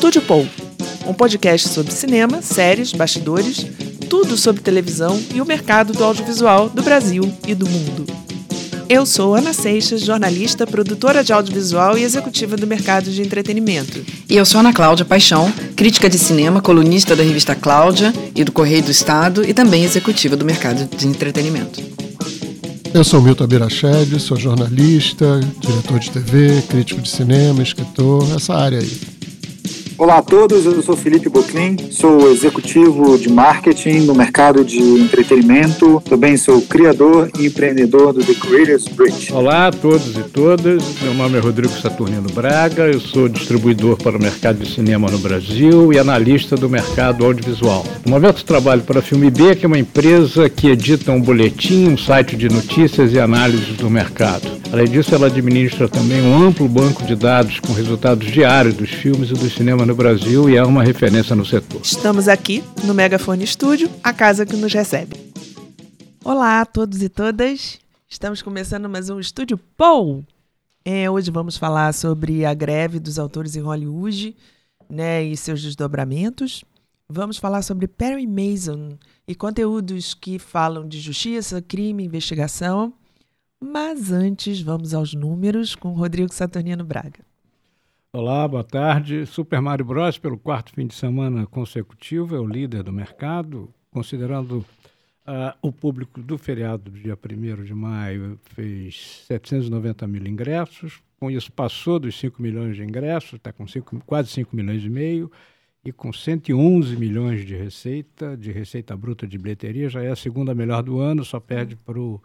Estúdio 0.00 0.22
Paul, 0.22 0.48
um 1.06 1.12
podcast 1.12 1.68
sobre 1.68 1.92
cinema, 1.92 2.40
séries, 2.40 2.90
bastidores, 2.90 3.66
tudo 4.08 4.34
sobre 4.34 4.62
televisão 4.62 5.22
e 5.34 5.42
o 5.42 5.44
mercado 5.44 5.92
do 5.92 6.02
audiovisual 6.02 6.70
do 6.70 6.82
Brasil 6.82 7.30
e 7.46 7.54
do 7.54 7.68
mundo. 7.68 8.06
Eu 8.88 9.04
sou 9.04 9.34
Ana 9.34 9.52
Seixas, 9.52 10.00
jornalista, 10.00 10.66
produtora 10.66 11.22
de 11.22 11.34
audiovisual 11.34 11.98
e 11.98 12.02
executiva 12.02 12.56
do 12.56 12.66
mercado 12.66 13.10
de 13.10 13.20
entretenimento. 13.20 14.02
E 14.26 14.38
eu 14.38 14.46
sou 14.46 14.60
Ana 14.60 14.72
Cláudia 14.72 15.04
Paixão, 15.04 15.52
crítica 15.76 16.08
de 16.08 16.18
cinema, 16.18 16.62
colunista 16.62 17.14
da 17.14 17.22
revista 17.22 17.54
Cláudia 17.54 18.10
e 18.34 18.42
do 18.42 18.52
Correio 18.52 18.82
do 18.82 18.90
Estado 18.90 19.44
e 19.44 19.52
também 19.52 19.84
executiva 19.84 20.34
do 20.34 20.46
mercado 20.46 20.88
de 20.96 21.06
entretenimento. 21.06 21.78
Eu 22.94 23.04
sou 23.04 23.20
Milton 23.20 23.44
Abirached, 23.44 24.18
sou 24.18 24.38
jornalista, 24.38 25.40
diretor 25.60 25.98
de 25.98 26.10
TV, 26.10 26.62
crítico 26.70 27.02
de 27.02 27.10
cinema, 27.10 27.62
escritor, 27.62 28.26
essa 28.34 28.54
área 28.54 28.78
aí. 28.78 29.09
Olá 30.00 30.16
a 30.16 30.22
todos, 30.22 30.64
eu 30.64 30.80
sou 30.80 30.96
Felipe 30.96 31.28
Boclin, 31.28 31.76
sou 31.90 32.32
executivo 32.32 33.18
de 33.18 33.30
marketing 33.30 34.06
no 34.06 34.14
mercado 34.14 34.64
de 34.64 34.78
entretenimento. 34.78 36.02
Também 36.08 36.38
sou 36.38 36.62
criador 36.62 37.30
e 37.38 37.44
empreendedor 37.44 38.14
do 38.14 38.24
The 38.24 38.32
Creators 38.32 38.88
Bridge. 38.88 39.30
Olá 39.30 39.66
a 39.66 39.70
todos 39.70 40.16
e 40.16 40.22
todas, 40.22 40.82
meu 41.02 41.12
nome 41.12 41.36
é 41.36 41.40
Rodrigo 41.42 41.74
Saturnino 41.74 42.30
Braga, 42.32 42.84
eu 42.84 42.98
sou 42.98 43.28
distribuidor 43.28 43.98
para 43.98 44.16
o 44.16 44.22
mercado 44.22 44.60
de 44.60 44.72
cinema 44.72 45.10
no 45.10 45.18
Brasil 45.18 45.92
e 45.92 45.98
analista 45.98 46.56
do 46.56 46.70
mercado 46.70 47.26
audiovisual. 47.26 47.84
No 48.02 48.12
momento 48.12 48.42
trabalho 48.42 48.80
para 48.80 49.00
a 49.00 49.02
Filme 49.02 49.30
B, 49.30 49.54
que 49.54 49.66
é 49.66 49.68
uma 49.68 49.78
empresa 49.78 50.48
que 50.48 50.68
edita 50.68 51.12
um 51.12 51.20
boletim, 51.20 51.88
um 51.88 51.98
site 51.98 52.38
de 52.38 52.48
notícias 52.48 53.12
e 53.12 53.20
análises 53.20 53.76
do 53.76 53.90
mercado. 53.90 54.60
Além 54.72 54.86
disso, 54.86 55.14
ela 55.14 55.26
administra 55.26 55.88
também 55.88 56.22
um 56.22 56.46
amplo 56.46 56.68
banco 56.68 57.04
de 57.04 57.16
dados 57.16 57.58
com 57.58 57.72
resultados 57.72 58.30
diários 58.30 58.74
dos 58.74 58.88
filmes 58.88 59.30
e 59.30 59.34
do 59.34 59.50
cinema 59.50 59.89
no 59.90 59.96
Brasil 59.96 60.48
e 60.48 60.56
é 60.56 60.62
uma 60.62 60.84
referência 60.84 61.34
no 61.34 61.44
setor. 61.44 61.80
Estamos 61.82 62.28
aqui 62.28 62.62
no 62.84 62.94
Megafone 62.94 63.42
Estúdio, 63.42 63.90
a 64.04 64.12
casa 64.12 64.46
que 64.46 64.54
nos 64.54 64.72
recebe. 64.72 65.16
Olá 66.24 66.60
a 66.60 66.64
todos 66.64 67.02
e 67.02 67.08
todas. 67.08 67.80
Estamos 68.08 68.40
começando 68.40 68.88
mais 68.88 69.10
um 69.10 69.18
Estúdio 69.18 69.58
Paul. 69.76 70.24
É, 70.84 71.10
hoje 71.10 71.32
vamos 71.32 71.56
falar 71.56 71.92
sobre 71.92 72.44
a 72.44 72.54
greve 72.54 73.00
dos 73.00 73.18
autores 73.18 73.56
em 73.56 73.62
Hollywood 73.62 74.36
né, 74.88 75.24
e 75.24 75.36
seus 75.36 75.60
desdobramentos. 75.60 76.64
Vamos 77.08 77.38
falar 77.38 77.62
sobre 77.62 77.88
Perry 77.88 78.28
Mason 78.28 78.96
e 79.26 79.34
conteúdos 79.34 80.14
que 80.14 80.38
falam 80.38 80.86
de 80.86 81.00
justiça, 81.00 81.60
crime, 81.60 82.04
investigação. 82.04 82.94
Mas 83.60 84.12
antes, 84.12 84.62
vamos 84.62 84.94
aos 84.94 85.14
números 85.14 85.74
com 85.74 85.94
Rodrigo 85.94 86.32
Saturnino 86.32 86.84
Braga. 86.84 87.28
Olá, 88.12 88.48
boa 88.48 88.64
tarde. 88.64 89.24
Super 89.24 89.60
Mario 89.60 89.84
Bros. 89.84 90.18
pelo 90.18 90.36
quarto 90.36 90.72
fim 90.72 90.84
de 90.84 90.94
semana 90.96 91.46
consecutivo 91.46 92.34
é 92.34 92.40
o 92.40 92.46
líder 92.46 92.82
do 92.82 92.92
mercado, 92.92 93.72
considerando 93.88 94.66
uh, 95.28 95.54
o 95.62 95.70
público 95.70 96.20
do 96.20 96.36
feriado 96.36 96.90
do 96.90 96.98
dia 96.98 97.16
1 97.16 97.62
de 97.62 97.72
maio, 97.72 98.36
fez 98.46 99.22
790 99.28 100.08
mil 100.08 100.26
ingressos. 100.26 101.00
Com 101.20 101.30
isso, 101.30 101.52
passou 101.52 102.00
dos 102.00 102.18
5 102.18 102.42
milhões 102.42 102.74
de 102.74 102.82
ingressos, 102.82 103.34
está 103.34 103.52
com 103.52 103.64
cinco, 103.68 104.02
quase 104.04 104.28
5 104.30 104.56
milhões 104.56 104.82
e 104.82 104.90
meio, 104.90 105.30
e 105.84 105.92
com 105.92 106.12
111 106.12 106.96
milhões 106.96 107.46
de 107.46 107.54
receita, 107.54 108.36
de 108.36 108.50
receita 108.50 108.96
bruta 108.96 109.24
de 109.24 109.38
bilheteria, 109.38 109.88
já 109.88 110.02
é 110.02 110.10
a 110.10 110.16
segunda 110.16 110.52
melhor 110.52 110.82
do 110.82 110.98
ano, 110.98 111.24
só 111.24 111.38
perde 111.38 111.76
para 111.76 112.00
o 112.00 112.20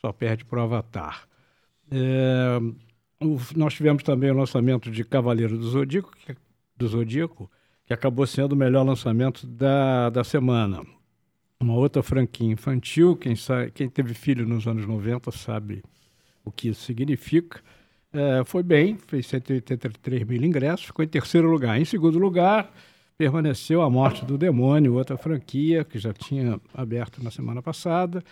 só 0.00 0.12
perde 0.12 0.44
Avatar. 0.50 1.28
É, 1.88 2.58
nós 3.56 3.74
tivemos 3.74 4.02
também 4.02 4.30
o 4.30 4.36
lançamento 4.36 4.90
de 4.90 5.04
Cavaleiro 5.04 5.56
do 5.56 5.68
Zodíaco, 5.68 6.12
que, 6.16 6.36
do 6.76 6.88
Zodíaco, 6.88 7.50
que 7.86 7.92
acabou 7.92 8.26
sendo 8.26 8.52
o 8.52 8.56
melhor 8.56 8.84
lançamento 8.84 9.46
da, 9.46 10.10
da 10.10 10.24
semana. 10.24 10.82
Uma 11.60 11.74
outra 11.74 12.02
franquia 12.02 12.50
infantil, 12.50 13.16
quem, 13.16 13.36
sabe, 13.36 13.70
quem 13.70 13.88
teve 13.88 14.14
filho 14.14 14.46
nos 14.46 14.66
anos 14.66 14.86
90 14.86 15.30
sabe 15.30 15.82
o 16.44 16.50
que 16.50 16.68
isso 16.68 16.82
significa. 16.82 17.60
É, 18.12 18.44
foi 18.44 18.62
bem, 18.62 18.96
fez 18.96 19.26
183 19.26 20.24
mil 20.24 20.42
ingressos, 20.42 20.86
ficou 20.86 21.04
em 21.04 21.08
terceiro 21.08 21.50
lugar. 21.50 21.80
Em 21.80 21.84
segundo 21.84 22.18
lugar, 22.18 22.72
permaneceu 23.16 23.82
A 23.82 23.90
Morte 23.90 24.24
do 24.24 24.36
Demônio, 24.36 24.94
outra 24.94 25.16
franquia 25.16 25.84
que 25.84 25.98
já 25.98 26.12
tinha 26.12 26.60
aberto 26.72 27.22
na 27.22 27.30
semana 27.30 27.62
passada 27.62 28.22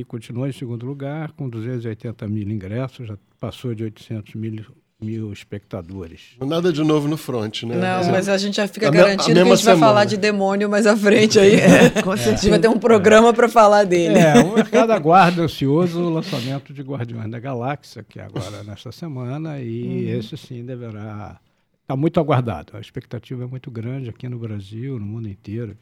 e 0.00 0.04
continuou 0.04 0.46
em 0.48 0.52
segundo 0.52 0.84
lugar, 0.84 1.32
com 1.32 1.48
280 1.48 2.26
mil 2.26 2.48
ingressos, 2.50 3.06
já 3.06 3.16
passou 3.38 3.74
de 3.74 3.84
800 3.84 4.34
mil, 4.34 4.64
mil 5.00 5.32
espectadores. 5.32 6.36
Nada 6.40 6.72
de 6.72 6.82
novo 6.82 7.06
no 7.06 7.16
front, 7.16 7.62
né? 7.62 7.76
Não, 7.76 8.10
mas 8.10 8.28
a 8.28 8.36
gente 8.36 8.56
já 8.56 8.66
fica 8.66 8.88
a 8.88 8.90
garantido 8.90 9.38
a 9.38 9.42
que 9.42 9.48
a 9.48 9.54
gente 9.54 9.62
semana. 9.62 9.80
vai 9.80 9.88
falar 9.88 10.04
de 10.04 10.16
demônio 10.16 10.68
mais 10.68 10.86
à 10.86 10.96
frente 10.96 11.38
aí. 11.38 11.54
É, 11.64 12.02
com 12.02 12.16
certeza. 12.16 12.30
A 12.30 12.36
gente 12.36 12.50
vai 12.50 12.58
ter 12.58 12.68
um 12.68 12.78
programa 12.78 13.28
é. 13.28 13.32
para 13.32 13.48
falar 13.48 13.84
dele. 13.84 14.18
É, 14.18 14.42
o 14.42 14.54
mercado 14.54 14.92
aguarda 14.92 15.42
ansioso 15.42 16.00
o 16.00 16.10
lançamento 16.10 16.72
de 16.72 16.82
Guardiões 16.82 17.30
da 17.30 17.38
Galáxia, 17.38 18.04
que 18.08 18.18
é 18.18 18.24
agora 18.24 18.62
nesta 18.64 18.90
semana, 18.90 19.60
e 19.60 19.82
uhum. 19.84 20.18
esse 20.18 20.36
sim 20.36 20.64
deverá... 20.64 21.38
Está 21.82 21.94
muito 21.94 22.18
aguardado. 22.18 22.76
A 22.78 22.80
expectativa 22.80 23.44
é 23.44 23.46
muito 23.46 23.70
grande 23.70 24.08
aqui 24.08 24.26
no 24.26 24.38
Brasil, 24.38 24.98
no 24.98 25.04
mundo 25.04 25.28
inteiro. 25.28 25.76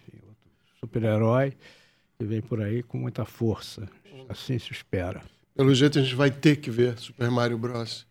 Super-herói 0.80 1.54
que 2.22 2.24
vem 2.24 2.40
por 2.40 2.62
aí 2.62 2.84
com 2.84 2.96
muita 2.98 3.24
força. 3.24 3.88
Assim 4.28 4.56
se 4.58 4.70
espera. 4.70 5.20
Pelo 5.56 5.74
jeito 5.74 5.98
a 5.98 6.02
gente 6.02 6.14
vai 6.14 6.30
ter 6.30 6.56
que 6.56 6.70
ver 6.70 6.96
Super 6.96 7.30
Mario 7.30 7.58
Bros. 7.58 8.06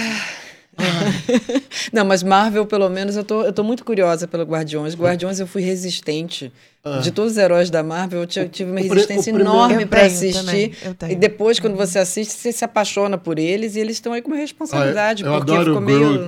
Não, 1.93 2.05
mas 2.05 2.21
Marvel, 2.21 2.65
pelo 2.65 2.89
menos, 2.89 3.15
eu 3.15 3.23
tô, 3.23 3.43
eu 3.43 3.53
tô 3.53 3.63
muito 3.63 3.83
curiosa 3.83 4.27
pelo 4.27 4.43
Guardiões. 4.43 4.95
Guardiões 4.95 5.39
eu 5.39 5.47
fui 5.47 5.61
resistente. 5.61 6.51
Ah. 6.83 6.99
De 6.99 7.11
todos 7.11 7.31
os 7.33 7.37
heróis 7.37 7.69
da 7.69 7.81
Marvel, 7.81 8.21
eu 8.21 8.27
tive 8.27 8.69
uma 8.69 8.79
resistência 8.79 9.31
enorme 9.31 9.85
para 9.85 10.05
assistir. 10.05 10.77
E 11.09 11.15
depois, 11.15 11.59
quando 11.59 11.75
você 11.75 11.99
assiste, 11.99 12.31
você 12.31 12.51
se 12.51 12.65
apaixona 12.65 13.17
por 13.17 13.39
eles 13.39 13.75
e 13.75 13.79
eles 13.79 13.95
estão 13.97 14.13
aí 14.13 14.21
com 14.21 14.29
uma 14.29 14.37
responsabilidade. 14.37 15.23
Ah, 15.23 15.27
eu 15.27 15.37
porque 15.37 15.51
adoro 15.51 15.71
ficou 15.71 15.81
meio. 15.81 16.27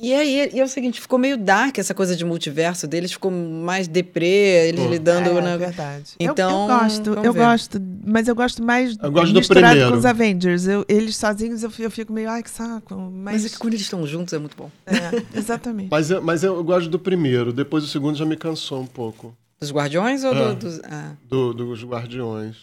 E 0.00 0.14
aí 0.14 0.50
e 0.54 0.60
é 0.60 0.64
o 0.64 0.68
seguinte, 0.68 0.98
ficou 0.98 1.18
meio 1.18 1.36
dark 1.36 1.76
essa 1.76 1.92
coisa 1.92 2.16
de 2.16 2.24
multiverso 2.24 2.86
deles, 2.86 3.12
ficou 3.12 3.30
mais 3.30 3.86
deprê, 3.86 4.68
eles 4.68 4.82
Pô. 4.82 4.88
lidando 4.88 5.28
é, 5.28 5.42
na. 5.42 5.56
verdade. 5.58 6.12
Então, 6.18 6.50
eu, 6.50 6.58
eu 6.58 6.80
gosto, 6.80 7.10
eu 7.10 7.32
ver. 7.32 7.38
gosto, 7.38 7.82
mas 8.04 8.28
eu 8.28 8.34
gosto 8.34 8.62
mais 8.62 8.96
eu 9.02 9.12
gosto 9.12 9.34
misturado 9.34 9.90
com 9.90 9.98
os 9.98 10.06
Avengers. 10.06 10.66
Eu, 10.66 10.86
eles 10.88 11.16
sozinhos 11.16 11.62
eu, 11.62 11.70
eu 11.78 11.90
fico 11.90 12.12
meio, 12.12 12.30
ai, 12.30 12.42
que 12.42 12.50
saco. 12.50 12.94
Mas, 12.96 13.34
mas 13.34 13.44
é 13.44 13.48
que 13.50 13.58
quando 13.58 13.74
eles 13.74 13.82
estão 13.82 14.06
juntos 14.06 14.32
é 14.32 14.38
muito 14.38 14.56
bom. 14.56 14.70
É, 14.86 15.38
exatamente. 15.38 15.88
mas, 15.90 16.10
eu, 16.10 16.22
mas 16.22 16.42
eu 16.42 16.64
gosto 16.64 16.88
do 16.88 16.98
primeiro, 16.98 17.52
depois 17.52 17.84
o 17.84 17.88
segundo 17.88 18.16
já 18.16 18.24
me 18.24 18.36
cansou 18.36 18.80
um 18.80 18.86
pouco. 18.86 19.36
Dos 19.60 19.70
Guardiões 19.70 20.24
ou 20.24 20.32
é, 20.32 20.48
do, 20.48 20.54
dos. 20.54 20.80
Ah. 20.84 21.12
Do, 21.28 21.52
dos 21.52 21.84
Guardiões. 21.84 22.56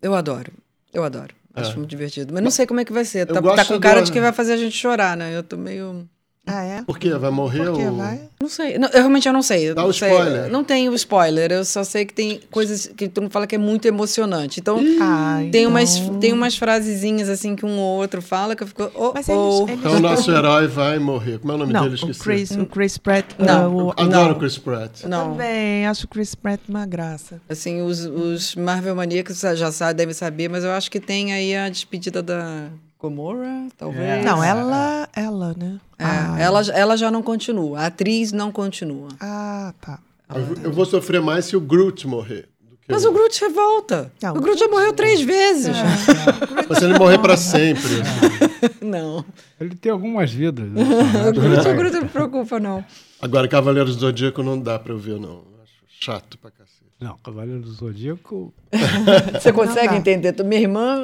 Eu 0.00 0.14
adoro, 0.14 0.52
eu 0.92 1.02
adoro. 1.02 1.34
Acho 1.54 1.72
é. 1.72 1.76
muito 1.76 1.90
divertido. 1.90 2.32
Mas 2.32 2.42
não 2.42 2.50
sei 2.50 2.66
como 2.66 2.80
é 2.80 2.84
que 2.84 2.92
vai 2.92 3.04
ser. 3.04 3.26
Tá, 3.26 3.42
tá 3.42 3.64
com 3.64 3.80
cara 3.80 4.02
de 4.02 4.12
que 4.12 4.20
vai 4.20 4.32
fazer 4.32 4.52
a 4.52 4.56
gente 4.56 4.76
chorar, 4.76 5.16
né? 5.16 5.36
Eu 5.36 5.42
tô 5.42 5.56
meio. 5.56 6.08
Ah, 6.46 6.64
é? 6.64 6.82
Por 6.82 6.98
quê? 6.98 7.10
Vai 7.14 7.30
morrer? 7.30 7.66
Por 7.66 7.76
quê? 7.76 7.86
Ou... 7.86 7.96
Vai? 7.96 8.20
Não 8.40 8.48
sei. 8.48 8.78
Não, 8.78 8.88
eu 8.88 9.00
realmente 9.00 9.28
eu 9.28 9.32
não 9.32 9.42
sei. 9.42 9.72
Dá 9.74 9.84
o 9.84 9.90
spoiler. 9.90 10.50
Não 10.50 10.64
tenho 10.64 10.92
spoiler. 10.94 11.52
Eu 11.52 11.64
só 11.64 11.84
sei 11.84 12.04
que 12.04 12.14
tem 12.14 12.40
coisas 12.50 12.86
que 12.86 13.08
tu 13.08 13.20
não 13.20 13.30
fala 13.30 13.46
que 13.46 13.54
é 13.54 13.58
muito 13.58 13.86
emocionante. 13.86 14.58
Então, 14.58 14.80
ah, 15.00 15.38
tem, 15.38 15.62
então... 15.62 15.70
Umas, 15.70 15.98
tem 16.20 16.32
umas 16.32 16.56
frasezinhas 16.56 17.28
assim 17.28 17.54
que 17.54 17.64
um 17.64 17.78
ou 17.78 18.00
outro 18.00 18.22
fala 18.22 18.56
que 18.56 18.62
eu 18.62 18.66
fico. 18.66 18.90
Oh, 18.94 19.12
Mas 19.14 19.28
oh. 19.28 19.66
Eles, 19.68 19.78
Então 19.78 19.96
o 19.96 20.00
nosso 20.00 20.30
herói 20.32 20.66
vai 20.66 20.98
morrer. 20.98 21.38
Como 21.38 21.52
é 21.52 21.54
o 21.54 21.58
nome 21.58 21.72
não, 21.72 21.82
dele? 21.82 21.94
Esqueci. 21.94 22.20
O 22.20 22.24
Chris, 22.24 22.50
o 22.52 22.66
Chris 22.66 22.98
Pratt. 22.98 23.26
Não. 23.38 23.76
Uh, 23.76 23.84
o, 23.86 23.90
Adoro 23.90 24.10
não. 24.10 24.32
o 24.32 24.38
Chris 24.38 24.58
Pratt. 24.58 25.04
Não. 25.04 25.32
Também, 25.32 25.86
acho 25.86 26.06
o 26.06 26.08
Chris 26.08 26.34
Pratt 26.34 26.60
uma 26.68 26.86
graça. 26.86 27.40
Assim, 27.48 27.82
os, 27.82 28.04
os 28.06 28.56
Marvel 28.56 28.96
maníacos 28.96 29.40
já 29.40 29.70
sabem, 29.70 29.96
devem 29.96 30.14
saber, 30.14 30.48
mas 30.48 30.64
eu 30.64 30.72
acho 30.72 30.90
que 30.90 30.98
tem 30.98 31.32
aí 31.32 31.54
a 31.54 31.68
despedida 31.68 32.22
da 32.22 32.70
Gomorra, 33.00 33.68
talvez. 33.78 34.04
É. 34.04 34.22
Não, 34.22 34.44
ela, 34.44 35.08
ela, 35.14 35.54
né? 35.56 35.80
É, 35.98 36.04
ah. 36.04 36.36
ela, 36.38 36.60
ela 36.72 36.96
já 36.96 37.10
não 37.10 37.22
continua. 37.22 37.80
A 37.80 37.86
atriz 37.86 38.30
não 38.30 38.52
continua. 38.52 39.08
Ah, 39.18 39.72
tá. 39.80 39.98
Eu, 40.34 40.64
eu 40.64 40.72
vou 40.72 40.84
sofrer 40.84 41.20
mais 41.20 41.46
se 41.46 41.56
o 41.56 41.60
Groot 41.60 42.06
morrer. 42.06 42.48
Mas 42.90 43.04
o 43.04 43.12
Groot 43.12 43.40
revolta. 43.40 44.12
Não, 44.20 44.34
o 44.34 44.40
Groot 44.40 44.58
já 44.58 44.68
morreu 44.68 44.92
três 44.92 45.20
vezes. 45.20 45.74
É. 45.76 45.82
Mas 46.68 46.78
se 46.78 46.84
ele 46.84 46.98
morrer 46.98 47.18
para 47.18 47.36
sempre. 47.36 47.88
Não. 48.82 49.24
Ele 49.60 49.74
tem 49.76 49.92
algumas 49.92 50.30
vidas. 50.32 50.68
Né? 50.68 50.82
o, 51.28 51.32
Groot, 51.32 51.68
o 51.68 51.74
Groot 51.76 51.94
não 51.94 52.02
me 52.02 52.08
preocupa, 52.08 52.58
não. 52.58 52.84
Agora, 53.20 53.46
Cavaleiros 53.46 53.94
do 53.96 54.00
Zodíaco 54.00 54.42
não 54.42 54.58
dá 54.58 54.78
para 54.78 54.92
eu 54.92 54.98
ver, 54.98 55.20
não. 55.20 55.44
Acho 55.62 55.74
chato 56.00 56.38
pra 56.38 56.50
cacete. 56.50 56.79
Não, 57.00 57.16
Cavaleiro 57.24 57.62
do 57.62 57.72
Zodíaco. 57.72 58.52
Você 59.32 59.52
consegue 59.52 59.96
entender? 59.96 60.34
Minha 60.44 60.60
irmã 60.60 60.98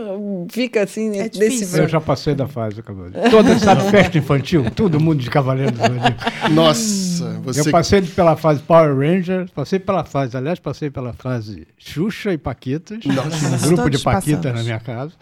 fica 0.50 0.82
assim 0.82 1.18
é 1.18 1.28
desse 1.28 1.78
Eu 1.78 1.88
já 1.88 2.00
passei 2.00 2.34
da 2.34 2.46
fase 2.46 2.76
do 2.76 2.82
Cavaleiro. 2.82 3.30
Toda, 3.30 3.58
sabe, 3.58 3.88
festa 3.90 4.18
infantil? 4.18 4.70
Todo 4.70 5.00
mundo 5.00 5.22
de 5.22 5.30
Cavaleiro 5.30 5.72
do 5.72 5.78
Zodíaco. 5.78 6.52
Nossa, 6.52 7.40
você. 7.40 7.60
Eu 7.60 7.70
passei 7.70 8.02
pela 8.02 8.36
fase 8.36 8.60
Power 8.62 8.94
Rangers, 8.94 9.50
passei 9.50 9.78
pela 9.78 10.04
fase, 10.04 10.36
aliás, 10.36 10.58
passei 10.58 10.90
pela 10.90 11.14
fase 11.14 11.66
Xuxa 11.78 12.30
e 12.30 12.36
Paquitas. 12.38 13.02
Nossa. 13.06 13.66
Um 13.66 13.68
grupo 13.68 13.88
de 13.88 13.98
Paquitas 13.98 14.36
passamos. 14.36 14.58
na 14.58 14.62
minha 14.64 14.80
casa. 14.80 15.12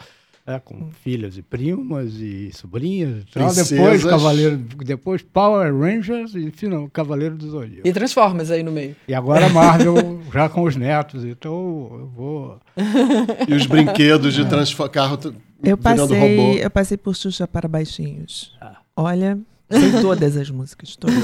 É, 0.47 0.59
com 0.59 0.91
filhas 0.91 1.39
e 1.39 1.43
primas 1.43 2.13
e 2.17 2.53
sobrinhas 2.53 3.23
e 3.23 3.27
tal. 3.33 3.51
Depois, 3.55 4.05
Cavaleiro, 4.05 4.59
depois 4.59 5.23
Power 5.23 5.75
Rangers 5.75 6.35
e 6.35 6.51
final, 6.51 6.87
Cavaleiro 6.91 7.35
do 7.35 7.49
Zodíaco. 7.49 7.89
E 7.89 7.93
Transformers 7.93 8.51
aí 8.51 8.63
no 8.63 8.71
meio. 8.71 8.95
E 9.09 9.15
agora 9.15 9.49
Marvel 9.49 10.21
já 10.31 10.47
com 10.51 10.65
os 10.65 10.77
netos, 10.77 11.25
então 11.25 11.53
eu 11.99 12.13
vou. 12.15 12.61
e 13.49 13.55
os 13.55 13.65
brinquedos 13.65 14.35
de 14.35 14.43
é. 14.43 14.45
transformar 14.45 14.91
carro 14.91 15.17
eu 15.63 15.79
passei, 15.79 16.37
robô. 16.37 16.59
Eu 16.59 16.71
passei 16.71 16.97
por 16.99 17.17
Xuxa 17.17 17.49
para 17.49 17.67
Baixinhos. 17.67 18.55
Ah. 18.61 18.77
Olha, 18.95 19.39
sei 19.71 19.93
todas 20.03 20.37
as 20.37 20.51
músicas, 20.51 20.95
todas. 20.95 21.17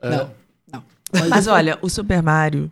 É. 0.00 0.10
Não, 0.10 0.30
não. 0.72 0.84
Mas 1.28 1.46
olha, 1.48 1.76
o 1.82 1.90
Super 1.90 2.22
Mario 2.22 2.70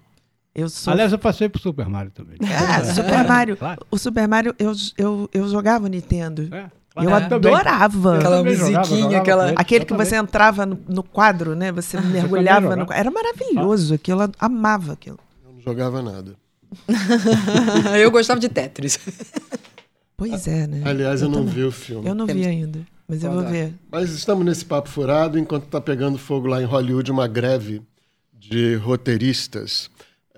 eu 0.59 0.69
sou... 0.69 0.93
Aliás, 0.93 1.13
eu 1.13 1.19
passei 1.19 1.49
pro 1.49 1.61
Super 1.61 1.89
Mario 1.89 2.11
também. 2.11 2.37
É, 2.43 2.85
Super 2.93 3.25
Mario. 3.25 3.57
Claro. 3.57 3.87
O 3.91 3.97
Super 3.97 4.27
Mario, 4.27 4.55
eu, 4.59 4.73
eu, 4.97 5.31
eu 5.33 5.49
jogava 5.49 5.89
Nintendo. 5.89 6.49
É. 6.53 6.67
Eu 7.01 7.15
adorava. 7.15 8.19
Aquela 8.19 8.43
musiquinha, 8.43 9.03
jogava, 9.03 9.17
aquela... 9.19 9.51
Aquele 9.51 9.85
que 9.85 9.95
você 9.95 10.17
entrava 10.17 10.67
no, 10.67 10.77
no, 10.89 11.03
quadro, 11.05 11.55
né? 11.55 11.71
Você 11.71 12.01
mergulhava 12.01 12.75
no 12.75 12.93
Era 12.93 13.09
maravilhoso 13.09 13.95
aquilo, 13.95 14.23
eu 14.23 14.33
amava 14.37 14.95
aquilo. 14.95 15.21
Eu 15.47 15.53
não 15.53 15.61
jogava 15.61 16.03
nada. 16.03 16.35
eu 17.97 18.11
gostava 18.11 18.41
de 18.41 18.49
Tetris. 18.49 18.99
Pois 20.17 20.49
é, 20.49 20.67
né? 20.67 20.83
Aliás, 20.85 21.23
eu, 21.23 21.29
eu 21.29 21.33
não 21.33 21.47
vi 21.47 21.63
o 21.63 21.71
filme. 21.71 22.09
Eu 22.09 22.17
não 22.17 22.27
vi 22.27 22.45
ainda, 22.45 22.81
mas 23.07 23.23
eu 23.23 23.31
vou 23.31 23.45
ver. 23.45 23.73
Mas 23.93 24.11
estamos 24.11 24.45
nesse 24.45 24.65
papo 24.65 24.89
furado, 24.89 25.39
enquanto 25.39 25.67
está 25.67 25.81
pegando 25.81 26.19
fogo 26.19 26.49
lá 26.49 26.61
em 26.61 26.65
Hollywood 26.65 27.13
uma 27.13 27.29
greve 27.29 27.81
de 28.37 28.75
roteiristas 28.75 29.89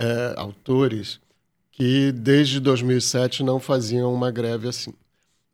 é, 0.00 0.34
autores 0.36 1.20
que 1.70 2.12
desde 2.12 2.58
2007 2.58 3.42
não 3.42 3.60
faziam 3.60 4.12
uma 4.12 4.30
greve 4.30 4.68
assim. 4.68 4.92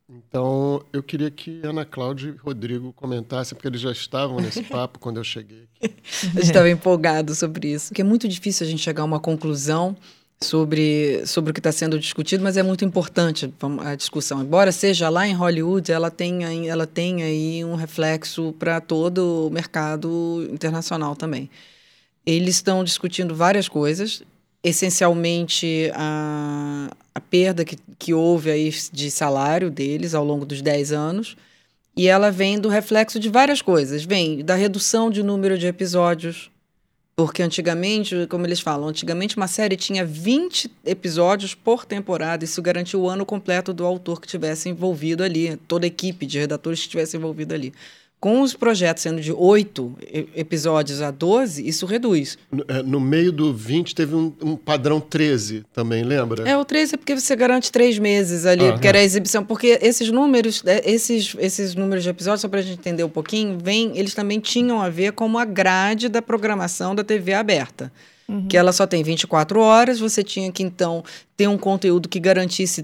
Então, 0.09 0.81
eu 0.93 1.03
queria 1.03 1.29
que 1.29 1.59
Ana 1.63 1.83
Cláudia 1.85 2.29
e 2.29 2.37
Rodrigo 2.37 2.93
comentassem, 2.93 3.55
porque 3.55 3.67
eles 3.67 3.81
já 3.81 3.91
estavam 3.91 4.39
nesse 4.39 4.63
papo 4.67 4.99
quando 4.99 5.17
eu 5.17 5.23
cheguei 5.23 5.67
aqui. 5.81 5.93
Eu 6.33 6.41
estava 6.41 6.69
empolgado 6.69 7.35
sobre 7.35 7.73
isso, 7.73 7.89
porque 7.89 8.01
é 8.01 8.05
muito 8.05 8.27
difícil 8.27 8.65
a 8.65 8.69
gente 8.69 8.81
chegar 8.81 9.03
a 9.03 9.05
uma 9.05 9.19
conclusão 9.19 9.97
sobre, 10.39 11.25
sobre 11.25 11.51
o 11.51 11.53
que 11.53 11.59
está 11.59 11.73
sendo 11.73 11.99
discutido, 11.99 12.41
mas 12.41 12.55
é 12.55 12.63
muito 12.63 12.85
importante 12.85 13.53
a 13.81 13.95
discussão. 13.95 14.41
Embora 14.41 14.71
seja 14.71 15.09
lá 15.09 15.27
em 15.27 15.33
Hollywood, 15.33 15.91
ela 15.91 16.09
tem, 16.09 16.69
ela 16.69 16.87
tem 16.87 17.23
aí 17.23 17.65
um 17.65 17.75
reflexo 17.75 18.53
para 18.57 18.79
todo 18.79 19.47
o 19.47 19.49
mercado 19.49 20.47
internacional 20.51 21.15
também. 21.17 21.49
Eles 22.25 22.55
estão 22.55 22.83
discutindo 22.83 23.35
várias 23.35 23.67
coisas, 23.67 24.23
essencialmente 24.67 25.91
a, 25.93 26.89
a 27.13 27.19
perda 27.19 27.65
que, 27.65 27.77
que 27.97 28.13
houve 28.13 28.51
aí 28.51 28.73
de 28.91 29.09
salário 29.09 29.69
deles 29.69 30.13
ao 30.13 30.23
longo 30.23 30.45
dos 30.45 30.61
10 30.61 30.91
anos. 30.91 31.37
E 31.95 32.07
ela 32.07 32.29
vem 32.29 32.59
do 32.59 32.69
reflexo 32.69 33.19
de 33.19 33.27
várias 33.27 33.61
coisas. 33.61 34.03
Vem 34.03 34.43
da 34.43 34.55
redução 34.55 35.09
de 35.09 35.23
número 35.23 35.57
de 35.57 35.65
episódios, 35.65 36.51
porque 37.15 37.41
antigamente, 37.41 38.27
como 38.29 38.45
eles 38.45 38.59
falam, 38.59 38.87
antigamente 38.87 39.35
uma 39.35 39.47
série 39.47 39.75
tinha 39.75 40.05
20 40.05 40.69
episódios 40.85 41.55
por 41.55 41.85
temporada. 41.85 42.45
Isso 42.45 42.61
garantia 42.61 42.99
o 42.99 43.09
ano 43.09 43.25
completo 43.25 43.73
do 43.73 43.83
autor 43.83 44.21
que 44.21 44.27
tivesse 44.27 44.69
envolvido 44.69 45.23
ali, 45.23 45.57
toda 45.67 45.85
a 45.85 45.87
equipe 45.87 46.27
de 46.27 46.37
redatores 46.37 46.79
que 46.79 46.85
estivesse 46.85 47.17
envolvido 47.17 47.55
ali. 47.55 47.73
Com 48.19 48.41
os 48.41 48.55
projetos 48.55 49.03
sendo 49.03 49.21
de 49.21 49.31
8 49.31 49.95
episódios 50.35 51.03
a 51.03 51.11
12, 51.11 51.67
isso 51.67 51.85
reduz. 51.85 52.35
No, 52.51 52.65
é, 52.67 52.81
no 52.81 52.99
meio 52.99 53.31
do 53.31 53.53
20 53.53 53.93
teve 53.93 54.15
um, 54.15 54.33
um, 54.41 54.55
padrão 54.55 54.99
13 54.99 55.63
também, 55.71 56.03
lembra? 56.03 56.49
É, 56.49 56.57
o 56.57 56.65
13 56.65 56.95
é 56.95 56.97
porque 56.97 57.15
você 57.15 57.35
garante 57.35 57.71
três 57.71 57.99
meses 57.99 58.47
ali, 58.47 58.65
ah, 58.65 58.71
porque 58.71 58.87
é. 58.87 58.89
era 58.89 58.99
a 58.99 59.03
exibição. 59.03 59.45
Porque 59.45 59.77
esses 59.83 60.09
números, 60.09 60.63
é, 60.65 60.81
esses, 60.89 61.35
esses 61.37 61.75
números 61.75 62.03
de 62.03 62.09
episódios, 62.09 62.41
só 62.41 62.47
para 62.47 62.59
a 62.59 62.63
gente 62.63 62.79
entender 62.79 63.03
um 63.03 63.09
pouquinho, 63.09 63.59
vem, 63.61 63.95
eles 63.95 64.15
também 64.15 64.39
tinham 64.39 64.81
a 64.81 64.89
ver 64.89 65.11
com 65.11 65.37
a 65.37 65.45
grade 65.45 66.09
da 66.09 66.21
programação 66.21 66.95
da 66.95 67.03
TV 67.03 67.33
aberta. 67.33 67.91
Uhum. 68.27 68.47
Que 68.47 68.57
ela 68.57 68.73
só 68.73 68.87
tem 68.87 69.03
24 69.03 69.59
horas, 69.59 69.99
você 69.99 70.23
tinha 70.23 70.51
que 70.51 70.63
então 70.63 71.03
ter 71.37 71.47
um 71.47 71.57
conteúdo 71.57 72.09
que 72.09 72.19
garantisse 72.19 72.83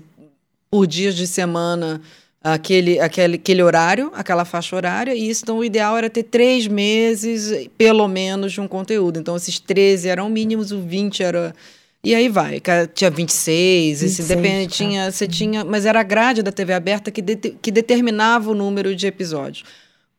por 0.69 0.86
dias 0.88 1.15
de 1.15 1.27
semana 1.27 2.01
aquele, 2.43 2.99
aquele, 2.99 3.35
aquele 3.35 3.63
horário, 3.63 4.11
aquela 4.13 4.43
faixa 4.43 4.75
horária, 4.75 5.15
e 5.15 5.29
isso, 5.29 5.43
então 5.43 5.59
o 5.59 5.63
ideal 5.63 5.97
era 5.97 6.09
ter 6.09 6.23
três 6.23 6.67
meses, 6.67 7.69
pelo 7.77 8.07
menos, 8.07 8.51
de 8.51 8.59
um 8.59 8.67
conteúdo. 8.67 9.17
Então, 9.17 9.35
esses 9.35 9.59
13 9.59 10.09
eram 10.09 10.29
mínimos, 10.29 10.71
o 10.71 10.81
20 10.81 11.23
era. 11.23 11.55
E 12.03 12.13
aí 12.13 12.27
vai, 12.27 12.61
tinha 12.93 13.09
26, 13.09 14.01
26 14.01 14.03
esse 14.03 14.23
depende, 14.23 14.67
tá. 14.67 14.75
tinha, 14.75 15.09
você 15.09 15.25
tinha, 15.25 15.63
mas 15.63 15.85
era 15.85 16.01
a 16.01 16.03
grade 16.03 16.43
da 16.43 16.51
TV 16.51 16.73
aberta 16.73 17.09
que, 17.09 17.21
de, 17.21 17.37
que 17.37 17.71
determinava 17.71 18.51
o 18.51 18.53
número 18.53 18.93
de 18.93 19.07
episódios. 19.07 19.63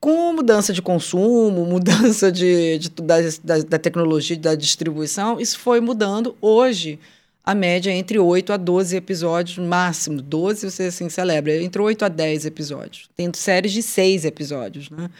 Com 0.00 0.32
mudança 0.32 0.72
de 0.72 0.80
consumo, 0.80 1.62
mudança 1.68 2.32
de, 2.32 2.78
de 2.78 2.88
da, 2.88 3.16
da, 3.42 3.58
da 3.58 3.78
tecnologia, 3.78 4.34
da 4.34 4.54
distribuição, 4.54 5.38
isso 5.38 5.58
foi 5.58 5.78
mudando. 5.78 6.34
Hoje, 6.40 6.98
a 7.44 7.54
média 7.54 7.90
é 7.90 7.94
entre 7.94 8.18
8 8.18 8.54
a 8.54 8.56
12 8.56 8.96
episódios, 8.96 9.58
máximo. 9.58 10.22
12 10.22 10.70
você 10.70 10.84
assim 10.84 11.10
celebra, 11.10 11.54
entre 11.62 11.80
8 11.80 12.04
a 12.06 12.08
10 12.08 12.46
episódios. 12.46 13.10
Tem 13.14 13.30
séries 13.34 13.72
de 13.72 13.82
6 13.82 14.24
episódios, 14.24 14.88
né? 14.88 15.10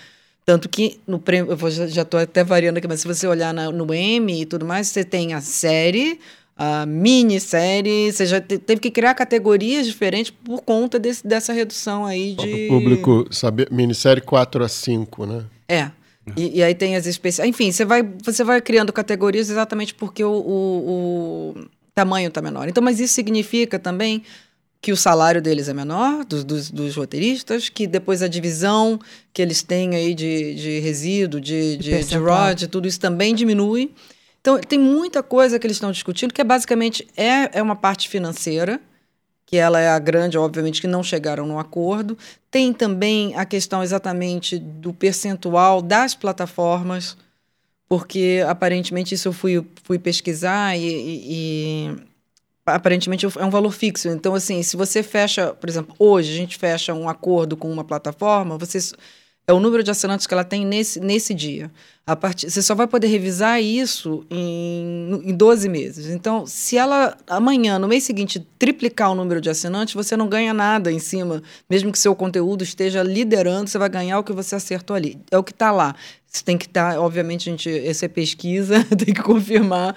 Tanto 0.46 0.68
que 0.68 0.98
no 1.06 1.18
prêmio, 1.18 1.52
eu 1.52 1.56
vou, 1.56 1.70
já 1.70 2.02
estou 2.02 2.20
até 2.20 2.42
variando 2.42 2.78
aqui, 2.78 2.88
mas 2.88 3.00
se 3.00 3.06
você 3.06 3.26
olhar 3.26 3.52
na, 3.52 3.70
no 3.70 3.92
Emmy 3.94 4.42
e 4.42 4.46
tudo 4.46 4.64
mais, 4.64 4.88
você 4.88 5.02
tem 5.02 5.32
a 5.32 5.40
série, 5.40 6.18
a 6.56 6.86
minissérie, 6.86 8.12
você 8.12 8.26
já 8.26 8.40
te, 8.40 8.58
teve 8.58 8.80
que 8.80 8.90
criar 8.90 9.14
categorias 9.14 9.86
diferentes 9.86 10.30
por 10.30 10.62
conta 10.62 10.98
desse, 10.98 11.26
dessa 11.26 11.52
redução 11.52 12.06
aí 12.06 12.34
de. 12.34 12.66
O 12.66 12.68
público 12.68 13.26
saber, 13.30 13.70
minissérie 13.70 14.22
4 14.22 14.64
a 14.64 14.68
5, 14.68 15.26
né? 15.26 15.44
É. 15.68 15.90
E, 16.36 16.58
e, 16.58 16.62
aí 16.62 16.74
tem 16.74 16.96
as 16.96 17.06
especiais. 17.06 17.48
Enfim, 17.48 17.70
você 17.70 17.84
vai, 17.84 18.02
você 18.02 18.42
vai 18.42 18.60
criando 18.60 18.92
categorias 18.92 19.50
exatamente 19.50 19.94
porque 19.94 20.24
o, 20.24 20.32
o 20.32 21.54
tamanho 21.94 22.28
está 22.28 22.42
menor. 22.42 22.68
Então, 22.68 22.82
mas 22.82 23.00
isso 23.00 23.14
significa 23.14 23.78
também 23.78 24.22
que 24.84 24.92
o 24.92 24.96
salário 24.96 25.40
deles 25.40 25.68
é 25.68 25.72
menor, 25.72 26.26
dos, 26.26 26.44
dos, 26.44 26.70
dos, 26.70 26.94
roteiristas, 26.94 27.70
que 27.70 27.86
depois 27.86 28.22
a 28.22 28.28
divisão 28.28 29.00
que 29.32 29.40
eles 29.40 29.62
têm 29.62 29.94
aí 29.96 30.14
de, 30.14 30.54
de 30.54 30.78
resíduo, 30.80 31.40
de, 31.40 31.78
de, 31.78 32.04
de 32.04 32.16
rod, 32.18 32.64
tudo 32.66 32.86
isso 32.86 33.00
também 33.00 33.34
diminui. 33.34 33.94
Então, 34.42 34.58
tem 34.60 34.78
muita 34.78 35.22
coisa 35.22 35.58
que 35.58 35.66
eles 35.66 35.76
estão 35.76 35.90
discutindo, 35.90 36.34
que 36.34 36.40
é 36.42 36.44
basicamente 36.44 37.08
é, 37.16 37.58
é 37.58 37.62
uma 37.62 37.74
parte 37.74 38.10
financeira, 38.10 38.78
que 39.46 39.56
ela 39.56 39.80
é 39.80 39.88
a 39.88 39.98
grande, 39.98 40.36
obviamente, 40.36 40.82
que 40.82 40.86
não 40.86 41.02
chegaram 41.02 41.46
no 41.46 41.58
acordo. 41.58 42.18
Tem 42.50 42.70
também 42.70 43.34
a 43.36 43.46
questão 43.46 43.82
exatamente 43.82 44.58
do 44.58 44.92
percentual 44.92 45.80
das 45.80 46.14
plataformas 46.14 47.16
porque 47.88 48.42
aparentemente 48.48 49.14
isso 49.14 49.28
eu 49.28 49.32
fui, 49.32 49.64
fui 49.82 49.98
pesquisar 49.98 50.76
e, 50.76 50.84
e, 50.84 51.22
e, 51.28 51.96
aparentemente 52.66 53.26
é 53.26 53.44
um 53.44 53.50
valor 53.50 53.70
fixo. 53.70 54.08
Então, 54.08 54.34
assim, 54.34 54.62
se 54.62 54.76
você 54.76 55.02
fecha, 55.02 55.52
por 55.52 55.68
exemplo, 55.68 55.94
hoje 55.98 56.32
a 56.32 56.36
gente 56.36 56.56
fecha 56.56 56.94
um 56.94 57.08
acordo 57.08 57.56
com 57.56 57.70
uma 57.70 57.84
plataforma, 57.84 58.58
você 58.58 58.78
é 59.46 59.52
o 59.52 59.60
número 59.60 59.82
de 59.82 59.90
assinantes 59.90 60.26
que 60.26 60.34
ela 60.34 60.44
tem 60.44 60.64
nesse, 60.64 61.00
nesse 61.00 61.34
dia. 61.34 61.70
A. 62.06 62.14
Você 62.14 62.60
só 62.60 62.74
vai 62.74 62.86
poder 62.86 63.06
revisar 63.06 63.62
isso 63.62 64.26
em, 64.30 65.22
em 65.24 65.34
12 65.34 65.68
meses. 65.70 66.10
Então, 66.10 66.46
se 66.46 66.76
ela 66.76 67.16
amanhã, 67.26 67.78
no 67.78 67.88
mês 67.88 68.04
seguinte, 68.04 68.46
triplicar 68.58 69.10
o 69.10 69.14
número 69.14 69.40
de 69.40 69.48
assinantes, 69.48 69.94
você 69.94 70.14
não 70.14 70.28
ganha 70.28 70.52
nada 70.52 70.92
em 70.92 70.98
cima. 70.98 71.42
Mesmo 71.68 71.90
que 71.90 71.98
seu 71.98 72.14
conteúdo 72.14 72.62
esteja 72.62 73.02
liderando, 73.02 73.70
você 73.70 73.78
vai 73.78 73.88
ganhar 73.88 74.18
o 74.18 74.24
que 74.24 74.34
você 74.34 74.54
acertou 74.54 74.94
ali. 74.94 75.18
É 75.30 75.38
o 75.38 75.42
que 75.42 75.52
está 75.52 75.70
lá. 75.70 75.94
Você 76.34 76.42
tem 76.42 76.58
que 76.58 76.66
estar, 76.66 76.94
tá, 76.94 77.00
obviamente, 77.00 77.44
gente, 77.44 77.70
essa 77.70 78.06
é 78.06 78.08
pesquisa, 78.08 78.84
tem 78.98 79.14
que 79.14 79.22
confirmar 79.22 79.94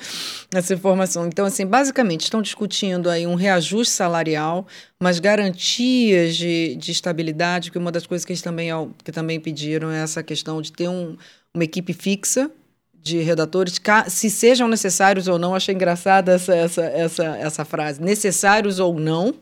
essa 0.54 0.74
informação. 0.76 1.26
Então, 1.26 1.46
assim, 1.46 1.66
basicamente, 1.66 2.22
estão 2.22 2.44
discutindo 2.44 3.10
aí 3.10 3.26
um 3.26 3.34
reajuste 3.34 3.92
salarial, 3.92 4.68
mas 5.02 5.20
garantias 5.20 6.38
de, 6.38 6.76
de 6.76 6.92
estabilidade, 6.92 7.72
que 7.72 7.78
uma 7.80 7.92
das 7.92 8.06
coisas 8.06 8.24
que 8.24 8.32
eles 8.32 8.44
também, 8.44 8.70
que 9.04 9.12
também 9.12 9.40
pediram 9.40 9.90
é 9.90 10.04
essa 10.04 10.22
questão 10.22 10.62
de 10.62 10.72
ter 10.72 10.88
um 10.88 11.18
uma 11.58 11.64
equipe 11.64 11.94
fixa 11.94 12.50
de 12.94 13.20
redatores, 13.20 13.80
se 14.08 14.30
sejam 14.30 14.68
necessários 14.68 15.28
ou 15.28 15.40
não. 15.40 15.56
Achei 15.56 15.74
engraçada 15.74 16.34
essa, 16.34 16.56
essa, 16.56 16.84
essa, 16.84 17.26
essa 17.26 17.66
frase. 17.66 18.02
Necessários 18.02 18.80
ou 18.80 19.00
não. 19.00 19.34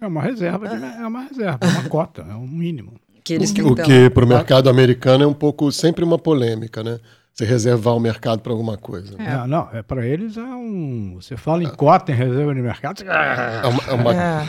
É 0.00 0.06
uma 0.06 0.22
reserva, 0.22 0.68
de, 0.68 0.84
é 0.84 1.06
uma 1.06 1.22
reserva, 1.22 1.58
é 1.62 1.66
uma 1.66 1.88
cota, 1.88 2.22
é 2.28 2.34
um 2.34 2.46
mínimo. 2.46 2.94
Que 3.22 3.34
eles 3.34 3.50
o 3.50 3.54
que, 3.54 3.62
o 3.62 3.74
que 3.74 4.10
para 4.10 4.24
o 4.24 4.28
mercado 4.28 4.68
americano 4.68 5.24
é 5.24 5.26
um 5.26 5.32
pouco 5.32 5.72
sempre 5.72 6.04
uma 6.04 6.18
polêmica, 6.18 6.82
né? 6.82 6.98
Você 7.32 7.44
reservar 7.44 7.96
o 7.96 8.00
mercado 8.00 8.40
para 8.40 8.52
alguma 8.52 8.76
coisa. 8.76 9.16
É. 9.18 9.36
Não, 9.38 9.46
não, 9.46 9.68
é 9.72 9.82
para 9.82 10.06
eles 10.06 10.36
é 10.36 10.42
um. 10.42 11.14
Você 11.16 11.36
fala 11.36 11.64
em 11.64 11.70
cota 11.70 12.12
em 12.12 12.14
reserva 12.14 12.54
de 12.54 12.60
mercado. 12.60 13.02
É 13.02 13.66
uma, 13.66 13.82
é 13.88 13.92
uma... 13.92 14.14
É. 14.14 14.44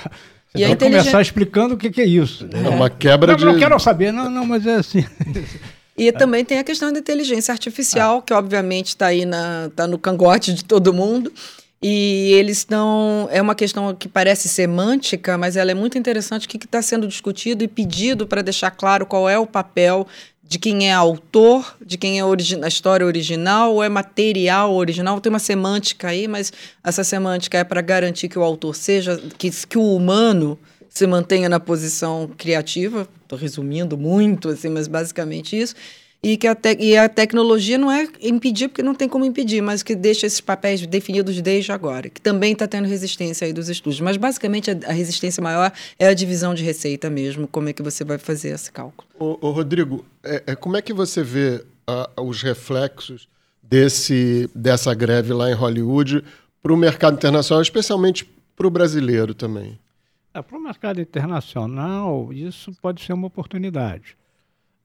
Você 0.55 0.63
e 0.63 0.67
vai 0.67 0.75
começar 0.75 1.21
explicando 1.21 1.75
o 1.75 1.77
que, 1.77 1.89
que 1.89 2.01
é 2.01 2.05
isso. 2.05 2.47
É 2.51 2.69
uma 2.69 2.89
quebra 2.89 3.31
não, 3.31 3.37
de. 3.37 3.45
Não 3.45 3.57
quero 3.57 3.79
saber, 3.79 4.11
não, 4.11 4.29
não, 4.29 4.45
mas 4.45 4.65
é 4.65 4.75
assim. 4.75 5.05
E 5.97 6.09
é. 6.09 6.11
também 6.11 6.43
tem 6.43 6.59
a 6.59 6.63
questão 6.63 6.91
da 6.91 6.99
inteligência 6.99 7.51
artificial, 7.51 8.19
é. 8.19 8.21
que 8.21 8.33
obviamente 8.33 8.87
está 8.87 9.07
aí 9.07 9.25
na, 9.25 9.69
tá 9.75 9.87
no 9.87 9.97
cangote 9.97 10.53
de 10.53 10.63
todo 10.63 10.93
mundo. 10.93 11.31
E 11.81 12.31
eles 12.33 12.59
estão. 12.59 13.27
É 13.31 13.41
uma 13.41 13.53
questão 13.53 13.93
que 13.93 14.07
parece 14.07 14.49
semântica, 14.49 15.37
mas 15.37 15.55
ela 15.55 15.71
é 15.71 15.73
muito 15.73 15.97
interessante. 15.97 16.47
O 16.47 16.49
que 16.49 16.57
está 16.57 16.81
sendo 16.81 17.07
discutido 17.07 17.63
e 17.63 17.67
pedido 17.67 18.25
para 18.25 18.41
deixar 18.41 18.71
claro 18.71 19.05
qual 19.05 19.29
é 19.29 19.37
o 19.37 19.45
papel 19.45 20.07
de 20.47 20.59
quem 20.59 20.89
é 20.89 20.93
autor, 20.93 21.75
de 21.83 21.97
quem 21.97 22.19
é 22.19 22.23
a 22.23 22.67
história 22.67 23.05
original 23.05 23.73
ou 23.73 23.83
é 23.83 23.89
material 23.89 24.73
original. 24.73 25.19
Tem 25.19 25.29
uma 25.29 25.39
semântica 25.39 26.09
aí, 26.09 26.27
mas 26.27 26.53
essa 26.83 27.03
semântica 27.03 27.57
é 27.57 27.63
para 27.63 27.81
garantir 27.81 28.29
que 28.29 28.37
o 28.37 28.43
autor 28.43 28.75
seja, 28.75 29.19
que, 29.37 29.49
que 29.49 29.77
o 29.77 29.95
humano 29.95 30.57
se 30.95 31.05
mantenha 31.05 31.47
na 31.47 31.59
posição 31.59 32.29
criativa. 32.37 33.07
Estou 33.21 33.37
resumindo 33.37 33.97
muito, 33.97 34.49
assim, 34.49 34.69
mas 34.69 34.87
basicamente 34.87 35.59
isso 35.59 35.75
e 36.25 36.37
que 36.37 36.47
a, 36.47 36.55
te 36.55 36.75
e 36.79 36.97
a 36.97 37.07
tecnologia 37.07 37.77
não 37.77 37.91
é 37.91 38.07
impedir, 38.19 38.67
porque 38.67 38.81
não 38.81 38.95
tem 38.95 39.07
como 39.07 39.23
impedir, 39.23 39.61
mas 39.61 39.83
que 39.83 39.93
deixa 39.93 40.25
esses 40.25 40.41
papéis 40.41 40.83
definidos 40.87 41.39
desde 41.39 41.71
agora, 41.71 42.09
que 42.09 42.19
também 42.19 42.53
está 42.53 42.67
tendo 42.67 42.87
resistência 42.87 43.45
aí 43.45 43.53
dos 43.53 43.69
estudos. 43.69 44.01
Mas, 44.01 44.17
basicamente, 44.17 44.71
a, 44.71 44.73
a, 44.87 44.91
resistência 44.91 45.39
maior 45.43 45.71
é 45.99 46.07
a 46.07 46.15
divisão 46.15 46.55
de 46.55 46.63
receita 46.63 47.11
mesmo, 47.11 47.47
como 47.47 47.69
é 47.69 47.73
que 47.73 47.83
você 47.83 48.03
vai 48.03 48.17
fazer 48.17 48.49
esse 48.49 48.71
cálculo. 48.71 49.07
Ô, 49.19 49.37
ô 49.39 49.51
Rodrigo, 49.51 50.03
é, 50.23 50.41
é, 50.47 50.55
como 50.55 50.75
é 50.75 50.81
que 50.81 50.93
você 50.93 51.21
vê 51.21 51.63
os 52.17 52.41
reflexos 52.41 53.27
desse, 53.61 54.49
dessa 54.55 54.95
greve 54.95 55.31
lá 55.31 55.51
em 55.51 55.53
Hollywood 55.53 56.23
para 56.59 56.73
o 56.73 56.77
mercado 56.77 57.17
internacional, 57.17 57.61
especialmente 57.61 58.27
para 58.55 58.65
o 58.65 58.71
brasileiro 58.71 59.35
também? 59.35 59.77
É, 60.35 60.41
para 60.41 60.57
o 60.57 60.61
mercado 60.61 60.99
internacional, 60.99 62.33
isso 62.33 62.73
pode 62.81 63.01
ser 63.01 63.13
uma 63.13 63.27
oportunidade. 63.27 64.17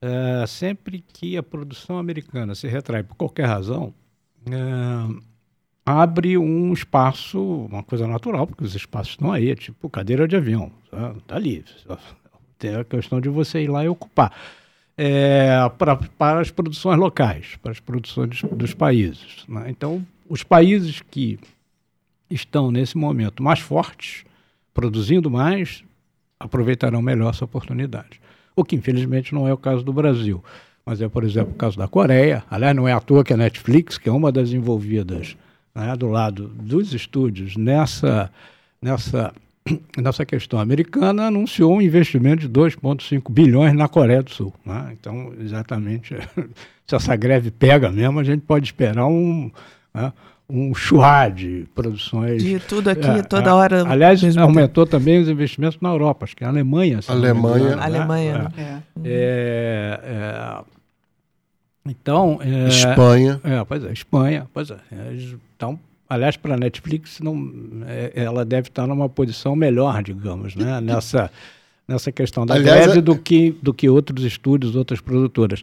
É, 0.00 0.46
sempre 0.46 1.04
que 1.12 1.36
a 1.36 1.42
produção 1.42 1.98
americana 1.98 2.54
se 2.54 2.68
retrai 2.68 3.02
por 3.02 3.16
qualquer 3.16 3.46
razão, 3.46 3.92
é, 4.46 5.20
abre 5.84 6.38
um 6.38 6.72
espaço, 6.72 7.42
uma 7.42 7.82
coisa 7.82 8.06
natural, 8.06 8.46
porque 8.46 8.62
os 8.62 8.76
espaços 8.76 9.14
estão 9.14 9.32
aí, 9.32 9.50
é 9.50 9.56
tipo 9.56 9.90
cadeira 9.90 10.28
de 10.28 10.36
avião, 10.36 10.70
está 11.18 11.34
ali. 11.34 11.64
Tem 12.56 12.76
a 12.76 12.84
questão 12.84 13.20
de 13.20 13.28
você 13.28 13.64
ir 13.64 13.68
lá 13.68 13.84
e 13.84 13.88
ocupar. 13.88 14.32
É, 14.96 15.68
pra, 15.76 15.96
para 15.96 16.40
as 16.40 16.50
produções 16.52 16.96
locais, 16.96 17.56
para 17.60 17.72
as 17.72 17.80
produções 17.80 18.42
dos 18.52 18.72
países. 18.72 19.44
Né? 19.48 19.64
Então, 19.68 20.06
os 20.28 20.44
países 20.44 21.00
que 21.00 21.40
estão 22.30 22.70
nesse 22.70 22.96
momento 22.96 23.42
mais 23.42 23.58
fortes, 23.58 24.24
produzindo 24.72 25.30
mais, 25.30 25.84
aproveitarão 26.38 27.02
melhor 27.02 27.30
essa 27.30 27.44
oportunidade 27.44 28.20
o 28.60 28.64
que 28.64 28.76
infelizmente 28.76 29.34
não 29.34 29.48
é 29.48 29.52
o 29.52 29.56
caso 29.56 29.82
do 29.82 29.92
Brasil. 29.92 30.42
Mas 30.84 31.00
é, 31.00 31.08
por 31.08 31.24
exemplo, 31.24 31.52
o 31.52 31.56
caso 31.56 31.78
da 31.78 31.86
Coreia. 31.86 32.42
Aliás, 32.50 32.74
não 32.74 32.88
é 32.88 32.92
à 32.92 33.00
toa 33.00 33.24
que 33.24 33.32
a 33.32 33.36
Netflix, 33.36 33.98
que 33.98 34.08
é 34.08 34.12
uma 34.12 34.32
das 34.32 34.52
envolvidas 34.52 35.36
né, 35.74 35.94
do 35.96 36.08
lado 36.08 36.48
dos 36.48 36.92
estúdios 36.92 37.56
nessa, 37.56 38.30
nessa, 38.80 39.32
nessa 39.96 40.24
questão 40.24 40.58
americana, 40.58 41.26
anunciou 41.26 41.74
um 41.74 41.82
investimento 41.82 42.40
de 42.40 42.48
2,5 42.48 43.30
bilhões 43.30 43.74
na 43.74 43.88
Coreia 43.88 44.22
do 44.22 44.30
Sul. 44.30 44.52
Né? 44.64 44.96
Então, 44.98 45.32
exatamente, 45.38 46.16
se 46.86 46.94
essa 46.94 47.14
greve 47.14 47.50
pega 47.50 47.90
mesmo, 47.90 48.18
a 48.18 48.24
gente 48.24 48.42
pode 48.42 48.66
esperar 48.66 49.06
um. 49.06 49.50
Né, 49.94 50.12
um 50.50 50.74
churrá 50.74 51.28
de 51.28 51.66
produções. 51.74 52.42
De 52.42 52.58
tudo 52.58 52.88
aqui, 52.88 53.06
é, 53.06 53.22
toda 53.22 53.54
hora. 53.54 53.84
Aliás, 53.88 54.22
aumentou 54.36 54.84
tempo. 54.84 54.98
também 54.98 55.20
os 55.20 55.28
investimentos 55.28 55.78
na 55.80 55.90
Europa, 55.90 56.24
acho 56.24 56.36
que 56.36 56.44
a 56.44 56.48
Alemanha. 56.48 57.00
Alemanha. 57.06 57.64
Engano, 57.64 57.82
Alemanha. 57.82 58.38
Né? 58.38 58.82
É. 59.04 59.08
É. 59.08 60.00
é. 60.02 60.60
então. 61.86 62.38
É, 62.42 62.68
Espanha. 62.68 63.40
É, 63.44 63.64
pois 63.64 63.84
é, 63.84 63.92
Espanha. 63.92 64.46
Pois 64.52 64.70
é. 64.70 64.78
Então, 65.56 65.78
aliás, 66.08 66.36
para 66.36 66.54
a 66.54 66.58
Netflix, 66.58 67.20
não, 67.20 67.52
ela 68.14 68.44
deve 68.44 68.68
estar 68.68 68.86
numa 68.86 69.08
posição 69.08 69.54
melhor, 69.54 70.02
digamos, 70.02 70.54
né? 70.56 70.80
nessa, 70.80 71.30
nessa 71.86 72.10
questão 72.10 72.44
da 72.44 72.54
aliás, 72.54 72.86
greve 72.86 73.00
do, 73.00 73.16
que, 73.16 73.52
do 73.62 73.72
que 73.72 73.88
outros 73.88 74.24
estúdios, 74.24 74.74
outras 74.76 75.00
produtoras. 75.00 75.62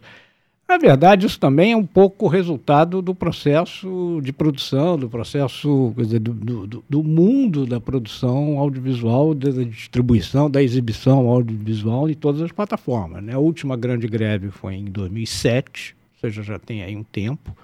Na 0.68 0.76
verdade, 0.76 1.24
isso 1.24 1.40
também 1.40 1.72
é 1.72 1.76
um 1.76 1.86
pouco 1.86 2.28
resultado 2.28 3.00
do 3.00 3.14
processo 3.14 4.20
de 4.22 4.34
produção, 4.34 4.98
do 4.98 5.08
processo 5.08 5.94
dizer, 5.96 6.18
do, 6.18 6.34
do, 6.34 6.84
do, 6.86 7.02
mundo 7.02 7.64
da 7.64 7.80
produção 7.80 8.58
audiovisual, 8.58 9.32
da 9.32 9.50
distribuição, 9.64 10.50
da 10.50 10.62
exibição 10.62 11.26
audiovisual 11.26 12.10
em 12.10 12.14
todas 12.14 12.42
as 12.42 12.52
plataformas. 12.52 13.22
Né? 13.22 13.32
A 13.32 13.38
última 13.38 13.78
grande 13.78 14.06
greve 14.06 14.50
foi 14.50 14.74
em 14.74 14.84
2007, 14.84 15.96
ou 16.16 16.20
seja, 16.20 16.42
já 16.42 16.58
tem 16.58 16.82
aí 16.82 16.94
um 16.94 17.02
tempo. 17.02 17.56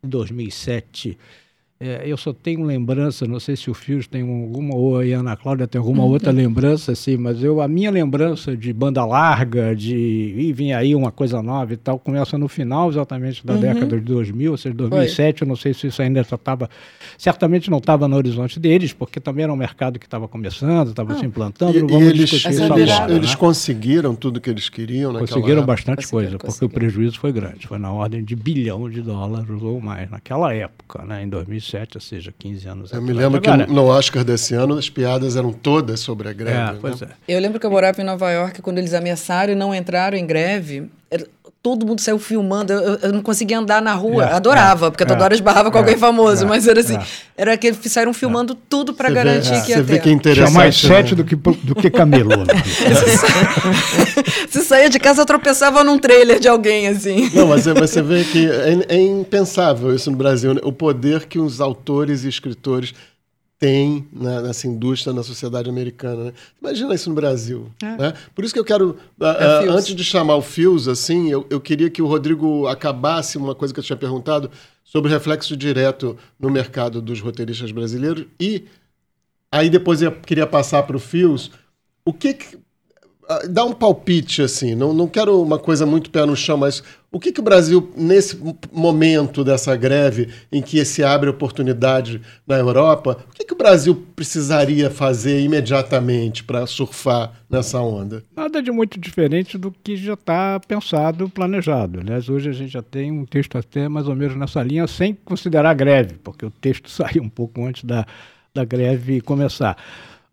Em 0.00 0.08
2007 0.08 1.18
é, 1.82 2.02
eu 2.04 2.14
só 2.18 2.30
tenho 2.30 2.62
lembrança, 2.62 3.26
não 3.26 3.40
sei 3.40 3.56
se 3.56 3.70
o 3.70 3.74
Fios 3.74 4.06
tem 4.06 4.20
alguma, 4.20 4.74
ou 4.74 4.98
a 4.98 5.02
Ana 5.02 5.34
Cláudia 5.34 5.66
tem 5.66 5.78
alguma 5.78 6.04
outra 6.04 6.30
lembrança, 6.30 6.92
assim, 6.92 7.16
mas 7.16 7.42
eu, 7.42 7.62
a 7.62 7.66
minha 7.66 7.90
lembrança 7.90 8.54
de 8.54 8.70
banda 8.70 9.02
larga, 9.02 9.74
de 9.74 9.96
e 9.96 10.52
vinha 10.52 10.76
aí 10.76 10.94
uma 10.94 11.10
coisa 11.10 11.42
nova 11.42 11.72
e 11.72 11.78
tal, 11.78 11.98
começa 11.98 12.36
no 12.36 12.48
final 12.48 12.90
exatamente 12.90 13.46
da 13.46 13.54
uhum. 13.54 13.60
década 13.60 13.98
de 13.98 14.04
2000, 14.04 14.50
ou 14.50 14.58
seja, 14.58 14.74
2007, 14.74 15.38
Foi. 15.38 15.46
eu 15.46 15.48
não 15.48 15.56
sei 15.56 15.72
se 15.72 15.86
isso 15.86 16.02
ainda 16.02 16.20
estava, 16.20 16.68
certamente 17.16 17.70
não 17.70 17.78
estava 17.78 18.06
no 18.06 18.14
horizonte 18.14 18.60
deles, 18.60 18.92
porque 18.92 19.18
também 19.18 19.44
era 19.44 19.52
um 19.52 19.56
mercado 19.56 19.98
que 19.98 20.04
estava 20.04 20.28
começando, 20.28 20.90
estava 20.90 21.14
ah. 21.14 21.18
se 21.18 21.24
implantando, 21.24 21.78
e, 21.78 21.80
vamos 21.80 22.08
eles, 22.08 22.28
discutir 22.28 22.50
isso 22.50 22.64
agora. 22.64 23.10
Eles 23.10 23.30
né? 23.30 23.36
conseguiram 23.36 24.14
tudo 24.14 24.38
que 24.38 24.50
eles 24.50 24.68
queriam 24.68 25.14
Conseguiram 25.14 25.62
época. 25.62 25.66
bastante 25.66 26.06
coisa, 26.06 26.36
porque 26.36 26.62
o 26.62 26.68
prejuízo 26.68 27.18
foi 27.18 27.32
grande, 27.32 27.66
foi 27.66 27.78
na 27.78 27.90
ordem 27.90 28.22
de 28.22 28.36
bilhão 28.36 28.90
de 28.90 29.00
dólares 29.00 29.62
ou 29.62 29.80
mais, 29.80 30.10
naquela 30.10 30.52
época, 30.52 31.02
né, 31.06 31.22
em 31.22 31.28
2007 31.30 31.69
2007, 31.70 31.96
ou 31.96 32.00
seja, 32.00 32.34
15 32.38 32.68
anos 32.68 32.92
Eu 32.92 32.98
atrás. 32.98 33.04
me 33.04 33.12
lembro 33.12 33.38
Agora, 33.38 33.66
que 33.66 33.72
no 33.72 33.86
Oscar 33.86 34.24
desse 34.24 34.54
ano 34.54 34.76
as 34.76 34.90
piadas 34.90 35.36
eram 35.36 35.52
todas 35.52 36.00
sobre 36.00 36.28
a 36.28 36.32
greve. 36.32 36.56
É, 36.56 36.72
né? 36.72 36.78
pois 36.80 37.00
é. 37.02 37.08
Eu 37.28 37.40
lembro 37.40 37.60
que 37.60 37.66
eu 37.66 37.70
morava 37.70 38.00
em 38.00 38.04
Nova 38.04 38.30
York 38.30 38.60
quando 38.62 38.78
eles 38.78 38.94
ameaçaram 38.94 39.52
e 39.52 39.56
não 39.56 39.74
entraram 39.74 40.16
em 40.16 40.26
greve 40.26 40.90
todo 41.62 41.86
mundo 41.86 42.00
saiu 42.00 42.18
filmando. 42.18 42.72
Eu, 42.72 42.98
eu 43.02 43.12
não 43.12 43.22
conseguia 43.22 43.58
andar 43.58 43.82
na 43.82 43.94
rua. 43.94 44.24
É, 44.24 44.32
Adorava, 44.32 44.86
é, 44.86 44.90
porque 44.90 45.04
toda 45.04 45.20
é, 45.20 45.24
hora 45.24 45.34
esbarrava 45.34 45.70
com 45.70 45.78
alguém 45.78 45.96
famoso. 45.96 46.46
mas 46.46 46.66
era 46.66 46.80
assim, 46.80 46.98
era 47.36 47.56
que 47.56 47.66
eles 47.68 47.78
saíram 47.92 48.14
filmando 48.14 48.54
tudo 48.54 48.94
para 48.94 49.10
garantir 49.10 49.54
vê, 49.54 49.60
que 49.60 49.70
ia 49.70 49.76
Você 49.76 49.82
vê 49.82 49.98
que 49.98 50.08
é 50.08 50.12
interessante. 50.12 50.54
mais 50.54 50.76
sete 50.76 51.10
né? 51.10 51.16
do 51.16 51.24
que, 51.24 51.36
do 51.36 51.74
que 51.74 51.90
camelô. 51.90 52.44
Né? 52.44 52.54
Se 54.48 54.62
saía 54.64 54.88
de 54.88 54.98
casa, 54.98 55.24
tropeçava 55.26 55.84
num 55.84 55.98
trailer 55.98 56.40
de 56.40 56.48
alguém, 56.48 56.88
assim. 56.88 57.30
Não, 57.34 57.46
mas 57.46 57.64
você 57.64 58.00
vê 58.00 58.24
que 58.24 58.50
é, 58.50 58.96
é 58.96 59.00
impensável 59.00 59.94
isso 59.94 60.10
no 60.10 60.16
Brasil. 60.16 60.54
Né? 60.54 60.60
O 60.64 60.72
poder 60.72 61.26
que 61.26 61.38
os 61.38 61.60
autores 61.60 62.24
e 62.24 62.28
escritores 62.28 62.94
tem 63.60 64.08
na, 64.10 64.40
nessa 64.40 64.66
indústria, 64.66 65.12
na 65.12 65.22
sociedade 65.22 65.68
americana. 65.68 66.24
Né? 66.24 66.32
Imagina 66.60 66.94
isso 66.94 67.10
no 67.10 67.14
Brasil. 67.14 67.70
É. 67.82 67.96
Né? 67.96 68.14
Por 68.34 68.42
isso 68.42 68.54
que 68.54 68.58
eu 68.58 68.64
quero, 68.64 68.96
uh, 69.20 69.68
uh, 69.68 69.70
antes 69.70 69.94
de 69.94 70.02
chamar 70.02 70.36
o 70.36 70.42
Fios, 70.42 70.88
assim, 70.88 71.30
eu, 71.30 71.46
eu 71.50 71.60
queria 71.60 71.90
que 71.90 72.00
o 72.00 72.06
Rodrigo 72.06 72.66
acabasse 72.66 73.36
uma 73.36 73.54
coisa 73.54 73.74
que 73.74 73.78
eu 73.78 73.84
tinha 73.84 73.98
perguntado 73.98 74.50
sobre 74.82 75.10
o 75.10 75.12
reflexo 75.12 75.54
direto 75.54 76.16
no 76.38 76.50
mercado 76.50 77.02
dos 77.02 77.20
roteiristas 77.20 77.70
brasileiros 77.70 78.24
e 78.40 78.64
aí 79.52 79.68
depois 79.68 80.00
eu 80.00 80.10
queria 80.10 80.46
passar 80.46 80.82
para 80.84 80.96
o 80.96 81.00
Fios. 81.00 81.50
O 82.02 82.14
que, 82.14 82.32
que 82.32 82.56
ah, 82.56 82.59
dá 83.48 83.64
um 83.64 83.72
palpite, 83.72 84.42
assim, 84.42 84.74
não, 84.74 84.92
não 84.92 85.06
quero 85.06 85.40
uma 85.40 85.58
coisa 85.58 85.86
muito 85.86 86.10
pé 86.10 86.26
no 86.26 86.34
chão, 86.34 86.56
mas 86.56 86.82
o 87.12 87.18
que, 87.18 87.32
que 87.32 87.40
o 87.40 87.42
Brasil, 87.42 87.90
nesse 87.96 88.40
momento 88.72 89.44
dessa 89.44 89.76
greve, 89.76 90.28
em 90.50 90.60
que 90.62 90.84
se 90.84 91.02
abre 91.02 91.28
oportunidade 91.28 92.20
na 92.46 92.56
Europa, 92.56 93.18
o 93.30 93.34
que, 93.34 93.44
que 93.44 93.52
o 93.52 93.56
Brasil 93.56 94.06
precisaria 94.14 94.90
fazer 94.90 95.40
imediatamente 95.40 96.42
para 96.42 96.66
surfar 96.66 97.32
nessa 97.48 97.80
onda? 97.80 98.22
Nada 98.34 98.62
de 98.62 98.70
muito 98.70 98.98
diferente 98.98 99.58
do 99.58 99.72
que 99.72 99.96
já 99.96 100.14
está 100.14 100.60
pensado, 100.60 101.28
planejado. 101.28 102.00
Aliás, 102.00 102.28
hoje 102.28 102.48
a 102.48 102.52
gente 102.52 102.72
já 102.72 102.82
tem 102.82 103.10
um 103.12 103.24
texto 103.24 103.58
até 103.58 103.88
mais 103.88 104.08
ou 104.08 104.14
menos 104.16 104.36
nessa 104.36 104.62
linha, 104.62 104.86
sem 104.86 105.14
considerar 105.14 105.70
a 105.70 105.74
greve, 105.74 106.14
porque 106.22 106.46
o 106.46 106.50
texto 106.50 106.88
saiu 106.90 107.22
um 107.22 107.28
pouco 107.28 107.64
antes 107.64 107.84
da, 107.84 108.06
da 108.54 108.64
greve 108.64 109.20
começar. 109.20 109.76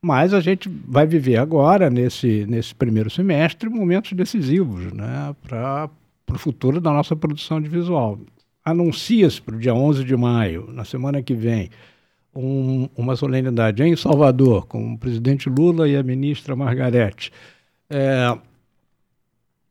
Mas 0.01 0.33
a 0.33 0.39
gente 0.39 0.69
vai 0.87 1.05
viver 1.07 1.37
agora, 1.37 1.89
nesse, 1.89 2.45
nesse 2.47 2.73
primeiro 2.73 3.09
semestre, 3.09 3.69
momentos 3.69 4.13
decisivos 4.13 4.91
né, 4.93 5.35
para 5.41 5.89
o 6.31 6.37
futuro 6.37 6.79
da 6.79 6.91
nossa 6.91 7.15
produção 7.15 7.61
de 7.61 7.67
visual. 7.67 8.19
Anuncia-se 8.63 9.41
para 9.41 9.55
o 9.55 9.59
dia 9.59 9.73
11 9.73 10.03
de 10.03 10.15
maio, 10.15 10.69
na 10.71 10.85
semana 10.85 11.21
que 11.23 11.33
vem, 11.33 11.69
um, 12.35 12.87
uma 12.95 13.15
solenidade 13.15 13.81
em 13.83 13.95
Salvador, 13.95 14.67
com 14.67 14.93
o 14.93 14.97
presidente 14.97 15.49
Lula 15.49 15.89
e 15.89 15.95
a 15.95 16.03
ministra 16.03 16.55
Margarete, 16.55 17.31
é, 17.89 18.37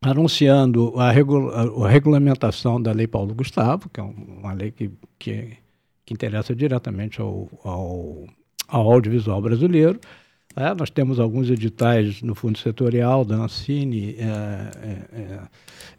anunciando 0.00 0.98
a, 0.98 1.10
regula 1.10 1.84
a, 1.84 1.88
regulamentação 1.88 2.80
da 2.80 2.92
Lei 2.92 3.06
Paulo 3.06 3.34
Gustavo, 3.34 3.88
que 3.88 4.00
é 4.00 4.02
uma 4.02 4.52
lei 4.52 4.70
que, 4.70 4.90
que, 5.18 5.56
que 6.04 6.14
interessa 6.14 6.54
diretamente 6.54 7.20
ao, 7.20 7.48
ao, 7.62 8.24
ao 8.68 8.90
audiovisual 8.92 9.40
brasileiro. 9.40 9.98
É, 10.56 10.74
nós 10.74 10.88
temos 10.88 11.20
alguns 11.20 11.50
editais 11.50 12.22
no 12.22 12.34
Fundo 12.34 12.56
Setorial 12.56 13.26
da 13.26 13.36
Ancine 13.36 14.16
é, 14.18 14.22
é, 14.22 15.20
é, 15.20 15.40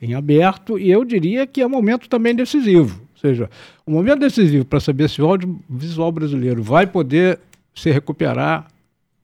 em 0.01 0.15
aberto, 0.15 0.79
e 0.79 0.89
eu 0.89 1.05
diria 1.05 1.45
que 1.45 1.61
é 1.61 1.65
um 1.67 1.69
momento 1.69 2.09
também 2.09 2.33
decisivo. 2.33 2.99
Ou 3.13 3.19
seja, 3.19 3.49
o 3.85 3.91
momento 3.91 4.19
decisivo 4.19 4.65
para 4.65 4.79
saber 4.79 5.09
se 5.09 5.21
o 5.21 5.27
audiovisual 5.27 6.11
brasileiro 6.11 6.63
vai 6.63 6.87
poder 6.87 7.39
se 7.75 7.91
recuperar 7.91 8.67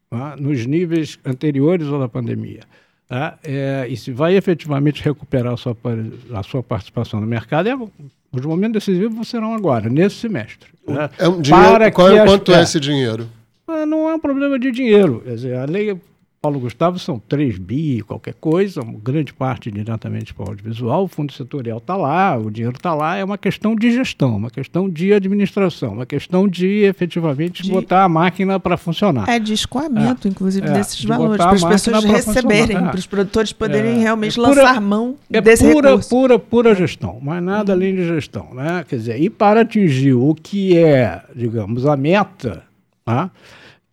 tá, 0.08 0.36
nos 0.38 0.68
níveis 0.68 1.18
anteriores 1.26 1.88
à 1.88 2.08
pandemia. 2.08 2.62
Tá? 3.08 3.40
E 3.90 3.98
se 3.98 4.12
vai 4.12 4.36
efetivamente 4.36 5.04
recuperar 5.04 5.54
a 5.54 5.58
sua, 5.58 5.76
a 6.34 6.44
sua 6.44 6.62
participação 6.62 7.20
no 7.20 7.28
mercado, 7.28 7.70
é, 7.70 7.76
os 8.34 8.46
momentos 8.46 8.84
decisivos 8.84 9.28
serão 9.28 9.54
agora, 9.54 9.90
nesse 9.90 10.16
semestre. 10.16 10.70
Né? 10.88 11.10
É 11.18 11.28
um 11.28 11.40
dinheiro, 11.40 11.72
Para 11.72 11.92
qual, 11.92 12.10
é 12.10 12.26
quanto 12.26 12.52
é 12.52 12.62
esse 12.64 12.80
dinheiro? 12.80 13.30
Não 13.68 14.10
é 14.10 14.16
um 14.16 14.20
problema 14.20 14.58
de 14.58 14.72
dinheiro. 14.72 15.22
Quer 15.24 15.36
dizer, 15.36 15.56
a 15.56 15.66
lei 15.66 15.96
Paulo 16.44 16.60
Gustavo 16.60 17.00
são 17.00 17.18
3 17.20 17.58
bi, 17.58 18.02
qualquer 18.02 18.34
coisa, 18.34 18.82
grande 19.02 19.34
parte 19.34 19.72
diretamente 19.72 20.34
para 20.34 20.44
o 20.44 20.50
audiovisual, 20.50 21.06
o 21.06 21.08
fundo 21.08 21.32
setorial 21.32 21.78
está 21.78 21.96
lá, 21.96 22.38
o 22.38 22.52
dinheiro 22.52 22.76
está 22.76 22.94
lá, 22.94 23.16
é 23.16 23.24
uma 23.24 23.38
questão 23.38 23.74
de 23.74 23.90
gestão, 23.90 24.36
uma 24.36 24.50
questão 24.50 24.90
de 24.90 25.14
administração, 25.14 25.94
uma 25.94 26.06
questão 26.06 26.46
de 26.46 26.84
efetivamente 26.84 27.64
de... 27.64 27.72
botar 27.72 28.04
a 28.04 28.10
máquina 28.10 28.60
para 28.60 28.76
funcionar. 28.76 29.30
É 29.30 29.40
de 29.40 29.54
escoamento, 29.54 30.28
é, 30.28 30.32
inclusive, 30.32 30.68
é, 30.68 30.72
desses 30.74 30.98
de 30.98 31.08
valores, 31.08 31.38
para 31.38 31.54
as 31.54 31.64
pessoas 31.64 32.04
receberem, 32.04 32.78
para 32.78 32.98
os 32.98 33.08
produtores 33.08 33.54
poderem 33.54 34.00
é, 34.00 34.00
realmente 34.00 34.38
é 34.38 34.44
pura, 34.44 34.64
lançar 34.64 34.82
mão 34.82 35.16
é 35.32 35.40
desse 35.40 35.64
pura, 35.64 35.92
recurso. 35.92 36.10
pura, 36.10 36.38
pura 36.38 36.76
gestão, 36.76 37.20
mas 37.22 37.42
nada 37.42 37.72
uhum. 37.72 37.80
além 37.80 37.96
de 37.96 38.06
gestão. 38.06 38.50
Né? 38.54 38.84
Quer 38.86 38.98
dizer, 38.98 39.22
e 39.22 39.30
para 39.30 39.62
atingir 39.62 40.16
o 40.16 40.36
que 40.36 40.78
é, 40.78 41.22
digamos, 41.34 41.86
a 41.86 41.96
meta, 41.96 42.64
né? 43.08 43.32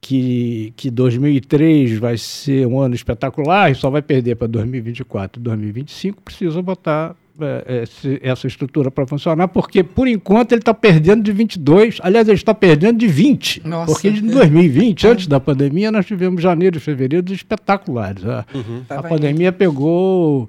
Que, 0.00 0.73
que 0.76 0.90
2003 0.90 1.99
vai 1.99 2.16
ser 2.16 2.66
um 2.66 2.80
ano 2.80 2.95
espetacular 2.95 3.71
e 3.71 3.75
só 3.75 3.90
vai 3.90 4.02
perder 4.02 4.37
para 4.37 4.47
2024 4.47 5.40
e 5.40 5.45
2025, 5.45 6.23
precisa 6.23 6.62
botar 6.62 7.14
é, 7.42 7.85
essa 8.23 8.47
estrutura 8.47 8.90
para 8.90 9.07
funcionar, 9.07 9.49
porque 9.49 9.83
por 9.83 10.07
enquanto 10.07 10.52
ele 10.52 10.61
está 10.61 10.75
perdendo 10.75 11.23
de 11.23 11.33
22, 11.33 11.99
aliás, 12.02 12.28
ele 12.28 12.37
está 12.37 12.54
perdendo 12.54 12.99
de 12.99 13.07
20. 13.07 13.62
Nossa. 13.66 13.92
Porque 13.92 14.09
em 14.09 14.26
2020, 14.26 15.07
antes 15.09 15.26
da 15.26 15.40
pandemia, 15.40 15.90
nós 15.90 16.07
tivemos 16.07 16.42
janeiro 16.42 16.76
e 16.76 16.80
fevereiro 16.80 17.33
espetaculares. 17.33 18.25
A, 18.25 18.45
uhum. 18.54 18.83
a 18.88 19.02
pandemia 19.02 19.52
pegou 19.52 20.49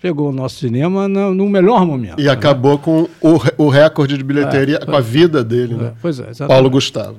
pegou 0.00 0.28
o 0.28 0.32
nosso 0.32 0.56
cinema 0.60 1.08
no, 1.08 1.34
no 1.34 1.48
melhor 1.48 1.84
momento. 1.86 2.20
E 2.20 2.24
né? 2.24 2.30
acabou 2.30 2.78
com 2.78 3.08
o, 3.20 3.40
o 3.56 3.68
recorde 3.68 4.16
de 4.16 4.22
bilheteria, 4.22 4.78
é, 4.80 4.84
com 4.84 4.94
a 4.94 5.00
vida 5.00 5.42
dele, 5.42 5.74
né? 5.74 5.92
Pois 6.00 6.20
é, 6.20 6.32
Paulo 6.46 6.68
Gustavo. 6.70 7.16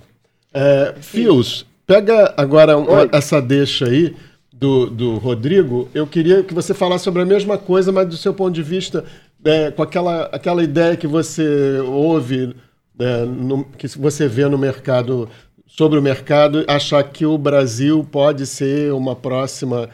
É, 0.54 0.96
Fios, 1.02 1.67
pega 1.88 2.34
agora 2.36 2.77
uma, 2.77 3.10
essa 3.13 3.41
deixa 3.41 3.86
aí 3.86 4.13
do, 4.53 4.89
do 4.89 5.17
Rodrigo. 5.17 5.89
Eu 5.94 6.06
queria 6.06 6.44
que 6.44 6.53
você 6.53 6.74
falasse 6.74 7.06
sobre 7.06 7.22
a 7.22 7.25
mesma 7.25 7.58
coisa, 7.58 7.91
mas 7.91 8.08
do 8.08 8.17
seu 8.17 8.34
ponto 8.34 8.53
de 8.53 8.62
vista, 8.62 9.06
é, 9.44 9.72
com 9.72 9.82
aquela, 9.82 10.24
aquela 10.25 10.62
ideia 10.62 10.98
que 10.98 11.08
você 11.08 11.79
ouve, 11.88 12.53
é, 13.00 13.25
no, 13.25 13.63
que 13.63 13.88
você 13.98 14.27
vê 14.27 14.48
no 14.48 14.58
mercado, 14.58 15.29
sobre 15.65 15.98
o 15.98 16.01
mercado, 16.01 16.65
achar 16.67 17.01
que 17.03 17.25
o 17.25 17.38
Brasil 17.38 18.06
pode 18.12 18.46
ser 18.46 18.91
uma 18.94 19.15
próxima 19.15 19.89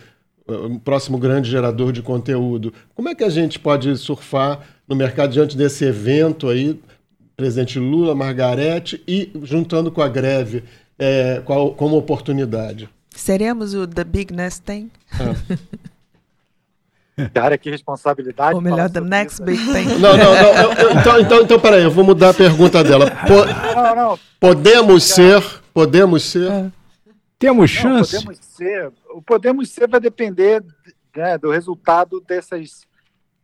um 0.45 0.77
próximo 0.77 1.17
grande 1.17 1.49
gerador 1.49 1.93
de 1.93 2.01
conteúdo. 2.01 2.73
Como 2.93 3.07
é 3.07 3.15
que 3.15 3.23
a 3.23 3.29
gente 3.29 3.57
pode 3.57 3.95
surfar 3.97 4.59
no 4.85 4.93
mercado 4.93 5.31
diante 5.31 5.55
desse 5.55 5.85
evento 5.85 6.49
aí, 6.49 6.77
presidente 7.35 7.79
Lula, 7.79 8.13
Margarete, 8.13 9.01
e 9.07 9.31
juntando 9.43 9.89
com 9.89 10.01
a 10.01 10.09
greve, 10.09 10.63
é, 10.97 11.41
qual, 11.45 11.73
como 11.73 11.97
oportunidade. 11.97 12.89
Seremos 13.09 13.73
o 13.73 13.87
The 13.87 14.03
Big 14.03 14.33
Nest 14.33 14.63
Thing? 14.63 14.91
Ah. 15.11 15.35
Cara, 17.33 17.57
que 17.57 17.69
responsabilidade. 17.69 18.55
Ou 18.55 18.61
melhor, 18.61 18.89
The 18.89 19.01
Next 19.01 19.35
isso. 19.35 19.43
Big 19.43 19.63
Thing. 19.71 19.99
Não, 19.99 20.17
não, 20.17 20.17
não. 20.17 20.55
Eu, 20.55 20.73
eu, 20.73 20.91
então, 20.99 21.19
então, 21.19 21.41
então, 21.41 21.59
peraí, 21.59 21.83
eu 21.83 21.91
vou 21.91 22.03
mudar 22.03 22.29
a 22.29 22.33
pergunta 22.33 22.83
dela. 22.83 23.11
Po 23.11 23.45
não, 23.75 23.95
não. 23.95 24.19
Podemos 24.39 25.03
ser, 25.03 25.43
podemos 25.73 26.23
ser. 26.23 26.51
É. 26.51 26.71
Temos 27.37 27.69
chance? 27.69 28.15
Não, 28.15 28.21
podemos 28.23 28.45
ser. 28.45 28.91
O 29.11 29.21
podemos 29.21 29.69
ser 29.69 29.87
vai 29.87 29.99
depender 29.99 30.63
né, 31.15 31.37
do 31.37 31.51
resultado 31.51 32.19
dessas 32.21 32.81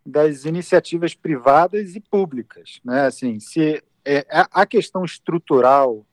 das 0.04 0.46
iniciativas 0.46 1.14
privadas 1.14 1.96
e 1.96 2.00
públicas, 2.00 2.80
né? 2.84 3.06
Assim, 3.06 3.40
se 3.40 3.84
é, 4.04 4.26
a 4.30 4.66
questão 4.66 5.06
estrutural 5.06 6.04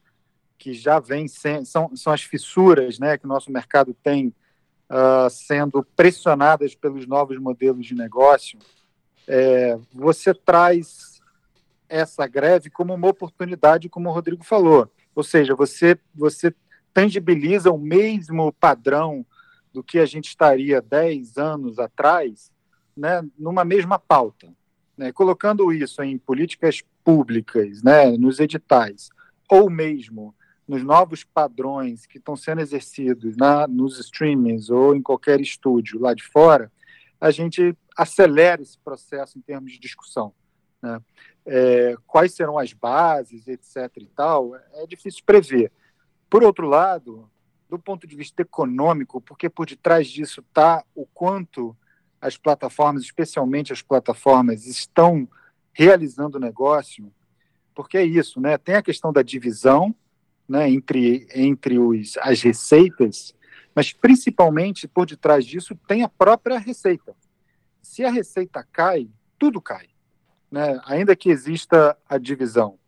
que 0.59 0.73
já 0.73 0.99
vem 0.99 1.27
são, 1.29 1.95
são 1.95 2.13
as 2.13 2.23
fissuras 2.23 2.99
né, 2.99 3.19
que 3.19 3.25
o 3.25 3.29
nosso 3.29 3.53
mercado 3.53 3.95
tem 4.03 4.35
uh, 4.91 5.31
sendo 5.31 5.83
pressionadas 5.95 6.75
pelos 6.75 7.07
novos 7.07 7.39
modelos 7.39 7.87
de 7.87 7.95
negócio, 7.95 8.59
é, 9.27 9.79
você 9.93 10.33
traz 10.33 11.21
essa 11.89 12.27
greve 12.27 12.71
como 12.71 12.95
uma 12.95 13.09
oportunidade, 13.09 13.89
como 13.89 14.09
o 14.09 14.13
Rodrigo 14.13 14.45
falou. 14.45 14.91
Ou 15.15 15.23
seja, 15.23 15.55
você, 15.55 15.99
você 16.15 16.55
tangibiliza 16.93 17.71
o 17.71 17.79
mesmo 17.79 18.53
padrão 18.53 19.25
do 19.73 19.83
que 19.83 19.99
a 19.99 20.07
gente 20.07 20.29
estaria 20.29 20.81
10 20.81 21.37
anos 21.37 21.79
atrás, 21.79 22.51
né, 22.97 23.25
numa 23.39 23.65
mesma 23.65 23.99
pauta. 23.99 24.49
Né, 24.97 25.13
colocando 25.13 25.71
isso 25.75 26.03
em 26.03 26.17
políticas 26.17 26.83
públicas, 27.05 27.83
né, 27.83 28.17
nos 28.17 28.41
editais, 28.41 29.11
ou 29.47 29.69
mesmo 29.69 30.35
nos 30.67 30.83
novos 30.83 31.23
padrões 31.23 32.07
que 32.07 32.19
estão 32.19 32.35
sendo 32.37 32.61
exercidos 32.61 33.37
na, 33.37 33.67
nos 33.67 33.99
streamings 33.99 34.69
ou 34.69 34.95
em 34.95 35.03
qualquer 35.03 35.41
estúdio 35.41 36.01
lá 36.01 36.13
de 36.13 36.25
fora, 36.25 36.73
a 37.21 37.31
gente 37.31 37.77
acelera 37.97 38.61
esse 38.61 38.79
processo 38.79 39.39
em 39.39 39.41
termos 39.41 39.73
de 39.73 39.79
discussão. 39.79 40.33
Né? 40.83 41.01
É, 41.47 41.95
quais 42.07 42.35
serão 42.35 42.59
as 42.59 42.73
bases, 42.73 43.47
etc. 43.47 43.91
e 43.99 44.07
tal, 44.09 44.57
é 44.57 44.87
difícil 44.87 45.23
prever. 45.25 45.73
Por 46.29 46.43
outro 46.43 46.67
lado, 46.67 47.31
do 47.69 47.79
ponto 47.79 48.07
de 48.07 48.17
vista 48.17 48.43
econômico, 48.43 49.21
porque 49.21 49.49
por 49.49 49.67
detrás 49.67 50.09
disso 50.09 50.41
está 50.41 50.85
o 50.95 51.07
quanto 51.07 51.77
as 52.21 52.37
plataformas, 52.37 53.03
especialmente 53.03 53.73
as 53.73 53.83
plataformas, 53.83 54.67
estão 54.67 55.29
realizando 55.73 56.37
o 56.37 56.41
negócio, 56.41 57.13
porque 57.75 57.99
é 57.99 58.05
isso, 58.05 58.41
né? 58.41 58.57
Tem 58.57 58.75
a 58.75 58.83
questão 58.83 59.13
da 59.13 59.23
divisão, 59.23 59.95
né, 60.49 60.71
entre, 60.71 61.27
entre 61.35 61.79
os, 61.79 62.17
as 62.19 62.41
receitas, 62.43 63.35
mas 63.75 63.93
principalmente 63.93 64.87
por 64.87 65.07
detrás 65.07 65.45
disso 65.45 65.75
tem 65.87 66.03
a 66.03 66.09
própria 66.09 66.59
receita. 66.59 67.15
Se 67.83 68.05
a 68.05 68.11
receita 68.11 68.67
cai, 68.73 69.09
tudo 69.39 69.61
cai, 69.61 69.89
né, 70.51 70.81
ainda 70.85 71.17
que 71.17 71.31
exista 71.31 71.97
a 72.09 72.19
divisão. 72.19 72.79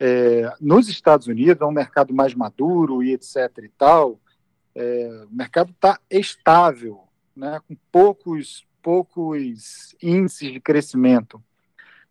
É, 0.00 0.52
nos 0.60 0.88
Estados 0.88 1.26
Unidos, 1.26 1.60
é 1.60 1.64
um 1.64 1.72
mercado 1.72 2.14
mais 2.14 2.34
maduro 2.34 3.02
e 3.02 3.12
etc. 3.12 3.36
e 3.64 3.68
tal, 3.76 4.20
é, 4.74 5.26
o 5.28 5.34
mercado 5.34 5.72
está 5.72 5.98
estável, 6.10 7.02
né, 7.34 7.60
com 7.66 7.76
poucos, 7.90 8.66
poucos 8.80 9.94
índices 10.02 10.52
de 10.52 10.60
crescimento. 10.60 11.42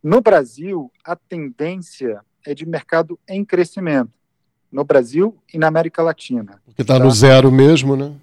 No 0.03 0.21
Brasil, 0.21 0.91
a 1.03 1.15
tendência 1.15 2.21
é 2.45 2.53
de 2.53 2.65
mercado 2.65 3.19
em 3.27 3.43
crescimento 3.43 4.11
no 4.71 4.83
Brasil 4.83 5.35
e 5.53 5.57
na 5.57 5.67
América 5.67 6.01
Latina. 6.03 6.59
Porque 6.65 6.81
está 6.81 6.97
tá? 6.97 7.03
no 7.03 7.11
zero 7.11 7.51
mesmo, 7.51 7.95
né? 7.95 8.13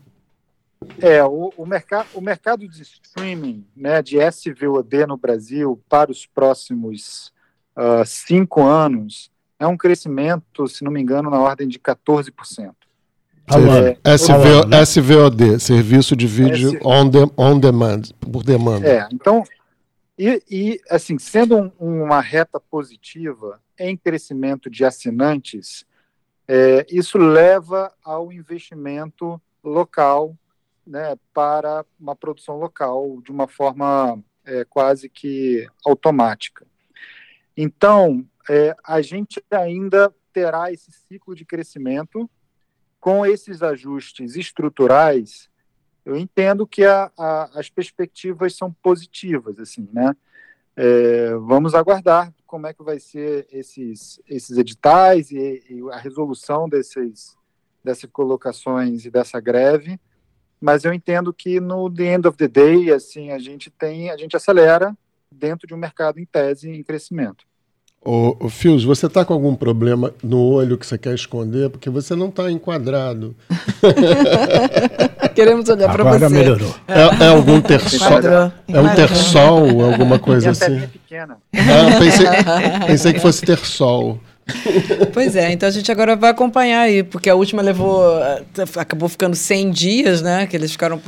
É, 1.00 1.24
o, 1.24 1.52
o, 1.56 1.66
mercado, 1.66 2.08
o 2.14 2.20
mercado 2.20 2.68
de 2.68 2.82
streaming, 2.82 3.64
né, 3.74 4.02
de 4.02 4.18
SVOD 4.18 5.06
no 5.06 5.16
Brasil 5.16 5.80
para 5.88 6.10
os 6.10 6.26
próximos 6.26 7.32
uh, 7.76 8.04
cinco 8.04 8.62
anos 8.62 9.30
é 9.58 9.66
um 9.66 9.76
crescimento, 9.76 10.68
se 10.68 10.84
não 10.84 10.92
me 10.92 11.00
engano, 11.00 11.30
na 11.30 11.40
ordem 11.40 11.66
de 11.66 11.78
14%. 11.78 12.72
É, 13.46 14.14
SV, 14.14 14.66
né? 14.66 14.84
SVOD, 14.84 15.60
Serviço 15.60 16.16
de 16.16 16.26
Vídeo 16.26 16.78
on, 16.82 17.08
de, 17.08 17.18
on 17.36 17.58
Demand, 17.58 18.02
por 18.20 18.42
demanda. 18.42 18.86
É, 18.86 19.08
então, 19.12 19.44
e, 20.18 20.42
e 20.50 20.80
assim, 20.88 21.18
sendo 21.18 21.72
um, 21.78 22.02
uma 22.04 22.20
reta 22.20 22.58
positiva 22.58 23.60
em 23.78 23.96
crescimento 23.96 24.70
de 24.70 24.84
assinantes, 24.84 25.84
é, 26.46 26.86
isso 26.90 27.18
leva 27.18 27.92
ao 28.02 28.32
investimento 28.32 29.40
local 29.62 30.36
né, 30.86 31.16
para 31.32 31.84
uma 31.98 32.14
produção 32.14 32.58
local 32.58 33.20
de 33.22 33.30
uma 33.30 33.48
forma 33.48 34.22
é, 34.44 34.64
quase 34.64 35.08
que 35.08 35.66
automática. 35.84 36.66
Então, 37.56 38.26
é, 38.48 38.76
a 38.84 39.00
gente 39.00 39.42
ainda 39.50 40.14
terá 40.32 40.70
esse 40.70 40.90
ciclo 40.92 41.34
de 41.34 41.44
crescimento 41.44 42.28
com 43.00 43.24
esses 43.24 43.62
ajustes 43.62 44.36
estruturais. 44.36 45.48
Eu 46.04 46.16
entendo 46.16 46.66
que 46.66 46.84
a, 46.84 47.10
a, 47.16 47.58
as 47.58 47.70
perspectivas 47.70 48.56
são 48.56 48.72
positivas, 48.82 49.58
assim, 49.58 49.88
né? 49.92 50.14
É, 50.76 51.34
vamos 51.36 51.74
aguardar 51.74 52.34
como 52.54 52.68
é 52.68 52.72
que 52.72 52.84
vai 52.84 53.00
ser 53.00 53.48
esses, 53.50 54.22
esses 54.28 54.56
editais 54.56 55.32
e, 55.32 55.60
e, 55.68 55.82
a 55.90 55.96
resolução 55.96 56.68
desses, 56.68 57.36
dessas 57.82 58.08
colocações 58.08 59.04
e 59.04 59.10
dessa 59.10 59.40
greve, 59.40 59.98
mas 60.60 60.84
eu 60.84 60.94
entendo 60.94 61.34
que 61.34 61.58
no 61.58 61.92
the 61.92 62.14
end 62.14 62.28
of 62.28 62.38
the 62.38 62.46
day, 62.46 62.92
assim, 62.92 63.32
a 63.32 63.40
gente 63.40 63.72
tem, 63.72 64.08
a 64.08 64.16
gente 64.16 64.36
acelera 64.36 64.96
dentro 65.28 65.66
de 65.66 65.74
um 65.74 65.76
mercado 65.76 66.20
em 66.20 66.24
tese 66.24 66.70
em 66.70 66.84
crescimento. 66.84 67.44
Ô, 68.04 68.36
ô 68.38 68.48
Fios, 68.50 68.84
você 68.84 69.06
está 69.06 69.24
com 69.24 69.32
algum 69.32 69.54
problema 69.54 70.12
no 70.22 70.38
olho 70.38 70.76
que 70.76 70.86
você 70.86 70.98
quer 70.98 71.14
esconder? 71.14 71.70
Porque 71.70 71.88
você 71.88 72.14
não 72.14 72.28
está 72.28 72.50
enquadrado. 72.50 73.34
Queremos 75.34 75.68
olhar 75.70 75.90
para 75.90 76.04
você. 76.04 76.28
melhorou. 76.28 76.74
É, 76.86 77.24
é 77.24 77.28
algum 77.28 77.62
terçol? 77.62 78.20
É 78.68 78.80
um 78.80 78.94
terçol, 78.94 79.84
alguma 79.84 80.18
coisa 80.18 80.50
assim? 80.50 80.80
Pequena. 80.80 81.38
Ah, 81.54 81.98
pensei, 81.98 82.26
pensei 82.86 83.12
que 83.14 83.20
fosse 83.20 83.42
terçol. 83.46 84.20
Pois 85.12 85.36
é, 85.36 85.52
então 85.52 85.68
a 85.68 85.72
gente 85.72 85.90
agora 85.90 86.14
vai 86.14 86.30
acompanhar 86.30 86.82
aí, 86.82 87.02
porque 87.02 87.30
a 87.30 87.34
última 87.34 87.62
levou. 87.62 88.02
Acabou 88.76 89.08
ficando 89.08 89.34
100 89.34 89.70
dias, 89.70 90.22
né? 90.22 90.46
Que 90.46 90.56
eles 90.56 90.72
ficaram. 90.72 91.00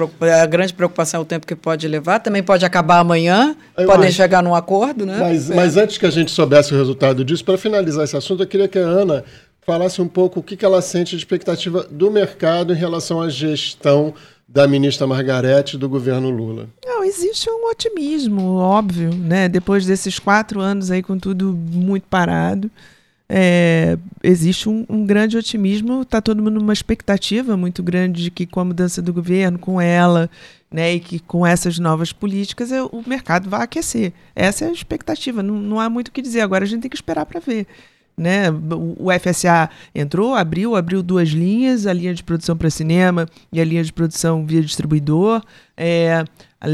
A 0.42 0.46
grande 0.46 0.72
preocupação 0.72 1.20
é 1.20 1.22
o 1.22 1.26
tempo 1.26 1.46
que 1.46 1.54
pode 1.54 1.86
levar. 1.86 2.20
Também 2.20 2.42
pode 2.42 2.64
acabar 2.64 2.98
amanhã, 2.98 3.54
eu 3.76 3.86
podem 3.86 4.08
acho. 4.08 4.16
chegar 4.16 4.42
num 4.42 4.54
acordo, 4.54 5.04
né? 5.04 5.18
Mas, 5.18 5.50
é. 5.50 5.54
mas 5.54 5.76
antes 5.76 5.98
que 5.98 6.06
a 6.06 6.10
gente 6.10 6.30
soubesse 6.30 6.74
o 6.74 6.78
resultado 6.78 7.24
disso, 7.24 7.44
para 7.44 7.58
finalizar 7.58 8.04
esse 8.04 8.16
assunto, 8.16 8.42
eu 8.42 8.46
queria 8.46 8.68
que 8.68 8.78
a 8.78 8.82
Ana 8.82 9.24
falasse 9.66 10.00
um 10.00 10.08
pouco 10.08 10.40
o 10.40 10.42
que, 10.42 10.56
que 10.56 10.64
ela 10.64 10.80
sente 10.80 11.10
de 11.10 11.16
expectativa 11.16 11.86
do 11.90 12.10
mercado 12.10 12.72
em 12.72 12.76
relação 12.76 13.20
à 13.20 13.28
gestão 13.28 14.14
da 14.48 14.66
ministra 14.66 15.06
Margarete 15.06 15.76
do 15.76 15.88
governo 15.88 16.30
Lula. 16.30 16.68
Não, 16.86 17.02
existe 17.02 17.50
um 17.50 17.68
otimismo, 17.68 18.54
óbvio, 18.56 19.12
né? 19.12 19.48
Depois 19.48 19.84
desses 19.84 20.20
quatro 20.20 20.60
anos 20.60 20.90
aí 20.90 21.02
com 21.02 21.18
tudo 21.18 21.52
muito 21.52 22.04
parado 22.04 22.70
é, 23.28 23.98
existe 24.22 24.68
um, 24.68 24.86
um, 24.88 25.04
grande 25.04 25.36
otimismo, 25.36 26.02
está 26.02 26.20
todo 26.20 26.42
mundo 26.42 26.60
numa 26.60 26.72
expectativa 26.72 27.56
muito 27.56 27.82
grande 27.82 28.22
de 28.22 28.30
que 28.30 28.46
com 28.46 28.60
a 28.60 28.64
mudança 28.64 29.02
do 29.02 29.12
governo, 29.12 29.58
com 29.58 29.80
ela, 29.80 30.30
né, 30.70 30.94
e 30.94 31.00
que 31.00 31.18
com 31.18 31.46
essas 31.46 31.78
novas 31.78 32.12
políticas 32.12 32.70
é, 32.70 32.82
o 32.82 33.02
mercado 33.06 33.50
vai 33.50 33.62
aquecer. 33.62 34.12
Essa 34.34 34.64
é 34.64 34.68
a 34.68 34.72
expectativa, 34.72 35.42
não, 35.42 35.56
não 35.56 35.80
há 35.80 35.90
muito 35.90 36.08
o 36.08 36.12
que 36.12 36.22
dizer. 36.22 36.40
Agora 36.40 36.64
a 36.64 36.68
gente 36.68 36.82
tem 36.82 36.90
que 36.90 36.96
esperar 36.96 37.26
para 37.26 37.40
ver. 37.40 37.66
Né? 38.16 38.50
O, 38.50 39.08
FSA 39.20 39.68
entrou, 39.94 40.34
abriu, 40.34 40.74
abriu 40.74 41.02
duas 41.02 41.28
linhas, 41.28 41.86
a 41.86 41.92
linha 41.92 42.14
de 42.14 42.22
produção 42.24 42.56
para 42.56 42.70
cinema 42.70 43.26
e 43.52 43.60
a 43.60 43.64
linha 43.64 43.84
de 43.84 43.92
produção 43.92 44.46
via 44.46 44.62
distribuidor. 44.62 45.42
É, 45.76 46.24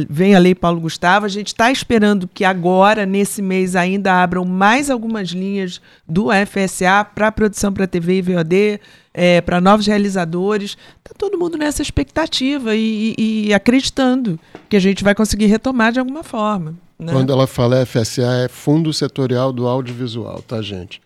Vem 0.08 0.34
a 0.34 0.38
Lei 0.38 0.54
Paulo 0.54 0.80
Gustavo. 0.80 1.26
A 1.26 1.28
gente 1.28 1.48
está 1.48 1.70
esperando 1.70 2.28
que 2.32 2.44
agora, 2.44 3.04
nesse 3.04 3.42
mês, 3.42 3.74
ainda 3.74 4.22
abram 4.22 4.44
mais 4.44 4.88
algumas 4.88 5.30
linhas 5.30 5.80
do 6.08 6.28
FSA 6.30 7.04
para 7.04 7.32
produção 7.32 7.72
para 7.72 7.86
TV 7.86 8.18
e 8.18 8.22
VOD, 8.22 8.80
é, 9.12 9.40
para 9.40 9.60
novos 9.60 9.86
realizadores. 9.86 10.76
Está 10.98 11.14
todo 11.18 11.36
mundo 11.36 11.58
nessa 11.58 11.82
expectativa 11.82 12.74
e, 12.76 13.14
e, 13.18 13.48
e, 13.48 13.54
acreditando 13.54 14.38
que 14.68 14.76
a 14.76 14.80
gente 14.80 15.02
vai 15.02 15.14
conseguir 15.14 15.46
retomar 15.46 15.92
de 15.92 15.98
alguma 15.98 16.22
forma. 16.22 16.74
Né? 16.98 17.12
Quando 17.12 17.32
ela 17.32 17.48
fala 17.48 17.84
FSA, 17.84 18.44
é 18.44 18.48
Fundo 18.48 18.92
Setorial 18.92 19.52
do 19.52 19.66
Audiovisual, 19.66 20.40
tá, 20.42 20.62
gente? 20.62 21.02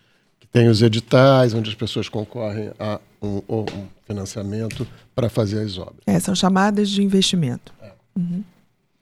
Tem 0.57 0.67
os 0.69 0.81
editais, 0.81 1.53
onde 1.53 1.69
as 1.69 1.75
pessoas 1.75 2.09
concorrem 2.09 2.71
a 2.79 2.99
um, 3.21 3.41
um 3.49 3.65
financiamento 4.05 4.87
para 5.15 5.29
fazer 5.29 5.63
as 5.63 5.77
obras. 5.77 5.99
É, 6.05 6.19
são 6.19 6.33
chamadas 6.33 6.89
de 6.89 7.03
investimento. 7.03 7.73
É. 7.81 7.91
Uhum 8.15 8.43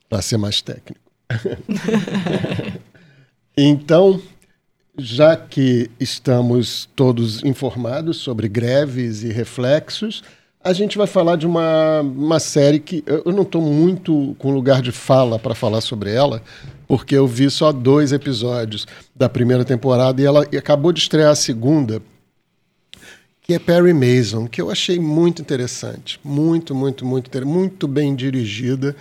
para 0.09 0.21
ser 0.21 0.37
mais 0.37 0.61
técnico. 0.61 1.01
então, 3.57 4.21
já 4.97 5.35
que 5.35 5.89
estamos 5.99 6.87
todos 6.95 7.43
informados 7.43 8.17
sobre 8.17 8.47
greves 8.47 9.23
e 9.23 9.31
reflexos, 9.31 10.23
a 10.63 10.73
gente 10.73 10.97
vai 10.97 11.07
falar 11.07 11.35
de 11.35 11.45
uma, 11.45 12.01
uma 12.01 12.39
série 12.39 12.79
que 12.79 13.03
eu 13.05 13.31
não 13.31 13.43
estou 13.43 13.61
muito 13.61 14.35
com 14.39 14.51
lugar 14.51 14.81
de 14.81 14.91
fala 14.91 15.37
para 15.37 15.53
falar 15.53 15.81
sobre 15.81 16.11
ela, 16.11 16.41
porque 16.87 17.15
eu 17.15 17.27
vi 17.27 17.49
só 17.49 17.71
dois 17.71 18.11
episódios 18.11 18.87
da 19.15 19.29
primeira 19.29 19.63
temporada 19.65 20.21
e 20.21 20.25
ela 20.25 20.43
acabou 20.43 20.91
de 20.91 20.99
estrear 20.99 21.31
a 21.31 21.35
segunda, 21.35 22.01
que 23.41 23.53
é 23.53 23.59
Perry 23.59 23.93
Mason, 23.93 24.47
que 24.47 24.61
eu 24.61 24.71
achei 24.71 24.99
muito 24.99 25.41
interessante, 25.41 26.19
muito, 26.23 26.73
muito, 26.73 27.05
muito, 27.05 27.45
muito 27.45 27.87
bem 27.87 28.15
dirigida. 28.15 28.95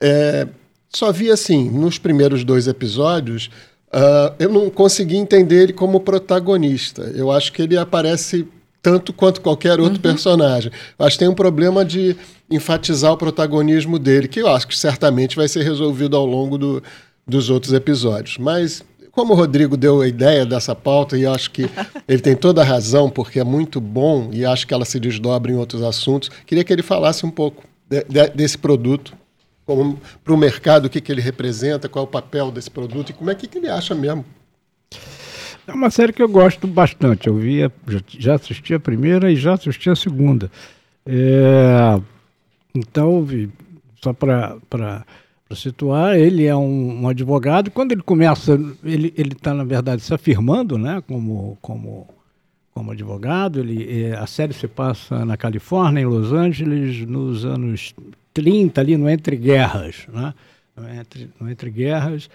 É, 0.00 0.46
só 0.88 1.10
vi 1.12 1.30
assim, 1.30 1.70
nos 1.70 1.98
primeiros 1.98 2.44
dois 2.44 2.66
episódios, 2.66 3.50
uh, 3.88 4.34
eu 4.38 4.50
não 4.50 4.70
consegui 4.70 5.16
entender 5.16 5.64
ele 5.64 5.72
como 5.72 6.00
protagonista. 6.00 7.02
Eu 7.14 7.30
acho 7.30 7.52
que 7.52 7.62
ele 7.62 7.76
aparece 7.76 8.46
tanto 8.82 9.12
quanto 9.12 9.40
qualquer 9.40 9.80
outro 9.80 9.96
uhum. 9.96 10.02
personagem. 10.02 10.70
Que 10.70 11.18
tem 11.18 11.28
um 11.28 11.34
problema 11.34 11.84
de 11.84 12.16
enfatizar 12.50 13.12
o 13.12 13.16
protagonismo 13.16 13.98
dele, 13.98 14.28
que 14.28 14.40
eu 14.40 14.48
acho 14.48 14.68
que 14.68 14.78
certamente 14.78 15.34
vai 15.34 15.48
ser 15.48 15.62
resolvido 15.64 16.16
ao 16.16 16.24
longo 16.24 16.56
do, 16.56 16.82
dos 17.26 17.50
outros 17.50 17.72
episódios. 17.72 18.38
Mas 18.38 18.84
como 19.10 19.32
o 19.32 19.36
Rodrigo 19.36 19.78
deu 19.78 20.02
a 20.02 20.06
ideia 20.06 20.44
dessa 20.44 20.74
pauta, 20.74 21.16
e 21.16 21.24
acho 21.24 21.50
que 21.50 21.68
ele 22.06 22.20
tem 22.20 22.36
toda 22.36 22.60
a 22.60 22.64
razão, 22.64 23.08
porque 23.08 23.40
é 23.40 23.44
muito 23.44 23.80
bom, 23.80 24.28
e 24.30 24.44
acho 24.44 24.66
que 24.66 24.74
ela 24.74 24.84
se 24.84 25.00
desdobra 25.00 25.50
em 25.50 25.56
outros 25.56 25.82
assuntos, 25.82 26.28
queria 26.46 26.62
que 26.62 26.72
ele 26.72 26.82
falasse 26.82 27.24
um 27.24 27.30
pouco 27.30 27.64
de, 27.88 28.04
de, 28.04 28.28
desse 28.28 28.58
produto 28.58 29.16
para 30.22 30.34
o 30.34 30.36
mercado, 30.36 30.86
o 30.86 30.90
que, 30.90 31.00
que 31.00 31.10
ele 31.10 31.20
representa, 31.20 31.88
qual 31.88 32.04
é 32.04 32.08
o 32.08 32.10
papel 32.10 32.52
desse 32.52 32.70
produto 32.70 33.10
e 33.10 33.12
como 33.12 33.30
é 33.30 33.34
que, 33.34 33.48
que 33.48 33.58
ele 33.58 33.68
acha 33.68 33.94
mesmo. 33.94 34.24
É 35.66 35.72
uma 35.72 35.90
série 35.90 36.12
que 36.12 36.22
eu 36.22 36.28
gosto 36.28 36.68
bastante. 36.68 37.26
Eu 37.26 37.36
via, 37.36 37.72
já, 37.88 38.00
já 38.06 38.34
assisti 38.36 38.74
a 38.74 38.78
primeira 38.78 39.32
e 39.32 39.34
já 39.34 39.54
assisti 39.54 39.90
a 39.90 39.96
segunda. 39.96 40.48
É, 41.04 42.00
então, 42.72 43.26
só 44.00 44.12
para 44.12 45.04
situar, 45.54 46.16
ele 46.16 46.44
é 46.44 46.56
um, 46.56 47.02
um, 47.02 47.08
advogado. 47.08 47.70
Quando 47.70 47.92
ele 47.92 48.02
começa, 48.02 48.58
ele 48.82 49.12
está, 49.16 49.54
na 49.54 49.64
verdade, 49.64 50.02
se 50.02 50.12
afirmando 50.12 50.76
né, 50.76 51.02
como, 51.06 51.56
como, 51.60 52.08
como 52.72 52.90
advogado. 52.90 53.60
Ele, 53.60 54.04
é, 54.04 54.16
a 54.16 54.26
série 54.26 54.52
se 54.52 54.66
passa 54.66 55.24
na 55.24 55.36
Califórnia, 55.36 56.00
em 56.00 56.06
Los 56.06 56.32
Angeles, 56.32 57.06
nos 57.06 57.44
anos 57.44 57.94
30, 58.34 58.80
ali 58.80 58.96
no 58.96 59.08
Entre 59.08 59.36
Guerras, 59.36 60.06
né? 60.12 60.34
no, 60.76 60.88
entre, 60.88 61.30
no 61.40 61.50
Entre 61.50 61.70
Guerras, 61.70 62.28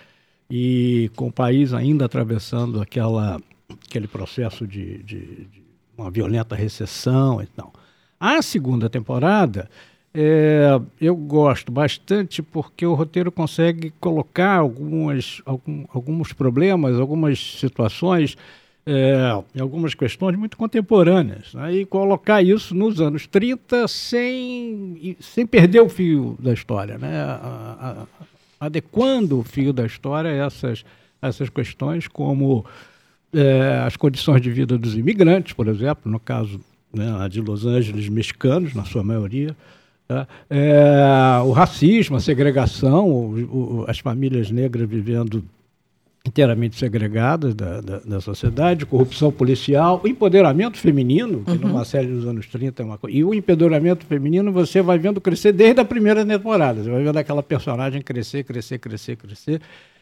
e 0.49 1.11
com 1.15 1.27
o 1.27 1.31
país 1.31 1.73
ainda 1.73 2.05
atravessando 2.05 2.81
aquela, 2.81 3.41
aquele 3.87 4.07
processo 4.07 4.65
de, 4.65 5.03
de, 5.03 5.19
de 5.45 5.63
uma 5.97 6.09
violenta 6.09 6.55
recessão 6.55 7.41
e 7.41 7.45
tal. 7.47 7.73
A 8.19 8.41
segunda 8.41 8.89
temporada, 8.89 9.69
é, 10.13 10.79
eu 10.99 11.15
gosto 11.15 11.71
bastante 11.71 12.41
porque 12.41 12.85
o 12.85 12.93
roteiro 12.93 13.31
consegue 13.31 13.93
colocar 13.99 14.57
algumas, 14.57 15.41
algum, 15.45 15.85
alguns 15.93 16.33
problemas, 16.33 16.99
algumas 16.99 17.39
situações 17.39 18.37
é, 18.85 19.15
algumas 19.59 19.93
questões 19.93 20.35
muito 20.35 20.57
contemporâneas, 20.57 21.53
né? 21.53 21.73
e 21.73 21.85
colocar 21.85 22.41
isso 22.41 22.73
nos 22.73 22.99
anos 22.99 23.27
30 23.27 23.87
sem, 23.87 25.15
sem 25.19 25.45
perder 25.45 25.81
o 25.81 25.89
fio 25.89 26.35
da 26.39 26.51
história, 26.51 26.97
né? 26.97 27.21
A, 27.21 28.07
a, 28.09 28.65
adequando 28.65 29.39
o 29.39 29.43
fio 29.43 29.71
da 29.71 29.85
história 29.85 30.31
a 30.31 30.45
essas, 30.47 30.83
essas 31.21 31.49
questões, 31.49 32.07
como 32.07 32.65
é, 33.33 33.83
as 33.85 33.95
condições 33.95 34.41
de 34.41 34.51
vida 34.51 34.77
dos 34.77 34.95
imigrantes, 34.95 35.53
por 35.53 35.67
exemplo, 35.67 36.11
no 36.11 36.19
caso 36.19 36.59
né, 36.93 37.05
de 37.29 37.39
Los 37.39 37.65
Angeles, 37.65 38.09
mexicanos, 38.09 38.73
na 38.73 38.83
sua 38.83 39.03
maioria? 39.03 39.55
É, 40.49 41.41
o 41.43 41.51
racismo, 41.51 42.17
a 42.17 42.19
segregação, 42.19 43.09
o, 43.09 43.83
o, 43.83 43.85
as 43.87 43.99
famílias 43.99 44.51
negras 44.51 44.87
vivendo 44.89 45.43
inteiramente 46.25 46.77
segregadas 46.77 47.55
da, 47.55 47.81
da, 47.81 47.99
da, 47.99 48.21
sociedade, 48.21 48.85
corrupção 48.85 49.31
policial, 49.31 50.01
empoderamento 50.05 50.77
feminino, 50.77 51.43
que 51.43 51.51
uhum. 51.51 51.57
numa 51.57 51.83
série 51.83 52.07
dos 52.07 52.25
anos 52.27 52.45
30 52.47 52.81
é 52.81 52.85
uma 52.85 52.97
coisa. 52.97 53.17
E 53.17 53.23
o 53.23 53.33
empoderamento 53.33 54.05
feminino 54.05 54.51
você 54.51 54.81
vai 54.81 54.99
vendo 54.99 55.19
crescer 55.19 55.51
desde 55.51 55.81
a 55.81 55.85
primeira 55.85 56.23
temporada. 56.25 56.83
Você 56.83 56.89
vai 56.89 57.03
vendo 57.03 57.17
aquela 57.17 57.41
personagem 57.41 58.01
crescer, 58.01 58.43
crescer, 58.43 58.77
crescer, 58.77 59.15
crescer. 59.15 59.61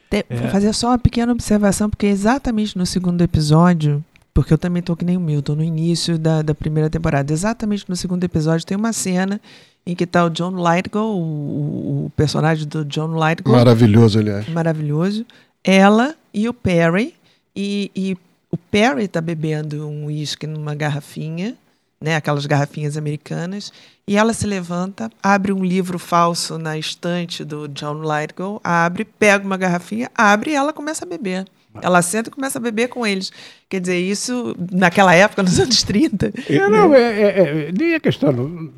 Te, 0.09 0.25
é. 0.29 0.35
Vou 0.35 0.49
fazer 0.49 0.73
só 0.73 0.87
uma 0.89 0.99
pequena 0.99 1.31
observação, 1.31 1.89
porque 1.89 2.07
exatamente 2.07 2.77
no 2.77 2.85
segundo 2.85 3.21
episódio, 3.21 4.03
porque 4.39 4.53
eu 4.53 4.57
também 4.57 4.79
estou 4.79 4.95
que 4.95 5.03
nem 5.03 5.17
o 5.17 5.19
Milton, 5.19 5.55
no 5.55 5.63
início 5.65 6.17
da, 6.17 6.41
da 6.41 6.55
primeira 6.55 6.89
temporada, 6.89 7.33
exatamente 7.33 7.83
no 7.89 7.95
segundo 7.97 8.23
episódio 8.23 8.65
tem 8.65 8.77
uma 8.77 8.93
cena 8.93 9.41
em 9.85 9.93
que 9.93 10.05
está 10.05 10.23
o 10.23 10.29
John 10.29 10.53
Lithgow, 10.55 11.13
o, 11.13 12.05
o, 12.05 12.11
personagem 12.15 12.65
do 12.65 12.85
John 12.85 13.11
Lithgow. 13.19 13.53
Maravilhoso, 13.53 14.17
aliás. 14.17 14.47
Maravilhoso 14.47 15.25
ela 15.61 16.15
e 16.33 16.47
o 16.47 16.53
Perry. 16.53 17.13
E, 17.53 17.91
e 17.93 18.17
o 18.49 18.55
Perry 18.55 19.03
está 19.03 19.19
bebendo 19.19 19.85
um 19.85 20.05
uísque 20.05 20.47
numa 20.47 20.73
garrafinha, 20.73 21.57
né, 21.99 22.15
aquelas 22.15 22.45
garrafinhas 22.45 22.95
americanas, 22.95 23.73
e 24.07 24.15
ela 24.15 24.31
se 24.31 24.47
levanta, 24.47 25.11
abre 25.21 25.51
um 25.51 25.65
livro 25.65 25.99
falso 25.99 26.57
na 26.57 26.77
estante 26.77 27.43
do 27.43 27.67
John 27.67 28.01
Lithgow, 28.01 28.61
abre, 28.63 29.03
pega 29.03 29.45
uma 29.45 29.57
garrafinha, 29.57 30.09
abre 30.15 30.51
e 30.51 30.55
ela 30.55 30.71
começa 30.71 31.03
a 31.03 31.09
beber. 31.09 31.45
Ela 31.81 32.01
senta 32.01 32.29
e 32.29 32.31
começa 32.31 32.57
a 32.57 32.61
beber 32.61 32.87
com 32.87 33.05
eles. 33.05 33.31
Quer 33.69 33.79
dizer, 33.81 33.99
isso 33.99 34.55
naquela 34.71 35.13
época, 35.13 35.43
nos 35.43 35.59
anos 35.59 35.83
30. 35.83 36.33
É, 36.49 36.67
não, 36.67 36.93
é, 36.95 36.99
é, 36.99 37.39
é, 37.39 37.71
nem 37.71 37.93
a 37.93 37.99
questão, 37.99 38.31
não, 38.31 38.71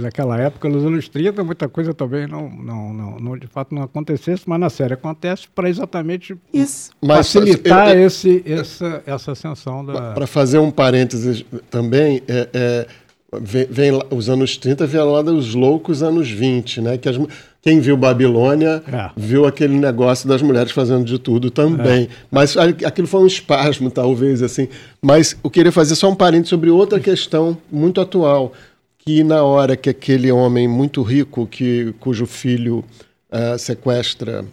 naquela 0.00 0.36
época, 0.36 0.68
nos 0.68 0.84
anos 0.84 1.08
30, 1.08 1.44
muita 1.44 1.68
coisa 1.68 1.94
também 1.94 2.26
não, 2.26 2.50
não, 2.50 2.92
não, 2.92 3.16
não 3.18 3.38
de 3.38 3.46
fato 3.46 3.72
não 3.72 3.82
acontecesse, 3.82 4.42
mas 4.46 4.58
na 4.58 4.68
série 4.68 4.94
acontece 4.94 5.46
para 5.54 5.68
exatamente 5.68 6.36
isso. 6.52 6.90
facilitar 7.06 7.90
eu, 7.90 8.00
eu, 8.00 8.06
esse, 8.08 8.42
essa, 8.44 9.02
essa 9.06 9.32
ascensão 9.32 9.84
da. 9.84 10.12
Para 10.12 10.26
fazer 10.26 10.58
um 10.58 10.72
parênteses 10.72 11.44
também, 11.70 12.22
é, 12.26 12.48
é 12.52 12.86
vem, 13.32 13.66
vem, 13.70 14.02
os 14.10 14.28
anos 14.28 14.56
30 14.56 14.86
vieram 14.86 15.12
lá 15.12 15.22
dos 15.22 15.54
loucos 15.54 16.02
anos 16.02 16.30
20, 16.30 16.80
né? 16.80 16.98
Que 16.98 17.08
as, 17.08 17.18
quem 17.62 17.78
viu 17.80 17.96
Babilônia 17.96 18.82
é. 18.90 19.10
viu 19.16 19.46
aquele 19.46 19.74
negócio 19.74 20.28
das 20.28 20.40
mulheres 20.40 20.72
fazendo 20.72 21.04
de 21.04 21.18
tudo 21.18 21.50
também. 21.50 22.04
É. 22.04 22.08
Mas 22.30 22.56
aquilo 22.56 23.06
foi 23.06 23.20
um 23.20 23.26
espasmo, 23.26 23.90
talvez, 23.90 24.42
assim. 24.42 24.68
Mas 25.00 25.36
eu 25.42 25.50
queria 25.50 25.70
fazer 25.72 25.94
só 25.94 26.10
um 26.10 26.14
parênteses 26.14 26.48
sobre 26.48 26.70
outra 26.70 26.98
questão 26.98 27.56
muito 27.70 28.00
atual, 28.00 28.52
que 28.98 29.22
na 29.22 29.42
hora 29.42 29.76
que 29.76 29.90
aquele 29.90 30.32
homem 30.32 30.66
muito 30.66 31.02
rico, 31.02 31.46
que, 31.46 31.94
cujo 32.00 32.26
filho 32.26 32.84
uh, 33.30 33.58
sequestra, 33.58 34.44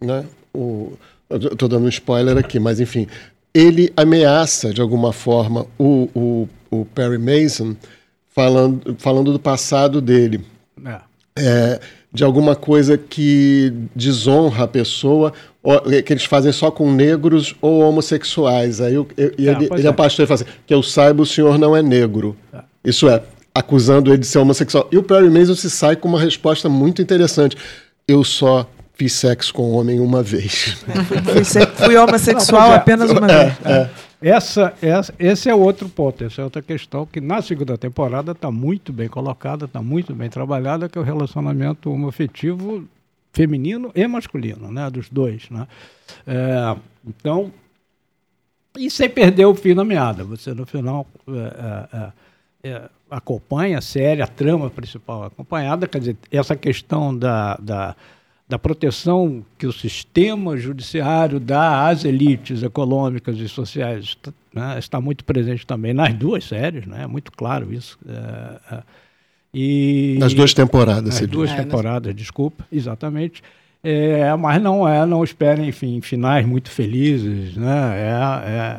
né? 0.00 0.24
O, 0.54 0.92
Estou 1.30 1.66
dando 1.66 1.86
um 1.86 1.88
spoiler 1.88 2.36
aqui, 2.36 2.60
mas 2.60 2.78
enfim, 2.78 3.06
ele 3.54 3.90
ameaça 3.96 4.72
de 4.72 4.82
alguma 4.82 5.12
forma 5.12 5.66
o, 5.78 6.08
o, 6.14 6.48
o 6.70 6.84
Perry 6.84 7.16
Mason 7.16 7.74
falando, 8.34 8.96
falando 8.98 9.32
do 9.32 9.38
passado 9.38 10.00
dele. 10.00 10.40
É. 10.84 11.00
É, 11.34 11.80
de 12.12 12.24
alguma 12.24 12.54
coisa 12.54 12.98
que 12.98 13.72
desonra 13.94 14.64
a 14.64 14.68
pessoa, 14.68 15.32
ou, 15.62 15.80
que 15.80 16.12
eles 16.12 16.24
fazem 16.24 16.52
só 16.52 16.70
com 16.70 16.92
negros 16.92 17.54
ou 17.60 17.80
homossexuais. 17.80 18.80
Aí 18.80 18.94
eu, 18.94 19.08
eu, 19.16 19.28
ah, 19.28 19.32
ele, 19.38 19.68
ele 19.72 19.86
é. 19.86 19.90
é 19.90 19.92
pastor 19.92 20.24
e 20.24 20.26
fala 20.26 20.42
assim, 20.42 20.50
que 20.66 20.74
eu 20.74 20.82
saiba, 20.82 21.22
o 21.22 21.26
senhor 21.26 21.58
não 21.58 21.74
é 21.74 21.80
negro. 21.80 22.36
Ah. 22.52 22.64
Isso 22.84 23.08
é, 23.08 23.22
acusando 23.54 24.10
ele 24.10 24.18
de 24.18 24.26
ser 24.26 24.38
homossexual. 24.38 24.88
E 24.92 24.98
o 24.98 25.02
Perry 25.02 25.30
Mason 25.30 25.54
se 25.54 25.70
sai 25.70 25.96
com 25.96 26.08
uma 26.08 26.20
resposta 26.20 26.68
muito 26.68 27.00
interessante. 27.00 27.56
Eu 28.06 28.24
só 28.24 28.68
fiz 28.94 29.14
sexo 29.14 29.54
com 29.54 29.72
homem 29.72 30.00
uma 30.00 30.22
vez. 30.22 30.76
fui, 31.44 31.86
fui 31.86 31.96
homossexual 31.96 32.68
não, 32.68 32.72
é. 32.74 32.76
apenas 32.76 33.10
uma 33.10 33.30
é, 33.30 33.44
vez. 33.44 33.56
É. 33.64 33.90
Essa, 34.22 34.72
essa, 34.80 35.12
esse 35.18 35.50
é 35.50 35.54
outro 35.54 35.88
ponto, 35.88 36.22
essa 36.22 36.40
é 36.40 36.44
outra 36.44 36.62
questão 36.62 37.04
que 37.04 37.20
na 37.20 37.42
segunda 37.42 37.76
temporada 37.76 38.32
está 38.32 38.50
muito 38.52 38.92
bem 38.92 39.08
colocada, 39.08 39.64
está 39.64 39.82
muito 39.82 40.14
bem 40.14 40.30
trabalhada, 40.30 40.88
que 40.88 40.96
é 40.96 41.00
o 41.00 41.04
relacionamento 41.04 41.90
homoafetivo 41.90 42.86
feminino 43.32 43.90
e 43.94 44.06
masculino, 44.06 44.70
né, 44.70 44.88
dos 44.90 45.08
dois, 45.08 45.50
né? 45.50 45.66
É, 46.26 46.76
então, 47.04 47.52
e 48.78 48.88
sem 48.88 49.10
perder 49.10 49.46
o 49.46 49.54
fim 49.54 49.74
da 49.74 49.84
meada, 49.84 50.22
você 50.22 50.54
no 50.54 50.66
final 50.66 51.06
é, 51.28 51.32
é, 51.32 52.70
é, 52.70 52.72
é 52.72 52.90
acompanha 53.10 53.78
a 53.78 53.82
série, 53.82 54.22
a 54.22 54.26
trama 54.26 54.70
principal 54.70 55.24
acompanhada, 55.24 55.88
quer 55.88 55.98
dizer, 55.98 56.16
essa 56.30 56.54
questão 56.54 57.16
da, 57.16 57.56
da 57.56 57.96
da 58.52 58.58
proteção 58.58 59.42
que 59.56 59.66
o 59.66 59.72
sistema 59.72 60.58
judiciário 60.58 61.40
dá 61.40 61.88
às 61.88 62.04
elites 62.04 62.62
econômicas 62.62 63.38
e 63.38 63.48
sociais 63.48 64.14
né, 64.52 64.78
está 64.78 65.00
muito 65.00 65.24
presente 65.24 65.66
também 65.66 65.94
nas 65.94 66.12
duas 66.12 66.44
séries, 66.44 66.86
né, 66.86 67.04
é 67.04 67.06
muito 67.06 67.32
claro 67.32 67.72
isso. 67.72 67.98
É, 68.06 68.74
é, 68.74 68.82
e, 69.54 70.16
nas 70.20 70.34
duas 70.34 70.52
temporadas. 70.52 71.18
Nas 71.18 71.30
duas 71.30 71.48
diz. 71.48 71.58
temporadas, 71.58 72.14
desculpa, 72.14 72.66
exatamente. 72.70 73.42
É, 73.82 74.36
mas 74.36 74.62
não 74.62 74.86
é, 74.86 75.06
não 75.06 75.24
esperem, 75.24 75.68
enfim, 75.68 76.02
finais 76.02 76.46
muito 76.46 76.70
felizes, 76.70 77.56
né? 77.56 77.96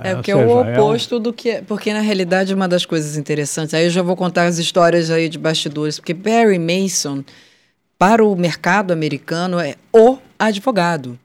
É, 0.03 0.07
é, 0.07 0.11
é 0.11 0.15
porque 0.15 0.31
é 0.31 0.35
o 0.35 0.39
é 0.39 0.71
oposto 0.71 1.19
do 1.19 1.33
que. 1.33 1.61
Porque, 1.63 1.91
na 1.91 1.99
realidade, 1.99 2.53
uma 2.53 2.67
das 2.67 2.85
coisas 2.85 3.17
interessantes. 3.17 3.73
Aí 3.73 3.83
eu 3.83 3.89
já 3.89 4.01
vou 4.01 4.15
contar 4.15 4.45
as 4.45 4.59
histórias 4.59 5.11
aí 5.11 5.27
de 5.27 5.37
bastidores, 5.37 5.99
porque 5.99 6.13
Barry 6.13 6.57
Mason 6.57 7.23
para 8.03 8.21
o 8.21 8.35
mercado 8.35 8.91
americano 8.91 9.61
é 9.61 9.75
o 9.93 10.17
advogado. 10.37 11.17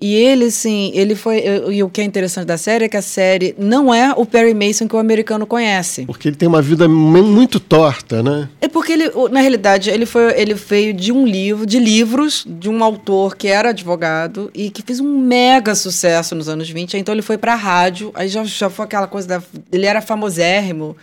E 0.00 0.14
ele, 0.14 0.48
sim, 0.48 0.92
ele 0.94 1.16
foi. 1.16 1.42
E 1.72 1.82
o 1.82 1.90
que 1.90 2.00
é 2.00 2.04
interessante 2.04 2.46
da 2.46 2.56
série 2.56 2.84
é 2.84 2.88
que 2.88 2.96
a 2.96 3.02
série 3.02 3.52
não 3.58 3.92
é 3.92 4.12
o 4.16 4.24
Perry 4.24 4.54
Mason 4.54 4.86
que 4.86 4.94
o 4.94 4.98
americano 5.00 5.44
conhece. 5.44 6.06
Porque 6.06 6.28
ele 6.28 6.36
tem 6.36 6.48
uma 6.48 6.62
vida 6.62 6.88
muito 6.88 7.58
torta, 7.58 8.22
né? 8.22 8.48
É 8.60 8.68
porque 8.68 8.92
ele, 8.92 9.10
na 9.28 9.40
realidade, 9.40 9.90
ele, 9.90 10.06
foi, 10.06 10.40
ele 10.40 10.54
veio 10.54 10.94
de 10.94 11.10
um 11.10 11.26
livro, 11.26 11.66
de 11.66 11.80
livros, 11.80 12.46
de 12.46 12.68
um 12.68 12.84
autor 12.84 13.34
que 13.36 13.48
era 13.48 13.70
advogado 13.70 14.52
e 14.54 14.70
que 14.70 14.82
fez 14.82 15.00
um 15.00 15.18
mega 15.18 15.74
sucesso 15.74 16.36
nos 16.36 16.48
anos 16.48 16.70
20. 16.70 16.96
Então 16.96 17.12
ele 17.12 17.22
foi 17.22 17.38
para 17.38 17.54
a 17.54 17.56
rádio, 17.56 18.12
aí 18.14 18.28
já, 18.28 18.44
já 18.44 18.70
foi 18.70 18.84
aquela 18.84 19.08
coisa 19.08 19.26
da. 19.26 19.42
Ele 19.72 19.86
era 19.86 20.00
famosérrimo 20.00 20.96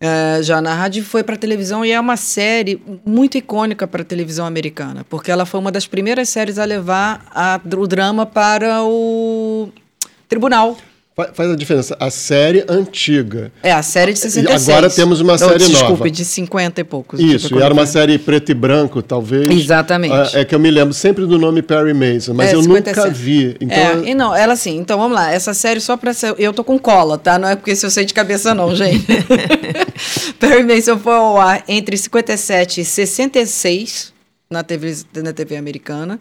é, 0.00 0.40
já 0.42 0.60
na 0.60 0.74
rádio 0.74 1.02
foi 1.04 1.24
para 1.24 1.36
televisão 1.36 1.84
e 1.84 1.90
é 1.90 1.98
uma 1.98 2.16
série 2.16 2.80
muito 3.04 3.36
icônica 3.36 3.86
para 3.86 4.02
a 4.02 4.04
televisão 4.04 4.46
americana, 4.46 5.04
porque 5.08 5.30
ela 5.30 5.44
foi 5.44 5.58
uma 5.58 5.72
das 5.72 5.86
primeiras 5.86 6.28
séries 6.28 6.58
a 6.58 6.64
levar 6.64 7.26
a, 7.34 7.60
o 7.76 7.86
drama 7.86 8.24
para 8.24 8.82
o 8.84 9.70
tribunal 10.28 10.76
faz 11.34 11.50
a 11.50 11.56
diferença. 11.56 11.96
A 11.98 12.10
série 12.10 12.64
antiga. 12.68 13.50
É, 13.62 13.72
a 13.72 13.82
série 13.82 14.12
de 14.12 14.18
66. 14.18 14.66
E 14.66 14.70
agora 14.70 14.90
temos 14.90 15.20
uma 15.20 15.36
série 15.36 15.58
desculpe, 15.58 15.72
nova. 15.72 15.88
Desculpe, 15.88 16.10
de 16.10 16.24
50 16.24 16.80
e 16.80 16.84
poucos. 16.84 17.20
Isso, 17.20 17.58
e 17.58 17.62
era 17.62 17.72
uma 17.72 17.86
série 17.86 18.18
preto 18.18 18.50
e 18.50 18.54
branco, 18.54 19.02
talvez. 19.02 19.50
Exatamente. 19.50 20.36
É, 20.36 20.40
é, 20.40 20.44
que 20.44 20.54
eu 20.54 20.58
me 20.58 20.70
lembro 20.70 20.94
sempre 20.94 21.26
do 21.26 21.38
nome 21.38 21.62
Perry 21.62 21.94
Mason, 21.94 22.34
mas 22.34 22.50
é, 22.50 22.54
eu 22.54 22.62
57. 22.62 22.96
nunca 22.96 23.10
vi. 23.10 23.56
Então... 23.60 23.76
É, 23.76 24.10
e 24.10 24.14
não, 24.14 24.34
ela 24.34 24.52
assim, 24.52 24.76
então 24.76 24.98
vamos 24.98 25.16
lá. 25.16 25.32
Essa 25.32 25.54
série 25.54 25.80
só 25.80 25.96
para 25.96 26.12
ser... 26.12 26.34
Eu 26.38 26.52
tô 26.52 26.62
com 26.62 26.78
cola, 26.78 27.18
tá? 27.18 27.38
Não 27.38 27.48
é 27.48 27.56
porque 27.56 27.74
se 27.74 27.84
eu 27.84 27.90
sei 27.90 28.04
de 28.04 28.14
cabeça 28.14 28.54
não, 28.54 28.74
gente. 28.74 29.06
Perry 30.38 30.62
Mason 30.62 30.98
foi 30.98 31.14
ao 31.14 31.38
ar 31.38 31.64
entre 31.68 31.96
57 31.96 32.80
e 32.80 32.84
66 32.84 34.17
na 34.50 34.62
TV, 34.62 35.04
na 35.22 35.32
TV 35.32 35.56
americana. 35.56 36.18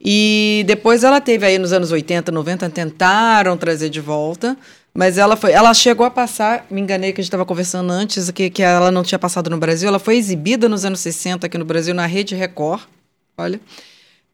E 0.00 0.62
depois 0.66 1.04
ela 1.04 1.20
teve 1.20 1.46
aí 1.46 1.58
nos 1.58 1.72
anos 1.72 1.90
80, 1.90 2.30
90, 2.30 2.70
tentaram 2.70 3.56
trazer 3.56 3.88
de 3.88 4.00
volta. 4.00 4.56
Mas 4.94 5.16
ela 5.16 5.36
foi, 5.36 5.52
ela 5.52 5.72
chegou 5.72 6.04
a 6.04 6.10
passar, 6.10 6.66
me 6.70 6.78
enganei 6.78 7.12
que 7.12 7.20
a 7.20 7.22
gente 7.22 7.28
estava 7.28 7.46
conversando 7.46 7.90
antes, 7.90 8.30
que, 8.30 8.50
que 8.50 8.62
ela 8.62 8.90
não 8.90 9.02
tinha 9.02 9.18
passado 9.18 9.48
no 9.48 9.56
Brasil. 9.56 9.88
Ela 9.88 9.98
foi 9.98 10.16
exibida 10.16 10.68
nos 10.68 10.84
anos 10.84 11.00
60 11.00 11.46
aqui 11.46 11.56
no 11.56 11.64
Brasil 11.64 11.94
na 11.94 12.04
Rede 12.04 12.34
Record. 12.34 12.82
Olha. 13.38 13.58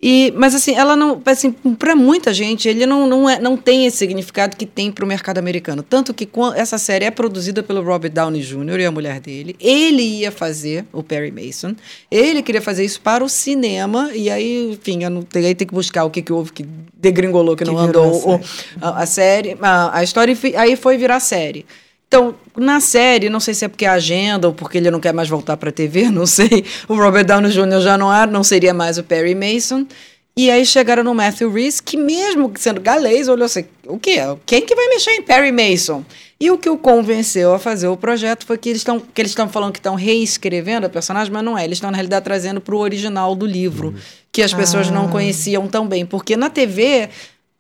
E, 0.00 0.32
mas 0.37 0.54
assim, 0.54 0.76
ela 0.76 0.94
não, 0.94 1.20
assim, 1.26 1.50
para 1.50 1.96
muita 1.96 2.32
gente, 2.32 2.68
ele 2.68 2.87
não, 2.87 3.04
não, 3.06 3.28
é, 3.28 3.40
não 3.40 3.56
tem 3.56 3.84
esse 3.84 3.96
significado 3.96 4.56
que 4.56 4.64
tem 4.64 4.92
para 4.92 5.04
o 5.04 5.08
mercado 5.08 5.38
americano. 5.38 5.82
Tanto 5.82 6.14
que 6.14 6.28
essa 6.54 6.78
série 6.78 7.04
é 7.04 7.11
produzida 7.11 7.64
pelo 7.64 7.82
Robert 7.82 8.12
Downey 8.12 8.40
Jr. 8.40 8.78
e 8.78 8.87
a 8.87 8.92
mulher 8.92 9.18
dele. 9.18 9.56
Ele 9.58 10.02
ia 10.02 10.30
fazer 10.30 10.84
o 10.92 11.02
Perry 11.02 11.32
Mason. 11.32 11.74
Ele 12.08 12.42
queria 12.42 12.62
fazer 12.62 12.84
isso 12.84 13.00
para 13.00 13.24
o 13.24 13.28
cinema. 13.28 14.11
E 14.14 14.30
aí, 14.30 14.70
enfim, 14.72 15.02
eu 15.02 15.11
não, 15.11 15.26
aí 15.34 15.54
tem 15.54 15.66
que 15.66 15.74
buscar 15.74 16.04
o 16.04 16.11
que, 16.11 16.22
que 16.22 16.32
houve 16.32 16.52
que 16.52 16.64
degringolou, 16.94 17.56
que, 17.56 17.64
que 17.64 17.70
não 17.70 17.76
andou 17.76 18.08
a 18.14 18.14
série, 18.14 18.44
a, 18.80 19.02
a, 19.02 19.06
série, 19.06 19.56
a, 19.61 19.98
a 19.98 20.04
história. 20.04 20.37
Aí 20.56 20.76
foi 20.76 20.96
virar 20.96 21.18
série. 21.18 21.66
Então, 22.08 22.34
na 22.56 22.80
série, 22.80 23.28
não 23.28 23.38
sei 23.38 23.52
se 23.52 23.66
é 23.66 23.68
porque 23.68 23.84
é 23.84 23.88
agenda 23.88 24.48
ou 24.48 24.54
porque 24.54 24.78
ele 24.78 24.90
não 24.90 24.98
quer 24.98 25.12
mais 25.12 25.28
voltar 25.28 25.58
para 25.58 25.68
a 25.68 25.72
TV, 25.72 26.10
não 26.10 26.24
sei. 26.24 26.64
O 26.88 26.94
Robert 26.94 27.26
Downey 27.26 27.52
Jr. 27.52 27.80
já 27.80 27.98
não, 27.98 28.12
era, 28.12 28.30
não 28.30 28.42
seria 28.42 28.72
mais 28.72 28.96
o 28.96 29.04
Perry 29.04 29.34
Mason. 29.34 29.86
E 30.34 30.50
aí 30.50 30.64
chegaram 30.64 31.02
no 31.02 31.14
Matthew 31.14 31.52
Rhys, 31.52 31.80
que 31.80 31.96
mesmo 31.96 32.50
sendo 32.56 32.80
galês, 32.80 33.28
olhou 33.28 33.44
assim, 33.44 33.64
o 33.86 33.98
quê? 33.98 34.18
Quem 34.46 34.62
que 34.62 34.74
vai 34.74 34.88
mexer 34.88 35.10
em 35.10 35.22
Perry 35.22 35.52
Mason? 35.52 36.04
E 36.40 36.50
o 36.50 36.56
que 36.56 36.70
o 36.70 36.78
convenceu 36.78 37.52
a 37.52 37.58
fazer 37.58 37.88
o 37.88 37.96
projeto 37.96 38.46
foi 38.46 38.56
que 38.56 38.68
eles 38.68 38.80
estão 38.80 39.00
que 39.00 39.20
eles 39.20 39.32
estão 39.32 39.48
falando 39.48 39.72
que 39.72 39.80
estão 39.80 39.96
reescrevendo 39.96 40.86
a 40.86 40.88
personagem, 40.88 41.32
mas 41.32 41.44
não 41.44 41.58
é. 41.58 41.64
Eles 41.64 41.78
estão, 41.78 41.90
na 41.90 41.96
realidade, 41.96 42.24
trazendo 42.24 42.60
para 42.60 42.74
o 42.74 42.78
original 42.78 43.34
do 43.34 43.44
livro, 43.44 43.92
que 44.30 44.40
as 44.40 44.54
pessoas 44.54 44.86
ah. 44.86 44.92
não 44.92 45.08
conheciam 45.08 45.66
tão 45.66 45.88
bem. 45.88 46.06
Porque 46.06 46.36
na 46.36 46.48
TV, 46.48 47.10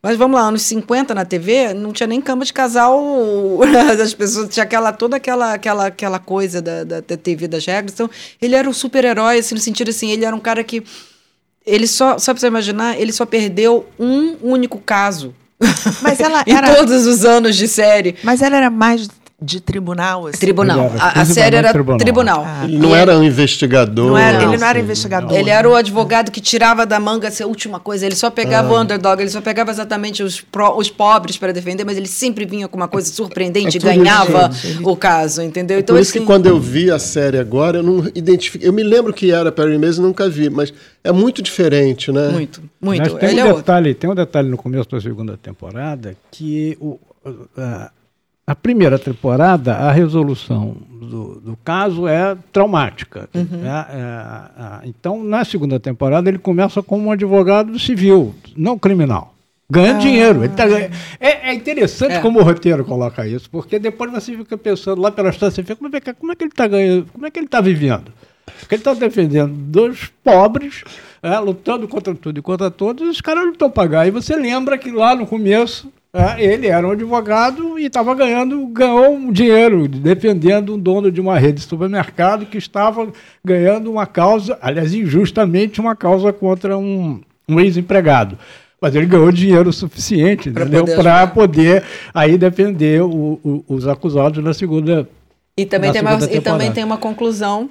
mas 0.02 0.16
vamos 0.16 0.38
lá, 0.38 0.46
anos 0.46 0.62
50 0.62 1.12
na 1.14 1.24
TV, 1.24 1.74
não 1.74 1.92
tinha 1.92 2.06
nem 2.06 2.20
cama 2.20 2.44
de 2.44 2.52
casal. 2.52 3.00
As 4.02 4.14
pessoas 4.14 4.48
tinha 4.48 4.62
aquela, 4.62 4.92
toda 4.92 5.16
aquela, 5.16 5.54
aquela, 5.54 5.86
aquela 5.86 6.18
coisa 6.20 6.62
da, 6.62 6.84
da, 6.84 7.00
da 7.00 7.16
TV 7.16 7.48
das 7.48 7.66
regras. 7.66 7.94
Então, 7.94 8.08
ele 8.40 8.54
era 8.54 8.68
um 8.68 8.72
super-herói, 8.72 9.38
assim, 9.38 9.54
no 9.54 9.60
sentido 9.60 9.88
assim, 9.88 10.10
ele 10.10 10.24
era 10.24 10.34
um 10.34 10.40
cara 10.40 10.62
que. 10.62 10.82
Ele 11.66 11.86
só, 11.86 12.18
só 12.18 12.32
pra 12.32 12.40
você 12.40 12.46
imaginar, 12.46 12.98
ele 12.98 13.12
só 13.12 13.26
perdeu 13.26 13.86
um 13.98 14.36
único 14.40 14.78
caso. 14.78 15.34
Mas 16.00 16.20
ela 16.20 16.44
em 16.46 16.54
era... 16.54 16.76
todos 16.76 17.04
os 17.04 17.24
anos 17.24 17.56
de 17.56 17.66
série. 17.66 18.16
Mas 18.22 18.40
ela 18.40 18.56
era 18.56 18.70
mais 18.70 19.08
de 19.40 19.60
tribunal. 19.60 20.26
Assim. 20.26 20.38
Tribunal. 20.38 20.92
A, 20.98 21.20
a 21.20 21.24
série 21.24 21.56
era 21.56 21.72
tribunal. 21.72 21.98
tribunal. 21.98 22.44
Ah, 22.44 22.64
ele 22.64 22.76
não 22.76 22.94
era 22.94 23.16
um 23.16 23.22
investigador. 23.22 24.08
Não 24.08 24.18
era, 24.18 24.42
ele 24.42 24.56
não 24.56 24.66
era 24.66 24.78
investigador. 24.80 25.32
Ele 25.32 25.50
era 25.50 25.68
o 25.68 25.76
advogado 25.76 26.32
que 26.32 26.40
tirava 26.40 26.84
da 26.84 26.98
manga 26.98 27.28
essa 27.28 27.46
última 27.46 27.78
coisa. 27.78 28.04
Ele 28.04 28.16
só 28.16 28.30
pegava 28.30 28.68
ah. 28.68 28.78
o 28.78 28.82
underdog, 28.82 29.20
ele 29.20 29.30
só 29.30 29.40
pegava 29.40 29.70
exatamente 29.70 30.24
os, 30.24 30.40
pro, 30.40 30.76
os 30.76 30.90
pobres 30.90 31.36
para 31.36 31.52
defender, 31.52 31.84
mas 31.84 31.96
ele 31.96 32.08
sempre 32.08 32.44
vinha 32.44 32.66
com 32.66 32.76
uma 32.76 32.88
coisa 32.88 33.12
surpreendente 33.12 33.78
e 33.78 33.80
é 33.80 33.82
ganhava 33.94 34.50
o 34.82 34.96
caso, 34.96 35.40
entendeu? 35.40 35.76
É 35.76 35.80
então, 35.80 35.94
por 35.94 36.02
isso 36.02 36.10
assim, 36.10 36.20
que 36.20 36.26
quando 36.26 36.46
eu 36.46 36.58
vi 36.58 36.90
a 36.90 36.98
série 36.98 37.38
agora, 37.38 37.78
eu 37.78 37.82
não 37.84 38.10
identifiquei. 38.14 38.68
Eu 38.68 38.72
me 38.72 38.82
lembro 38.82 39.12
que 39.12 39.30
era 39.30 39.52
Perry 39.52 39.78
Mason, 39.78 40.02
nunca 40.02 40.28
vi, 40.28 40.50
mas 40.50 40.74
é 41.04 41.12
muito 41.12 41.40
diferente, 41.40 42.10
né? 42.10 42.28
Muito, 42.30 42.60
muito. 42.80 43.12
Mas 43.12 43.20
tem, 43.20 43.30
ele 43.30 43.42
um 43.44 43.46
é 43.46 43.54
detalhe, 43.54 43.94
tem 43.94 44.10
um 44.10 44.14
detalhe 44.16 44.48
no 44.48 44.56
começo 44.56 44.90
da 44.90 45.00
segunda 45.00 45.36
temporada 45.36 46.16
que 46.32 46.76
o, 46.80 46.98
a, 47.56 47.92
a 48.48 48.54
primeira 48.54 48.98
temporada, 48.98 49.74
a 49.74 49.92
resolução 49.92 50.74
do, 50.88 51.38
do 51.38 51.58
caso 51.62 52.08
é 52.08 52.34
traumática. 52.50 53.28
Uhum. 53.34 53.62
É, 53.62 53.68
é, 53.68 54.84
é, 54.84 54.88
então, 54.88 55.22
na 55.22 55.44
segunda 55.44 55.78
temporada, 55.78 56.30
ele 56.30 56.38
começa 56.38 56.82
como 56.82 57.08
um 57.08 57.12
advogado 57.12 57.78
civil, 57.78 58.34
não 58.56 58.78
criminal. 58.78 59.34
Ganha 59.70 59.96
ah. 59.96 59.98
dinheiro. 59.98 60.48
Tá, 60.48 60.64
é, 60.66 60.90
é, 61.20 61.52
interessante 61.52 62.14
é. 62.14 62.20
como 62.20 62.40
o 62.40 62.42
roteiro 62.42 62.86
coloca 62.86 63.26
isso, 63.26 63.50
porque 63.50 63.78
depois 63.78 64.10
você 64.10 64.34
fica 64.34 64.56
pensando 64.56 65.02
lá 65.02 65.12
pela 65.12 65.28
história, 65.28 65.54
você 65.54 65.62
fica, 65.62 65.76
como 65.76 65.94
é, 65.94 66.00
como 66.00 66.32
é 66.32 66.34
que 66.34 66.44
ele 66.44 66.50
está 66.50 66.66
ganhando, 66.66 67.06
como 67.12 67.26
é 67.26 67.30
que 67.30 67.38
ele 67.38 67.46
está 67.48 67.60
vivendo? 67.60 68.10
Porque 68.60 68.76
ele 68.76 68.80
está 68.80 68.94
defendendo 68.94 69.52
dos 69.52 70.10
pobres, 70.24 70.84
é, 71.22 71.38
lutando 71.38 71.86
contra 71.86 72.14
tudo 72.14 72.38
e 72.38 72.42
contra 72.42 72.70
todos, 72.70 73.06
e 73.06 73.10
os 73.10 73.20
caras 73.20 73.44
não 73.44 73.52
estão 73.52 73.70
pagando. 73.70 74.08
E 74.08 74.10
você 74.10 74.34
lembra 74.34 74.78
que 74.78 74.90
lá 74.90 75.14
no 75.14 75.26
começo 75.26 75.92
é, 76.12 76.42
ele 76.42 76.68
era 76.68 76.86
um 76.86 76.92
advogado 76.92 77.78
e 77.78 77.84
estava 77.84 78.14
ganhando, 78.14 78.66
ganhou 78.68 79.14
um 79.14 79.30
dinheiro 79.30 79.86
defendendo 79.86 80.74
um 80.74 80.78
dono 80.78 81.12
de 81.12 81.20
uma 81.20 81.38
rede 81.38 81.60
de 81.60 81.66
supermercado 81.66 82.46
que 82.46 82.56
estava 82.56 83.08
ganhando 83.44 83.90
uma 83.90 84.06
causa, 84.06 84.58
aliás, 84.62 84.94
injustamente 84.94 85.80
uma 85.80 85.94
causa 85.94 86.32
contra 86.32 86.78
um, 86.78 87.20
um 87.46 87.60
ex-empregado. 87.60 88.38
Mas 88.80 88.94
ele 88.94 89.06
ganhou 89.06 89.30
dinheiro 89.30 89.70
suficiente 89.72 90.50
para 90.50 90.64
poder, 90.64 91.30
poder, 91.34 91.84
aí 92.14 92.38
defender 92.38 93.02
o, 93.02 93.38
o, 93.44 93.64
os 93.68 93.86
acusados 93.86 94.42
na 94.42 94.54
segunda. 94.54 95.06
E 95.56 95.66
também, 95.66 95.92
tem 95.92 96.00
uma, 96.00 96.24
e 96.24 96.40
também 96.40 96.72
tem 96.72 96.84
uma 96.84 96.96
conclusão 96.96 97.68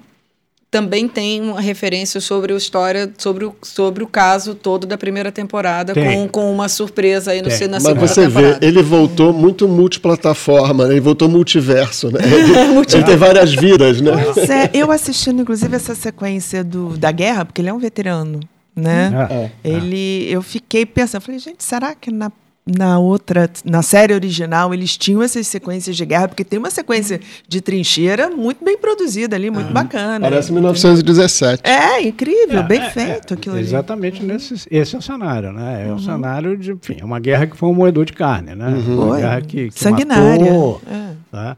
também 0.69 1.07
tem 1.07 1.41
uma 1.41 1.61
referência 1.61 2.19
sobre 2.19 2.53
a 2.53 2.57
história, 2.57 3.11
sobre 3.17 3.45
o, 3.45 3.55
sobre 3.61 4.03
o 4.03 4.07
caso 4.07 4.53
todo 4.53 4.85
da 4.85 4.97
primeira 4.97 5.31
temporada, 5.31 5.93
com, 5.93 6.27
com 6.27 6.51
uma 6.51 6.67
surpresa 6.67 7.31
aí 7.31 7.41
no, 7.41 7.49
tem. 7.49 7.67
na 7.67 7.79
Mas 7.79 7.97
você 7.97 8.25
temporada. 8.25 8.59
vê, 8.59 8.67
ele 8.67 8.83
voltou 8.83 9.31
muito 9.31 9.67
multiplataforma, 9.67 10.85
né? 10.85 10.93
ele 10.93 10.99
voltou 10.99 11.29
multiverso, 11.29 12.11
né? 12.11 12.19
Ele, 12.37 12.53
ele 12.93 13.03
tem 13.03 13.15
várias 13.15 13.53
vidas, 13.53 14.01
né? 14.01 14.11
Pois 14.33 14.49
é, 14.49 14.69
eu 14.73 14.91
assistindo, 14.91 15.41
inclusive, 15.41 15.75
essa 15.75 15.95
sequência 15.95 16.63
do, 16.63 16.97
da 16.97 17.11
guerra, 17.11 17.45
porque 17.45 17.61
ele 17.61 17.69
é 17.69 17.73
um 17.73 17.79
veterano, 17.79 18.39
né? 18.75 19.27
É, 19.29 19.33
é. 19.33 19.51
ele, 19.63 20.27
eu 20.29 20.41
fiquei 20.41 20.85
pensando, 20.85 21.21
falei, 21.21 21.39
gente, 21.39 21.63
será 21.63 21.95
que 21.95 22.11
na 22.11 22.31
na 22.67 22.99
outra, 22.99 23.49
na 23.63 23.81
série 23.81 24.13
original, 24.13 24.73
eles 24.73 24.97
tinham 24.97 25.23
essas 25.23 25.47
sequências 25.47 25.95
de 25.95 26.05
guerra, 26.05 26.27
porque 26.27 26.43
tem 26.43 26.59
uma 26.59 26.69
sequência 26.69 27.21
de 27.47 27.61
trincheira 27.61 28.29
muito 28.29 28.63
bem 28.63 28.77
produzida 28.77 29.35
ali, 29.35 29.49
muito 29.49 29.67
uhum. 29.67 29.73
bacana. 29.73 30.29
Parece 30.29 30.51
1917. 30.51 31.63
É, 31.63 32.01
incrível, 32.01 32.59
é, 32.59 32.63
bem 32.63 32.81
é, 32.81 32.89
feito 32.89 33.33
é, 33.33 33.37
aquilo 33.37 33.57
Exatamente 33.57 34.19
ali. 34.19 34.33
nesse 34.33 34.67
esse 34.69 34.95
é 34.95 34.99
o 34.99 35.01
cenário, 35.01 35.53
né? 35.53 35.85
É 35.85 35.89
uhum. 35.89 35.95
o 35.95 35.99
cenário 35.99 36.57
de, 36.57 36.73
enfim, 36.73 36.97
é 36.99 37.05
uma 37.05 37.19
guerra 37.19 37.47
que 37.47 37.55
foi 37.55 37.69
um 37.69 37.73
moedor 37.73 38.03
de 38.03 38.13
carne, 38.13 38.53
né? 38.53 38.67
Uhum. 38.67 39.07
Uma 39.07 39.17
guerra 39.17 39.41
que, 39.41 39.69
que 39.69 39.79
Sanguinária. 39.79 40.43
Matou, 40.43 40.81
é. 40.89 41.11
tá? 41.31 41.57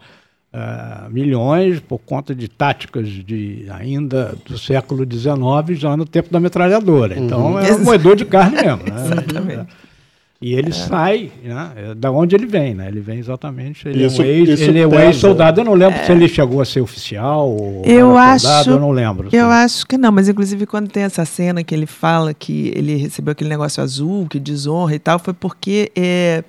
Uh, 0.52 1.12
milhões 1.12 1.80
por 1.80 2.00
conta 2.00 2.34
de 2.34 2.48
táticas 2.48 3.08
de 3.08 3.68
ainda 3.70 4.36
do 4.48 4.58
século 4.58 5.06
XIX, 5.06 5.80
já 5.80 5.96
no 5.96 6.06
tempo 6.06 6.32
da 6.32 6.40
metralhadora. 6.40 7.18
Então, 7.20 7.54
uhum. 7.54 7.60
é 7.60 7.72
um 7.72 7.84
moedor 7.84 8.16
de 8.16 8.26
carne 8.26 8.56
mesmo. 8.56 8.84
Né? 8.84 9.06
Exatamente. 9.06 9.68
E 10.42 10.54
ele 10.54 10.70
é. 10.70 10.72
sai, 10.72 11.32
né? 11.44 11.72
É 11.76 11.96
da 11.96 12.10
onde 12.12 12.34
ele 12.34 12.46
vem, 12.46 12.74
né? 12.74 12.88
Ele 12.88 13.02
vem 13.02 13.20
exatamente. 13.20 13.86
Ele 13.88 14.06
isso, 14.06 14.22
é 14.22 14.26
um 14.26 14.28
ex, 14.28 14.62
ele 14.62 14.80
é 14.80 14.88
um 14.88 14.98
ex-soldado. 14.98 15.60
Eu 15.60 15.66
não 15.66 15.74
lembro 15.74 16.00
é. 16.00 16.06
se 16.06 16.12
ele 16.14 16.30
chegou 16.30 16.62
a 16.62 16.66
ser 16.66 16.80
oficial 16.80 17.50
ou 17.50 17.84
eu 17.84 18.18
acho, 18.18 18.46
soldado, 18.46 18.72
eu 18.72 18.80
não 18.80 18.92
lembro. 18.92 19.28
Eu 19.34 19.48
assim. 19.50 19.66
acho 19.66 19.88
que 19.88 19.98
não, 19.98 20.14
mas 20.14 20.30
inclusive 20.30 20.66
quando 20.66 20.90
tem 20.90 21.04
essa 21.04 21.26
cena 21.26 21.62
que 21.62 21.76
ele 21.76 21.86
fala 21.86 22.34
que 22.34 22.72
ele 22.74 22.96
recebeu 22.96 23.34
aquele 23.34 23.50
negócio 23.50 23.84
azul, 23.84 24.28
que 24.28 24.40
desonra 24.40 24.96
e 24.96 25.00
tal, 25.00 25.20
foi 25.20 25.34
porque 25.34 25.92
é, 25.94 26.42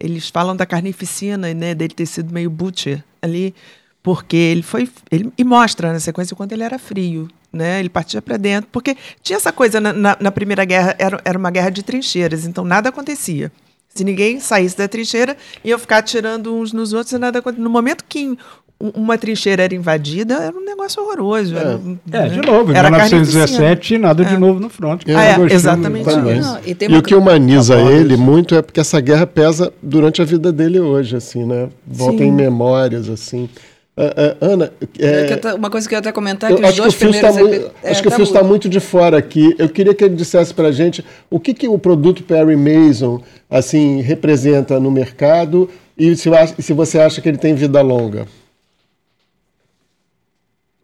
eles 0.00 0.30
falam 0.30 0.56
da 0.56 0.64
carnificina, 0.64 1.52
né? 1.52 1.74
Dele 1.74 1.92
ter 1.92 2.06
sido 2.06 2.32
meio 2.32 2.48
butcher 2.48 3.04
ali, 3.20 3.54
porque 4.02 4.36
ele 4.36 4.62
foi. 4.62 4.88
Ele, 5.10 5.30
e 5.36 5.44
mostra 5.44 5.92
na 5.92 6.00
sequência 6.00 6.32
o 6.32 6.36
quanto 6.36 6.52
ele 6.52 6.62
era 6.62 6.78
frio 6.78 7.28
né? 7.54 7.80
Ele 7.80 7.88
partia 7.88 8.20
para 8.20 8.36
dentro, 8.36 8.68
porque 8.72 8.96
tinha 9.22 9.36
essa 9.36 9.52
coisa 9.52 9.80
na, 9.80 9.92
na, 9.92 10.16
na, 10.20 10.30
Primeira 10.30 10.64
Guerra, 10.64 10.94
era, 10.98 11.20
era 11.24 11.38
uma 11.38 11.50
guerra 11.50 11.70
de 11.70 11.82
trincheiras, 11.82 12.46
então 12.46 12.64
nada 12.64 12.88
acontecia. 12.88 13.50
Se 13.94 14.02
ninguém 14.02 14.40
saísse 14.40 14.76
da 14.76 14.88
trincheira, 14.88 15.36
ia 15.64 15.78
ficar 15.78 15.98
atirando 15.98 16.54
uns 16.54 16.72
nos 16.72 16.92
outros 16.92 17.12
e 17.12 17.18
nada 17.18 17.38
acontecia. 17.38 17.62
No 17.62 17.70
momento 17.70 18.04
que 18.08 18.36
uma 18.80 19.16
trincheira 19.16 19.62
era 19.62 19.74
invadida, 19.74 20.34
era 20.34 20.56
um 20.56 20.64
negócio 20.64 21.02
horroroso. 21.02 21.56
É, 21.56 21.60
era, 21.60 21.80
é 22.12 22.18
né? 22.22 22.28
de 22.28 22.40
novo, 22.42 22.72
em 22.72 22.74
1917, 22.74 23.98
nada 23.98 24.24
de 24.24 24.34
é. 24.34 24.38
novo 24.38 24.58
no 24.58 24.68
front. 24.68 25.02
Ah, 25.08 25.24
é, 25.24 25.54
exatamente 25.54 26.08
isso. 26.08 26.20
Não, 26.20 26.58
e, 26.66 26.76
e 26.80 26.96
o 26.96 27.02
que 27.02 27.14
humaniza 27.14 27.76
ele 27.76 28.16
muito 28.16 28.54
é 28.54 28.62
porque 28.62 28.80
essa 28.80 29.00
guerra 29.00 29.26
pesa 29.26 29.72
durante 29.82 30.20
a 30.20 30.24
vida 30.24 30.52
dele 30.52 30.80
hoje, 30.80 31.16
assim, 31.16 31.46
né? 31.46 31.68
Volta 31.86 32.18
Sim. 32.18 32.24
em 32.24 32.32
memórias, 32.32 33.08
assim. 33.08 33.48
Uh, 33.96 34.02
uh, 34.02 34.52
Ana, 34.52 34.72
é, 34.98 35.54
uma 35.54 35.70
coisa 35.70 35.88
que 35.88 35.94
eu 35.94 35.96
ia 35.96 36.00
até 36.00 36.10
comentar 36.10 36.50
é 36.50 36.56
que 36.56 36.64
os 36.64 36.74
dois 36.74 36.94
que 36.94 36.98
primeiros... 36.98 37.36
Tá 37.36 37.70
é, 37.80 37.90
acho 37.90 38.02
que 38.02 38.08
o 38.08 38.10
Fio 38.10 38.24
está 38.24 38.42
muito 38.42 38.68
de 38.68 38.80
fora 38.80 39.16
aqui. 39.16 39.54
Eu 39.56 39.68
queria 39.68 39.94
que 39.94 40.02
ele 40.02 40.16
dissesse 40.16 40.52
para 40.52 40.68
a 40.68 40.72
gente 40.72 41.04
o 41.30 41.38
que, 41.38 41.54
que 41.54 41.68
o 41.68 41.78
produto 41.78 42.24
Perry 42.24 42.56
Mason 42.56 43.22
assim, 43.48 44.00
representa 44.00 44.80
no 44.80 44.90
mercado 44.90 45.70
e 45.96 46.16
se, 46.16 46.28
se 46.58 46.72
você 46.72 46.98
acha 46.98 47.20
que 47.20 47.28
ele 47.28 47.38
tem 47.38 47.54
vida 47.54 47.80
longa. 47.82 48.26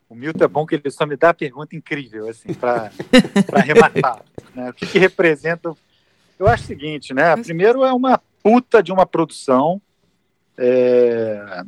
O 0.08 0.14
Milton 0.14 0.44
é 0.44 0.48
bom 0.48 0.64
que 0.64 0.76
ele 0.76 0.90
só 0.90 1.04
me 1.04 1.16
dá 1.16 1.30
a 1.30 1.34
pergunta 1.34 1.74
incrível, 1.74 2.28
assim, 2.28 2.54
para 2.54 2.92
arrematar. 3.52 4.22
né? 4.54 4.70
O 4.70 4.72
que, 4.72 4.86
que 4.86 4.98
representa... 5.00 5.74
Eu 6.38 6.46
acho 6.46 6.62
o 6.62 6.66
seguinte, 6.66 7.12
né? 7.12 7.36
Primeiro 7.36 7.84
é 7.84 7.92
uma 7.92 8.20
puta 8.40 8.80
de 8.80 8.92
uma 8.92 9.04
produção 9.04 9.82
é, 10.56 11.62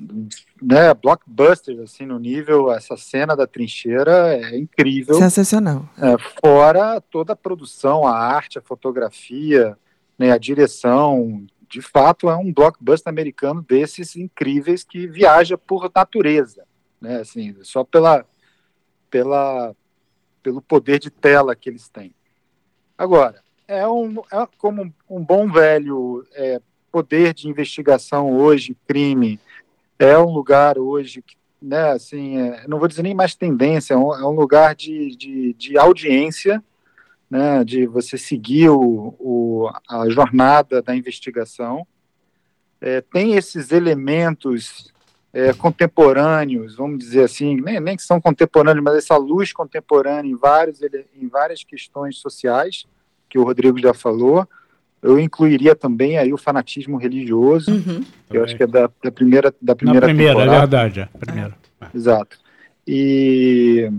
né, 0.63 0.95
blockbusters 0.95 1.79
assim 1.81 2.07
no 2.07 2.19
nível 2.19 2.73
essa 2.73 2.97
cena 2.97 3.35
da 3.35 3.47
trincheira 3.47 4.35
é 4.35 4.57
incrível. 4.57 5.15
Sensacional. 5.17 5.89
É, 5.99 6.17
fora 6.41 7.01
toda 7.01 7.33
a 7.33 7.37
produção 7.37 8.07
a 8.07 8.17
arte 8.17 8.59
a 8.59 8.63
fotografia 8.63 9.77
né, 10.19 10.31
a 10.31 10.39
direção 10.39 11.45
de 11.69 11.81
fato 11.81 12.31
é 12.31 12.37
um 12.37 12.53
blockbuster 12.53 13.11
americano 13.11 13.65
desses 13.67 14.15
incríveis 14.17 14.85
que 14.85 15.07
viaja 15.07 15.59
por 15.59 15.91
natureza 15.95 16.65
né 17.01 17.21
assim 17.21 17.57
só 17.63 17.83
pela 17.83 18.25
pela 19.11 19.75
pelo 20.43 20.61
poder 20.61 20.99
de 20.99 21.11
tela 21.11 21.55
que 21.55 21.69
eles 21.69 21.89
têm. 21.89 22.15
Agora 22.99 23.43
é 23.69 23.87
um 23.87 24.19
é 24.33 24.47
como 24.59 24.93
um 25.09 25.25
bom 25.25 25.51
velho 25.51 26.27
é, 26.35 26.61
poder 26.91 27.33
de 27.33 27.49
investigação 27.49 28.31
hoje, 28.31 28.77
crime, 28.87 29.39
é 30.05 30.19
um 30.19 30.33
lugar 30.33 30.79
hoje 30.79 31.23
que, 31.23 31.37
né, 31.61 31.93
assim, 31.93 32.39
é, 32.39 32.67
não 32.67 32.79
vou 32.79 32.89
dizer 32.89 33.03
nem 33.03 33.15
mais 33.15 33.35
tendência, 33.35 33.95
é 33.95 33.97
um, 33.97 34.15
é 34.15 34.27
um 34.27 34.35
lugar 34.35 34.75
de, 34.75 35.15
de, 35.17 35.55
de, 35.55 35.79
audiência, 35.79 36.63
né, 37.31 37.65
de 37.65 37.87
você 37.87 38.19
seguir 38.19 38.69
o, 38.71 39.15
o 39.19 39.71
a 39.89 40.09
jornada 40.11 40.83
da 40.83 40.95
investigação. 40.95 41.87
É, 42.81 43.01
tem 43.01 43.35
esses 43.35 43.71
elementos 43.71 44.93
é, 45.33 45.53
contemporâneos, 45.53 46.77
vamos 46.77 46.99
dizer 46.99 47.25
assim, 47.25 47.61
nem, 47.61 47.81
nem 47.81 47.97
que 47.97 48.03
são 48.03 48.21
contemporâneos, 48.21 48.85
mas 48.85 48.97
essa 48.97 49.17
luz 49.17 49.53
contemporânea 49.53 50.31
em, 50.31 50.37
vários, 50.37 50.81
em 50.83 51.29
várias 51.29 51.65
questões 51.65 52.19
sociais, 52.19 52.87
que 53.31 53.39
o 53.39 53.45
Rodrigo 53.45 53.79
já 53.79 53.95
falou, 53.95 54.47
eu 55.03 55.19
incluiria 55.19 55.75
também 55.75 56.17
aí 56.17 56.33
o 56.33 56.39
fanatismo 56.39 56.97
religioso, 56.97 57.73
uhum. 57.73 58.05
que 58.31 58.37
eu 58.37 58.45
acho 58.45 58.57
que 58.57 58.63
é 58.63 58.67
da, 58.67 58.89
da 59.03 59.11
primeira 59.11 59.53
da 59.61 59.75
primeira, 59.75 60.07
Na 60.07 60.07
primeira 60.07 60.33
temporada. 60.33 60.57
é 60.57 60.61
verdade, 60.61 61.01
é. 61.01 61.09
Primeira. 61.19 61.55
É. 61.81 61.87
Exato. 61.93 62.39
E, 62.87 63.91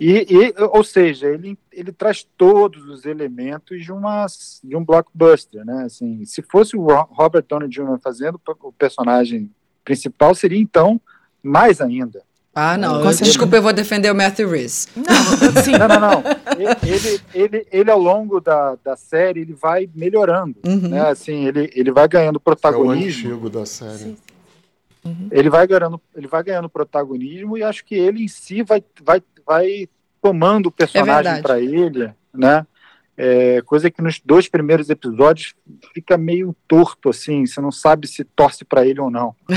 e, 0.00 0.26
e, 0.30 0.54
ou 0.72 0.82
seja, 0.82 1.28
ele, 1.28 1.58
ele 1.70 1.92
traz 1.92 2.26
todos 2.36 2.86
os 2.88 3.04
elementos 3.04 3.82
de, 3.82 3.92
uma, 3.92 4.26
de 4.62 4.74
um 4.74 4.84
blockbuster, 4.84 5.64
né? 5.64 5.84
Assim, 5.84 6.24
se 6.24 6.42
fosse 6.42 6.76
o 6.76 6.86
Robert 6.86 7.44
Downey 7.46 7.68
Jr. 7.68 7.98
fazendo 8.02 8.40
o 8.62 8.72
personagem 8.72 9.50
principal, 9.84 10.34
seria 10.34 10.58
então 10.58 11.00
mais 11.42 11.80
ainda. 11.80 12.22
Ah, 12.54 12.78
não. 12.78 13.04
Eu, 13.04 13.10
desculpa, 13.10 13.56
eu 13.56 13.62
vou 13.62 13.72
defender 13.72 14.10
o 14.10 14.14
Matthew 14.14 14.48
Rhys. 14.48 14.88
Não, 14.94 15.58
assim, 15.58 15.72
não, 15.72 15.88
não, 15.88 16.00
não. 16.00 16.22
Ele, 16.58 17.20
ele, 17.34 17.66
ele, 17.70 17.90
ao 17.90 17.98
longo 17.98 18.40
da, 18.40 18.76
da 18.82 18.96
série, 18.96 19.40
ele 19.40 19.52
vai 19.52 19.88
melhorando. 19.94 20.56
Uhum. 20.64 20.88
Né? 20.88 21.00
Assim, 21.08 21.46
ele, 21.46 21.70
ele 21.74 21.90
vai 21.90 22.08
ganhando 22.08 22.40
protagonismo. 22.40 23.28
É 23.28 23.32
o 23.32 23.34
antigo 23.34 23.50
da 23.50 23.66
série. 23.66 23.98
Sim. 23.98 24.16
uhum. 25.04 25.28
ele 25.30 25.50
vai 25.50 25.66
ganhando, 25.66 26.00
ele 26.14 26.26
vai 26.26 26.42
ganhando 26.42 26.68
protagonismo 26.68 27.58
e 27.58 27.62
acho 27.62 27.84
que 27.84 27.94
ele 27.94 28.24
em 28.24 28.28
si 28.28 28.62
vai, 28.62 28.82
vai, 29.02 29.22
vai 29.46 29.88
tomando 30.22 30.66
o 30.66 30.72
personagem 30.72 31.32
é 31.32 31.42
para 31.42 31.60
ele, 31.60 32.10
né? 32.32 32.66
É, 33.16 33.62
coisa 33.64 33.88
que 33.88 34.02
nos 34.02 34.20
dois 34.24 34.48
primeiros 34.48 34.90
episódios 34.90 35.54
fica 35.94 36.18
meio 36.18 36.54
torto, 36.66 37.10
assim, 37.10 37.46
você 37.46 37.60
não 37.60 37.70
sabe 37.70 38.08
se 38.08 38.24
torce 38.24 38.64
para 38.64 38.84
ele 38.84 39.00
ou 39.00 39.10
não. 39.10 39.34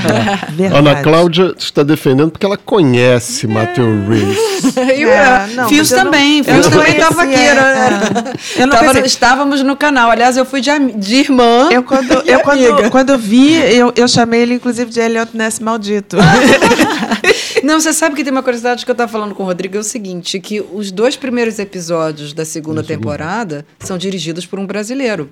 É, 0.58 0.66
Ana 0.66 1.02
Cláudia 1.02 1.54
está 1.56 1.82
defendendo 1.82 2.30
porque 2.30 2.44
ela 2.44 2.56
conhece 2.56 3.46
é. 3.46 3.48
Matthew 3.48 4.08
Reeves. 4.08 4.76
Eu, 4.98 5.10
é, 5.10 5.68
Fios 5.68 5.88
também, 5.88 6.42
Fios 6.42 6.66
também 6.66 6.92
estava 6.92 7.22
aqui. 7.22 7.34
Era, 7.34 8.32
é. 8.58 8.62
eu 8.62 8.70
Tava, 8.70 9.00
estávamos 9.00 9.62
no 9.62 9.76
canal, 9.76 10.10
aliás, 10.10 10.36
eu 10.36 10.44
fui 10.44 10.60
de, 10.60 10.70
de 10.96 11.16
irmã. 11.16 11.68
Eu, 11.70 11.82
quando, 11.82 12.12
eu, 12.26 12.40
quando, 12.40 12.90
quando 12.90 13.10
eu 13.10 13.18
vi, 13.18 13.54
eu, 13.54 13.92
eu 13.94 14.08
chamei 14.08 14.42
ele, 14.42 14.54
inclusive, 14.54 14.90
de 14.90 15.00
Elliot 15.00 15.36
Ness 15.36 15.60
maldito. 15.60 16.16
Não, 17.62 17.80
você 17.80 17.92
sabe 17.92 18.14
que 18.16 18.24
tem 18.24 18.32
uma 18.32 18.42
curiosidade 18.42 18.84
que 18.84 18.90
eu 18.90 18.94
estava 18.94 19.10
falando 19.10 19.34
com 19.34 19.42
o 19.42 19.46
Rodrigo, 19.46 19.76
é 19.76 19.80
o 19.80 19.84
seguinte, 19.84 20.38
que 20.40 20.60
os 20.60 20.90
dois 20.90 21.16
primeiros 21.16 21.58
episódios 21.58 22.32
da 22.32 22.44
segunda 22.44 22.82
temporada 22.82 23.47
são 23.78 23.98
dirigidos 23.98 24.46
por 24.46 24.58
um 24.58 24.66
brasileiro. 24.66 25.30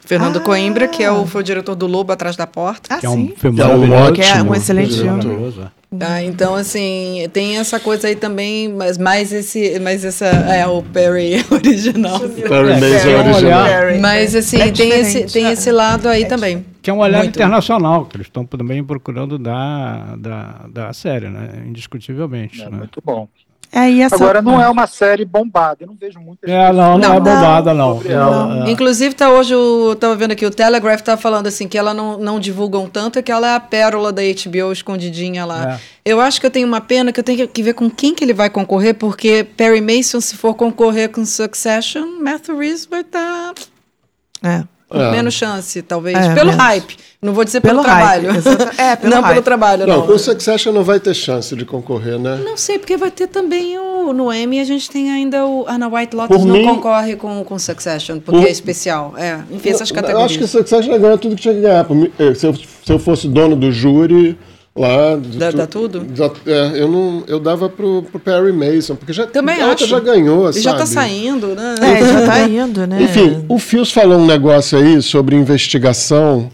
Fernando 0.00 0.38
ah. 0.38 0.40
Coimbra, 0.40 0.88
que 0.88 1.02
é 1.02 1.10
o, 1.10 1.26
foi 1.26 1.42
o 1.42 1.44
diretor 1.44 1.74
do 1.74 1.86
Lobo 1.86 2.12
Atrás 2.12 2.36
da 2.36 2.46
Porta. 2.46 2.94
Ah, 2.94 2.98
que 2.98 3.06
é 3.06 3.10
um 3.10 3.28
filme 3.36 3.60
é 3.60 4.12
que 4.12 4.22
é 4.22 4.42
um 4.42 4.54
excelente 4.54 4.94
filme. 4.94 5.70
Ah, 6.00 6.22
então, 6.22 6.54
assim, 6.54 7.26
tem 7.32 7.56
essa 7.56 7.80
coisa 7.80 8.08
aí 8.08 8.16
também, 8.16 8.68
mas 8.68 8.98
mais 8.98 9.32
esse, 9.32 9.80
mais 9.80 10.04
essa 10.04 10.26
é 10.26 10.66
o 10.66 10.82
Perry 10.82 11.44
original. 11.50 12.20
Perry 12.20 12.80
Mason 12.80 13.08
é, 13.08 13.16
original. 13.16 13.66
Mas 14.00 14.34
assim, 14.34 14.60
é 14.60 14.70
tem 14.70 14.90
esse 14.90 15.24
tem 15.24 15.46
é. 15.46 15.52
esse 15.52 15.72
lado 15.72 16.08
aí 16.08 16.26
também. 16.26 16.64
Que 16.82 16.90
é 16.90 16.92
um 16.92 16.98
olhar 16.98 17.18
Muito. 17.18 17.36
internacional, 17.36 18.04
que 18.04 18.16
eles 18.16 18.26
estão 18.26 18.44
também 18.44 18.84
procurando 18.84 19.38
da, 19.38 20.14
da, 20.16 20.66
da 20.70 20.92
série, 20.92 21.28
né? 21.28 21.64
Indiscutivelmente. 21.66 22.62
É, 22.62 22.70
né? 22.70 22.78
Muito 22.78 23.00
bom. 23.04 23.28
É, 23.70 23.90
essa... 24.00 24.16
Agora 24.16 24.40
não 24.40 24.60
é 24.60 24.68
uma 24.68 24.86
série 24.86 25.24
bombada, 25.24 25.78
eu 25.80 25.86
não 25.86 25.94
vejo 25.94 26.18
muita 26.18 26.50
É, 26.50 26.72
não, 26.72 26.96
não, 26.96 26.98
não, 26.98 27.14
é 27.14 27.20
bombada, 27.20 27.74
não. 27.74 28.00
não. 28.00 28.66
É. 28.66 28.70
Inclusive, 28.70 29.14
tá 29.14 29.30
hoje, 29.30 29.52
eu 29.52 29.96
tava 29.98 30.16
vendo 30.16 30.32
aqui, 30.32 30.46
o 30.46 30.50
Telegraph 30.50 31.02
tá 31.02 31.16
falando 31.16 31.46
assim, 31.46 31.68
que 31.68 31.76
ela 31.76 31.92
não, 31.92 32.18
não 32.18 32.40
divulgam 32.40 32.88
tanto, 32.88 33.18
é 33.18 33.22
que 33.22 33.30
ela 33.30 33.46
é 33.46 33.54
a 33.56 33.60
pérola 33.60 34.12
da 34.12 34.22
HBO 34.22 34.72
escondidinha 34.72 35.44
lá. 35.44 35.74
É. 35.74 35.80
Eu 36.04 36.20
acho 36.20 36.40
que 36.40 36.46
eu 36.46 36.50
tenho 36.50 36.66
uma 36.66 36.80
pena 36.80 37.12
que 37.12 37.20
eu 37.20 37.24
tenho 37.24 37.46
que 37.46 37.62
ver 37.62 37.74
com 37.74 37.90
quem 37.90 38.14
que 38.14 38.24
ele 38.24 38.32
vai 38.32 38.48
concorrer, 38.48 38.94
porque 38.94 39.46
Perry 39.56 39.80
Mason, 39.80 40.20
se 40.20 40.36
for 40.36 40.54
concorrer 40.54 41.10
com 41.10 41.24
Succession, 41.24 42.20
Matthew 42.20 42.58
Reeves 42.58 42.86
vai 42.86 43.02
estar... 43.02 43.52
Tá... 43.54 44.48
É. 44.48 44.77
É. 44.90 45.10
Menos 45.10 45.34
chance, 45.34 45.82
talvez. 45.82 46.16
É, 46.16 46.34
pelo 46.34 46.46
menos. 46.46 46.56
hype. 46.56 46.96
Não 47.20 47.34
vou 47.34 47.44
dizer 47.44 47.60
pelo, 47.60 47.82
pelo 47.82 47.84
trabalho. 47.84 48.30
É, 48.78 48.96
pelo 48.96 49.14
não 49.14 49.22
hype. 49.22 49.32
pelo 49.34 49.44
trabalho, 49.44 49.86
não. 49.86 50.06
Não, 50.06 50.14
o 50.14 50.18
Succession 50.18 50.72
não 50.72 50.82
vai 50.82 50.98
ter 50.98 51.12
chance 51.14 51.54
de 51.54 51.64
concorrer, 51.64 52.18
né? 52.18 52.40
Não 52.42 52.56
sei, 52.56 52.78
porque 52.78 52.96
vai 52.96 53.10
ter 53.10 53.26
também 53.26 53.78
o. 53.78 54.12
No 54.12 54.32
Emmy 54.32 54.60
a 54.60 54.64
gente 54.64 54.88
tem 54.90 55.10
ainda 55.10 55.44
o. 55.44 55.66
Ana 55.68 55.88
White 55.88 56.16
Lotus 56.16 56.44
não 56.44 56.54
mim, 56.54 56.64
concorre 56.64 57.16
com 57.16 57.44
o 57.48 57.58
Succession, 57.58 58.18
porque 58.18 58.40
por, 58.40 58.48
é 58.48 58.50
especial. 58.50 59.14
É, 59.16 59.40
enfim, 59.50 59.70
essas 59.70 59.90
categorias. 59.90 60.20
Eu 60.20 60.24
acho 60.24 60.38
que 60.38 60.44
o 60.44 60.48
Succession 60.48 60.90
vai 60.90 60.98
ganhar 60.98 61.18
tudo 61.18 61.36
que 61.36 61.42
tinha 61.42 61.54
que 61.54 61.60
ganhar. 61.60 61.86
Se 62.34 62.46
eu, 62.46 62.54
se 62.54 62.92
eu 62.92 62.98
fosse 62.98 63.28
dono 63.28 63.56
do 63.56 63.70
júri 63.70 64.38
lá. 64.78 65.16
Dá, 65.16 65.50
dá 65.50 65.66
tudo? 65.66 66.06
é, 66.46 66.80
eu, 66.80 66.88
não, 66.88 67.24
eu 67.26 67.40
dava 67.40 67.68
pro, 67.68 68.02
pro 68.02 68.20
Perry 68.20 68.52
Mason, 68.52 68.96
porque 68.96 69.12
já, 69.12 69.26
Também 69.26 69.60
acho. 69.60 69.86
já 69.86 70.00
ganhou, 70.00 70.48
Ele 70.48 70.60
já 70.60 70.74
tá 70.74 70.86
saindo, 70.86 71.48
né? 71.48 71.74
É, 71.80 72.04
já 72.04 72.26
tá 72.26 72.40
indo, 72.48 72.86
né? 72.86 73.02
Enfim, 73.02 73.44
o 73.48 73.58
Fios 73.58 73.92
falou 73.92 74.18
um 74.18 74.26
negócio 74.26 74.78
aí 74.78 75.02
sobre 75.02 75.36
investigação. 75.36 76.50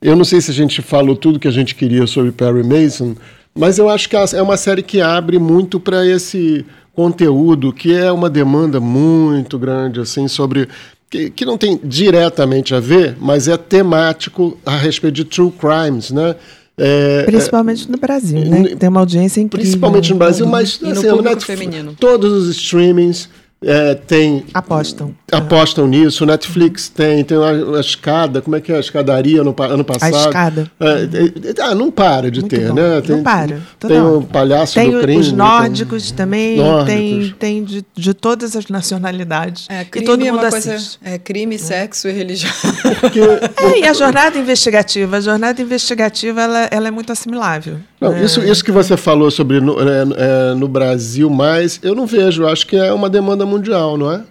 Eu 0.00 0.14
não 0.14 0.24
sei 0.24 0.40
se 0.40 0.50
a 0.50 0.54
gente 0.54 0.80
falou 0.82 1.16
tudo 1.16 1.38
que 1.38 1.48
a 1.48 1.52
gente 1.52 1.74
queria 1.74 2.06
sobre 2.06 2.30
Perry 2.30 2.62
Mason, 2.62 3.14
mas 3.54 3.78
eu 3.78 3.88
acho 3.88 4.08
que 4.08 4.16
é 4.16 4.42
uma 4.42 4.56
série 4.56 4.82
que 4.82 5.00
abre 5.00 5.38
muito 5.38 5.80
para 5.80 6.06
esse 6.06 6.64
conteúdo, 6.94 7.72
que 7.72 7.94
é 7.94 8.10
uma 8.10 8.28
demanda 8.28 8.80
muito 8.80 9.58
grande, 9.58 10.00
assim, 10.00 10.26
sobre 10.26 10.68
que, 11.10 11.30
que, 11.30 11.44
não 11.44 11.56
tem 11.56 11.80
diretamente 11.82 12.74
a 12.74 12.80
ver, 12.80 13.16
mas 13.20 13.48
é 13.48 13.56
temático 13.56 14.58
a 14.64 14.76
respeito 14.76 15.14
de 15.14 15.24
true 15.24 15.52
crimes, 15.52 16.10
né? 16.10 16.34
É, 16.78 17.24
principalmente 17.24 17.90
no 17.90 17.98
Brasil, 17.98 18.38
né? 18.44 18.76
Tem 18.76 18.88
uma 18.88 19.00
audiência 19.00 19.40
incrível. 19.40 19.64
Principalmente 19.64 20.12
no 20.12 20.18
Brasil, 20.18 20.46
mas 20.46 20.80
assim, 20.82 21.06
no 21.08 21.22
Netflix, 21.22 21.44
feminino. 21.44 21.94
todos 21.98 22.32
os 22.32 22.56
streamings 22.56 23.28
é, 23.62 23.94
tem 23.94 24.44
apostam 24.54 25.14
apostam 25.32 25.84
uhum. 25.84 25.90
nisso. 25.90 26.24
Netflix 26.24 26.88
tem 26.88 27.24
tem 27.24 27.36
a, 27.38 27.76
a, 27.76 27.80
escada, 27.80 28.40
como 28.40 28.56
é 28.56 28.60
que 28.60 28.72
é 28.72 28.76
a 28.76 28.80
escadaria 28.80 29.42
no 29.42 29.54
ano 29.58 29.84
passado? 29.84 30.14
A 30.14 30.20
escada. 30.20 30.70
É, 30.80 31.62
ah, 31.62 31.74
não 31.74 31.90
para 31.90 32.30
de 32.30 32.40
Muito 32.40 32.54
ter, 32.54 32.68
bom. 32.68 32.74
né? 32.74 33.00
Tem, 33.00 33.16
não 33.16 33.22
para. 33.22 33.60
Tem 33.78 34.00
o 34.00 34.22
palhaço 34.22 34.74
tem 34.74 34.90
do 34.90 35.00
crime. 35.00 35.20
Os 35.20 35.32
nórdicos 35.32 36.10
tem, 36.10 36.16
também 36.16 36.56
nórdicos. 36.56 36.86
tem 36.86 37.34
tem 37.38 37.64
de, 37.64 37.84
de, 37.94 38.14
todas 38.14 38.56
as 38.56 38.68
nacionalidades. 38.68 39.66
É, 39.68 39.84
crime 39.84 40.04
e 40.04 40.06
todo 40.06 40.24
mundo 40.24 40.46
é 40.46 40.50
coisa, 40.50 40.78
é 41.04 41.18
crime, 41.18 41.54
é. 41.54 41.58
sexo 41.58 42.08
e 42.08 42.12
religião. 42.12 42.52
Porque, 43.00 43.20
é, 43.60 43.80
e 43.80 43.86
a 43.86 43.92
jornada 43.92 44.38
investigativa, 44.38 45.16
a 45.16 45.20
jornada 45.20 45.60
investigativa 45.60 46.40
ela, 46.40 46.68
ela 46.70 46.88
é 46.88 46.90
muito 46.90 47.12
assimilável. 47.12 47.78
Não, 48.00 48.12
é. 48.12 48.24
isso, 48.24 48.40
isso 48.42 48.64
que 48.64 48.70
você 48.70 48.96
falou 48.96 49.30
sobre 49.30 49.60
no, 49.60 49.76
é, 49.80 50.54
no 50.54 50.68
Brasil, 50.68 51.28
mas 51.28 51.80
eu 51.82 51.94
não 51.94 52.06
vejo. 52.06 52.46
Acho 52.46 52.66
que 52.66 52.76
é 52.76 52.92
uma 52.92 53.10
demanda 53.10 53.44
mundial, 53.48 53.96
não 53.96 54.12
é? 54.12 54.24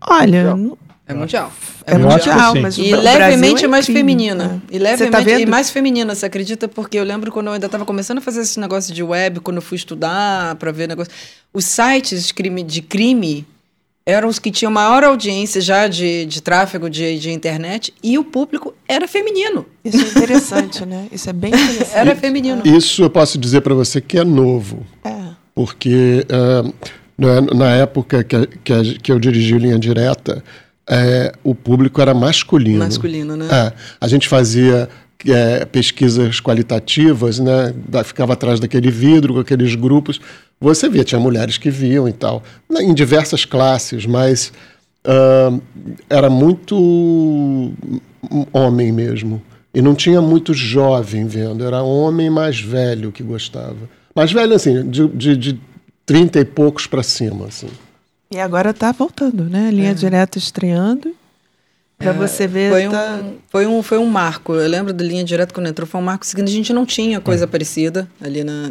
Olha, 0.00 0.54
é 1.06 1.12
mundial. 1.12 1.52
É, 1.86 1.98
mundial, 1.98 2.54
mas 2.62 2.78
E 2.78 2.94
levemente 2.94 3.64
é 3.64 3.68
mais 3.68 3.86
feminina. 3.86 4.62
E 4.70 4.78
tá 4.78 4.84
levemente 4.84 5.34
tá 5.34 5.40
e 5.40 5.46
mais 5.46 5.70
feminina, 5.70 6.14
você 6.14 6.24
acredita? 6.24 6.66
Porque 6.66 6.98
eu 6.98 7.04
lembro 7.04 7.30
quando 7.30 7.48
eu 7.48 7.52
ainda 7.52 7.66
estava 7.66 7.84
começando 7.84 8.18
a 8.18 8.20
fazer 8.22 8.40
esse 8.40 8.58
negócio 8.58 8.94
de 8.94 9.02
web, 9.02 9.40
quando 9.40 9.56
eu 9.56 9.62
fui 9.62 9.76
estudar 9.76 10.54
para 10.56 10.72
ver 10.72 10.88
negócio. 10.88 11.12
Os 11.52 11.66
sites 11.66 12.26
de 12.26 12.32
crime, 12.32 12.62
de 12.62 12.80
crime 12.80 13.46
eram 14.06 14.28
os 14.28 14.38
que 14.38 14.50
tinham 14.50 14.72
maior 14.72 15.04
audiência 15.04 15.60
já 15.60 15.88
de, 15.88 16.24
de 16.24 16.42
tráfego 16.42 16.88
de, 16.88 17.18
de 17.18 17.30
internet 17.30 17.92
e 18.02 18.18
o 18.18 18.24
público 18.24 18.74
era 18.88 19.06
feminino. 19.06 19.66
Isso 19.84 19.98
é 19.98 20.08
interessante, 20.08 20.86
né? 20.86 21.06
Isso 21.12 21.28
é 21.28 21.32
bem 21.34 21.50
interessante. 21.50 21.96
Era 21.96 22.16
feminino. 22.16 22.62
Isso 22.64 23.02
eu 23.02 23.10
posso 23.10 23.36
dizer 23.36 23.60
para 23.60 23.74
você 23.74 24.00
que 24.00 24.18
é 24.18 24.24
novo. 24.24 24.86
É. 25.04 25.12
Porque. 25.54 26.26
Uh? 26.30 26.72
Na 27.16 27.70
época 27.76 28.24
que, 28.24 28.46
que, 28.64 28.98
que 28.98 29.12
eu 29.12 29.18
dirigi 29.18 29.56
Linha 29.56 29.78
Direta, 29.78 30.42
é, 30.88 31.32
o 31.42 31.54
público 31.54 32.00
era 32.00 32.12
masculino. 32.12 32.80
Masculino, 32.80 33.36
né? 33.36 33.48
É, 33.50 33.72
a 34.00 34.08
gente 34.08 34.28
fazia 34.28 34.88
é, 35.26 35.64
pesquisas 35.64 36.40
qualitativas, 36.40 37.38
né? 37.38 37.74
ficava 38.04 38.34
atrás 38.34 38.60
daquele 38.60 38.90
vidro 38.90 39.34
com 39.34 39.40
aqueles 39.40 39.74
grupos. 39.74 40.20
Você 40.60 40.88
via, 40.88 41.04
tinha 41.04 41.20
mulheres 41.20 41.58
que 41.58 41.70
viam 41.70 42.08
e 42.08 42.12
tal, 42.12 42.42
em 42.70 42.94
diversas 42.94 43.44
classes, 43.44 44.06
mas 44.06 44.52
uh, 45.06 45.60
era 46.08 46.30
muito 46.30 47.72
homem 48.52 48.92
mesmo. 48.92 49.42
E 49.74 49.82
não 49.82 49.94
tinha 49.94 50.22
muito 50.22 50.54
jovem 50.54 51.26
vendo, 51.26 51.64
era 51.64 51.82
homem 51.82 52.30
mais 52.30 52.60
velho 52.60 53.10
que 53.10 53.22
gostava. 53.22 53.90
Mais 54.14 54.32
velho, 54.32 54.54
assim, 54.54 54.88
de, 54.88 55.08
de, 55.08 55.36
de 55.36 55.60
30 56.06 56.40
e 56.40 56.44
poucos 56.44 56.86
para 56.86 57.02
cima. 57.02 57.46
Assim. 57.46 57.68
E 58.30 58.38
agora 58.38 58.70
está 58.70 58.92
voltando, 58.92 59.44
né? 59.44 59.70
Linha 59.70 59.90
é. 59.90 59.94
direta 59.94 60.38
estreando. 60.38 61.14
Para 61.96 62.10
é, 62.10 62.12
você 62.12 62.46
ver. 62.46 62.70
Foi, 62.70 62.88
tá... 62.88 63.20
um, 63.22 63.36
foi, 63.48 63.66
um, 63.66 63.82
foi 63.82 63.98
um 63.98 64.06
marco. 64.06 64.54
Eu 64.54 64.68
lembro 64.68 64.92
da 64.92 65.04
linha 65.04 65.24
direta 65.24 65.54
quando 65.54 65.68
entrou, 65.68 65.86
foi 65.86 66.00
um 66.00 66.04
marco 66.04 66.26
seguinte. 66.26 66.48
A 66.48 66.52
gente 66.52 66.72
não 66.72 66.84
tinha 66.84 67.20
coisa 67.20 67.44
é. 67.44 67.46
parecida 67.46 68.08
ali 68.20 68.42
na. 68.42 68.70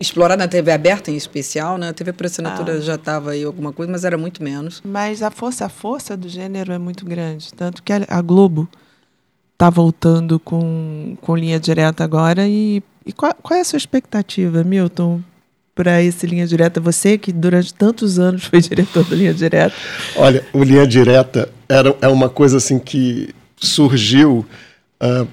Explorada 0.00 0.44
na 0.44 0.48
TV 0.48 0.70
aberta 0.70 1.10
em 1.10 1.16
especial, 1.16 1.76
né? 1.76 1.88
A 1.88 1.92
TV 1.92 2.12
por 2.12 2.26
assinatura 2.26 2.74
ah. 2.74 2.80
já 2.80 2.94
estava 2.94 3.32
aí 3.32 3.42
alguma 3.42 3.72
coisa, 3.72 3.90
mas 3.90 4.04
era 4.04 4.16
muito 4.16 4.42
menos. 4.44 4.80
Mas 4.84 5.22
a 5.22 5.30
força, 5.30 5.64
a 5.64 5.68
força 5.68 6.16
do 6.16 6.28
gênero 6.28 6.72
é 6.72 6.78
muito 6.78 7.04
grande. 7.04 7.52
Tanto 7.52 7.82
que 7.82 7.92
a 7.92 8.22
Globo 8.22 8.68
está 9.54 9.68
voltando 9.68 10.38
com, 10.38 11.16
com 11.20 11.36
linha 11.36 11.58
direta 11.58 12.04
agora. 12.04 12.46
E, 12.46 12.80
e 13.04 13.12
qual, 13.12 13.34
qual 13.42 13.58
é 13.58 13.60
a 13.60 13.64
sua 13.64 13.76
expectativa, 13.76 14.62
Milton, 14.62 15.20
para 15.78 16.02
esse 16.02 16.26
Linha 16.26 16.44
Direta? 16.44 16.80
Você 16.80 17.16
que 17.16 17.30
durante 17.30 17.72
tantos 17.72 18.18
anos 18.18 18.42
foi 18.42 18.58
diretor 18.60 19.04
do 19.04 19.14
Linha 19.14 19.32
Direta. 19.32 19.72
Olha, 20.16 20.44
o 20.52 20.64
Linha 20.64 20.84
Direta 20.84 21.48
era, 21.68 21.94
é 22.00 22.08
uma 22.08 22.28
coisa 22.28 22.56
assim 22.56 22.80
que 22.80 23.32
surgiu. 23.56 24.44
Uh, 25.00 25.28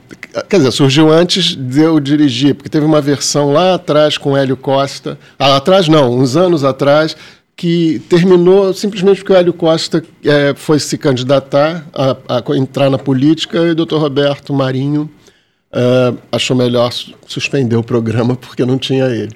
quer 0.47 0.57
dizer, 0.57 0.71
surgiu 0.71 1.11
antes 1.11 1.55
de 1.55 1.81
eu 1.81 1.99
dirigir, 1.99 2.53
porque 2.53 2.69
teve 2.69 2.85
uma 2.85 3.01
versão 3.01 3.51
lá 3.51 3.73
atrás 3.73 4.19
com 4.19 4.37
Hélio 4.37 4.55
Costa. 4.55 5.17
Ah, 5.39 5.55
atrás 5.55 5.87
não, 5.87 6.15
uns 6.15 6.35
anos 6.35 6.63
atrás, 6.63 7.17
que 7.55 7.99
terminou 8.07 8.71
simplesmente 8.71 9.21
porque 9.21 9.33
o 9.33 9.35
Hélio 9.35 9.53
Costa 9.53 10.03
é, 10.23 10.53
foi 10.55 10.77
se 10.77 10.95
candidatar 10.95 11.83
a, 11.91 12.15
a, 12.37 12.57
entrar 12.57 12.91
na 12.91 12.99
política 12.99 13.57
e 13.57 13.71
o 13.71 13.75
doutor 13.75 13.99
Roberto 13.99 14.53
Marinho 14.53 15.09
uh, 15.73 16.15
achou 16.31 16.55
melhor 16.55 16.91
suspender 17.25 17.75
o 17.75 17.83
programa 17.83 18.35
porque 18.37 18.63
não 18.63 18.77
tinha 18.77 19.05
ele. 19.05 19.31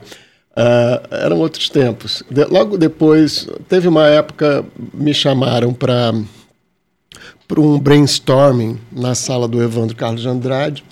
Uh, 0.52 1.16
eram 1.16 1.38
outros 1.40 1.70
tempos. 1.70 2.24
De, 2.30 2.44
logo 2.46 2.78
depois, 2.78 3.48
teve 3.68 3.88
uma 3.88 4.08
época, 4.08 4.66
me 4.94 5.14
chamaram 5.14 5.74
para 5.74 6.14
um 7.58 7.80
brainstorming 7.80 8.78
na 8.92 9.16
sala 9.16 9.48
do 9.48 9.62
Evandro 9.64 9.96
Carlos 9.96 10.22
de 10.22 10.28
Andrade, 10.28 10.84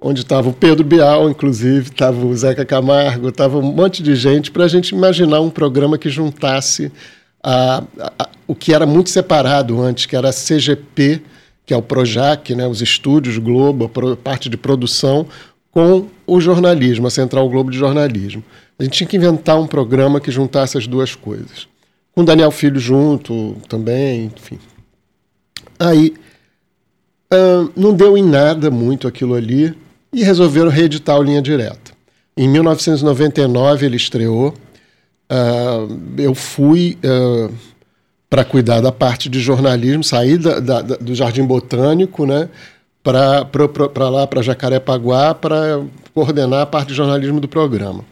onde 0.00 0.22
estava 0.22 0.48
o 0.48 0.52
Pedro 0.52 0.84
Bial, 0.84 1.28
inclusive, 1.28 1.90
estava 1.90 2.24
o 2.24 2.34
Zeca 2.34 2.64
Camargo, 2.64 3.28
estava 3.28 3.58
um 3.58 3.62
monte 3.62 4.02
de 4.02 4.14
gente, 4.14 4.50
para 4.50 4.64
a 4.64 4.68
gente 4.68 4.94
imaginar 4.94 5.40
um 5.40 5.50
programa 5.50 5.98
que 5.98 6.08
juntasse 6.08 6.90
a, 7.42 7.82
a, 7.98 8.28
o 8.46 8.54
que 8.54 8.72
era 8.72 8.86
muito 8.86 9.10
separado 9.10 9.80
antes, 9.82 10.06
que 10.06 10.16
era 10.16 10.30
a 10.30 10.32
CGP, 10.32 11.20
que 11.66 11.74
é 11.74 11.76
o 11.76 11.82
Projac, 11.82 12.54
né, 12.54 12.66
os 12.66 12.80
estúdios 12.80 13.38
Globo, 13.38 13.84
a 13.84 14.16
parte 14.16 14.48
de 14.48 14.56
produção, 14.56 15.26
com 15.70 16.06
o 16.26 16.40
jornalismo, 16.40 17.06
a 17.06 17.10
Central 17.10 17.48
Globo 17.48 17.70
de 17.70 17.78
Jornalismo. 17.78 18.42
A 18.78 18.82
gente 18.82 18.94
tinha 18.94 19.08
que 19.08 19.16
inventar 19.16 19.60
um 19.60 19.66
programa 19.66 20.20
que 20.20 20.30
juntasse 20.30 20.76
as 20.76 20.86
duas 20.86 21.14
coisas. 21.14 21.68
Com 22.12 22.24
Daniel 22.24 22.50
Filho 22.50 22.80
junto 22.80 23.56
também, 23.68 24.32
enfim. 24.36 24.58
Aí 25.78 26.14
não 27.76 27.94
deu 27.94 28.18
em 28.18 28.24
nada 28.24 28.70
muito 28.70 29.06
aquilo 29.06 29.34
ali 29.34 29.74
e 30.12 30.24
resolveram 30.24 30.68
reeditar 30.68 31.18
o 31.18 31.22
Linha 31.22 31.40
Direta. 31.40 31.92
Em 32.36 32.48
1999 32.48 33.86
ele 33.86 33.96
estreou. 33.96 34.54
Uh, 35.30 36.18
eu 36.18 36.34
fui 36.34 36.98
uh, 37.04 37.54
para 38.28 38.44
cuidar 38.44 38.80
da 38.80 38.90
parte 38.90 39.28
de 39.28 39.40
jornalismo, 39.40 40.02
saí 40.02 40.36
da, 40.36 40.58
da, 40.58 40.82
da, 40.82 40.96
do 40.96 41.14
Jardim 41.14 41.44
Botânico, 41.44 42.26
né, 42.26 42.48
para 43.02 44.08
lá, 44.08 44.26
para 44.26 44.42
Jacarepaguá, 44.42 45.34
para 45.34 45.82
coordenar 46.14 46.62
a 46.62 46.66
parte 46.66 46.88
de 46.88 46.94
jornalismo 46.94 47.40
do 47.40 47.48
programa. 47.48 48.04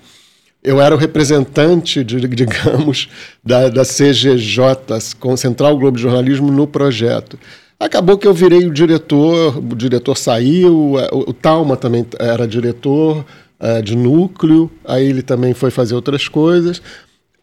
Eu 0.63 0.81
era 0.81 0.95
o 0.95 0.99
representante, 0.99 2.03
de, 2.03 2.21
digamos, 2.29 3.09
da, 3.45 3.69
da 3.69 3.83
CGJ, 3.85 5.17
com 5.19 5.37
Central 5.37 5.77
Globo 5.79 5.97
de 5.97 6.03
Jornalismo, 6.03 6.51
no 6.51 6.67
projeto. 6.67 7.39
Acabou 7.79 8.19
que 8.19 8.27
eu 8.27 8.35
virei 8.35 8.67
o 8.67 8.73
diretor, 8.73 9.57
o 9.57 9.77
diretor 9.77 10.17
saiu, 10.17 10.99
é, 10.99 11.09
o, 11.13 11.31
o 11.31 11.33
Talma 11.33 11.77
também 11.77 12.05
era 12.19 12.47
diretor 12.47 13.25
é, 13.61 13.81
de 13.81 13.97
núcleo, 13.97 14.71
aí 14.85 15.07
ele 15.07 15.23
também 15.23 15.55
foi 15.55 15.71
fazer 15.71 15.95
outras 15.95 16.27
coisas. 16.27 16.83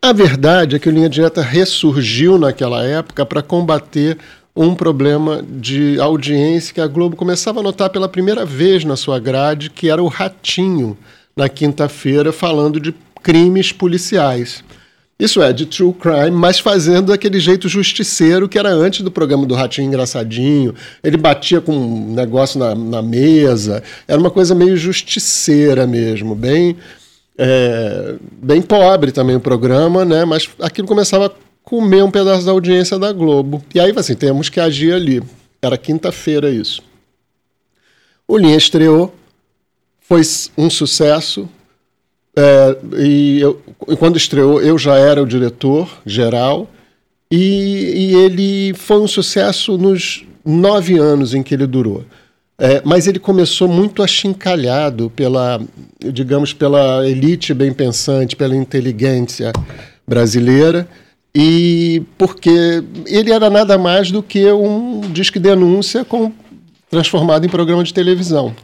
A 0.02 0.12
verdade 0.12 0.76
é 0.76 0.80
que 0.80 0.90
o 0.90 0.92
Linha 0.92 1.10
Direta 1.10 1.42
ressurgiu 1.42 2.38
naquela 2.38 2.86
época 2.86 3.26
para 3.26 3.42
combater 3.42 4.18
um 4.56 4.74
problema 4.74 5.44
de 5.48 6.00
audiência 6.00 6.74
que 6.74 6.80
a 6.80 6.88
Globo 6.88 7.16
começava 7.16 7.60
a 7.60 7.64
notar 7.64 7.90
pela 7.90 8.08
primeira 8.08 8.46
vez 8.46 8.86
na 8.86 8.96
sua 8.96 9.20
grade, 9.20 9.70
que 9.70 9.90
era 9.90 10.02
o 10.02 10.08
Ratinho, 10.08 10.98
na 11.36 11.50
quinta-feira, 11.50 12.32
falando 12.32 12.80
de 12.80 12.96
crimes 13.22 13.72
policiais. 13.72 14.64
Isso 15.18 15.42
é, 15.42 15.54
de 15.54 15.66
true 15.66 15.94
crime, 15.94 16.32
mas 16.32 16.60
fazendo 16.60 17.08
daquele 17.08 17.40
jeito 17.40 17.70
justiceiro 17.70 18.50
que 18.50 18.60
era 18.60 18.70
antes 18.70 19.02
do 19.02 19.10
programa 19.10 19.46
do 19.46 19.56
Ratinho 19.56 19.88
Engraçadinho. 19.88 20.76
Ele 21.02 21.16
batia 21.16 21.62
com 21.62 21.72
um 21.74 22.14
negócio 22.14 22.60
na, 22.60 22.76
na 22.76 23.02
mesa. 23.02 23.82
Era 24.08 24.20
uma 24.20 24.30
coisa 24.30 24.54
meio 24.54 24.76
justiceira 24.76 25.88
mesmo, 25.88 26.36
bem, 26.36 26.76
é, 27.38 28.16
bem 28.42 28.62
pobre 28.62 29.14
também 29.14 29.38
o 29.38 29.40
programa, 29.40 30.04
né? 30.04 30.26
Mas 30.26 30.50
aquilo 30.60 30.88
começava 30.88 31.28
a 31.28 31.32
comer 31.66 32.04
um 32.04 32.12
pedaço 32.12 32.46
da 32.46 32.52
audiência 32.52 32.98
da 33.00 33.12
Globo. 33.12 33.64
E 33.74 33.80
aí, 33.80 33.92
assim, 33.98 34.16
temos 34.16 34.48
que 34.48 34.60
agir 34.60 34.94
ali. 34.94 35.22
Era 35.62 35.78
quinta-feira 35.78 36.50
isso. 36.50 36.82
O 38.28 38.38
Linha 38.38 38.56
estreou, 38.56 39.14
foi 40.00 40.22
um 40.58 40.70
sucesso, 40.70 41.50
é, 42.36 42.78
e, 42.98 43.40
eu, 43.40 43.62
e, 43.88 43.96
quando 43.96 44.18
estreou, 44.18 44.62
eu 44.62 44.78
já 44.78 44.96
era 44.96 45.22
o 45.22 45.26
diretor 45.26 45.90
geral, 46.06 46.70
e, 47.32 48.12
e, 48.12 48.16
ele 48.16 48.74
foi 48.76 49.00
um 49.00 49.08
sucesso 49.08 49.78
nos 49.78 50.24
nove 50.46 50.98
anos 50.98 51.34
em 51.34 51.42
que 51.42 51.56
ele 51.56 51.66
durou. 51.66 52.04
É, 52.58 52.82
mas 52.86 53.08
ele 53.08 53.20
começou 53.20 53.68
muito 53.68 54.02
achincalhado 54.02 55.10
pela, 55.10 55.60
digamos, 56.00 56.54
pela 56.54 57.08
elite 57.08 57.54
bem 57.54 57.74
pensante, 57.74 58.36
pela 58.36 58.56
inteligência 58.56 59.52
brasileira, 60.08 60.88
e 61.36 62.02
porque 62.18 62.82
ele 63.06 63.32
era 63.32 63.50
nada 63.50 63.78
mais 63.78 64.10
do 64.10 64.24
que 64.24 64.50
um 64.52 65.02
disque 65.12 65.38
denúncia 65.38 66.06
com, 66.06 66.32
transformado 66.90 67.46
em 67.46 67.50
programa 67.50 67.84
de 67.84 67.94
televisão. 67.94 68.56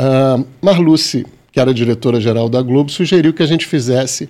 Uh, 0.00 0.44
Marluce 0.60 1.24
que 1.52 1.58
era 1.58 1.74
diretora-geral 1.74 2.48
da 2.48 2.62
Globo, 2.62 2.90
sugeriu 2.90 3.32
que 3.32 3.42
a 3.42 3.46
gente 3.46 3.66
fizesse 3.66 4.28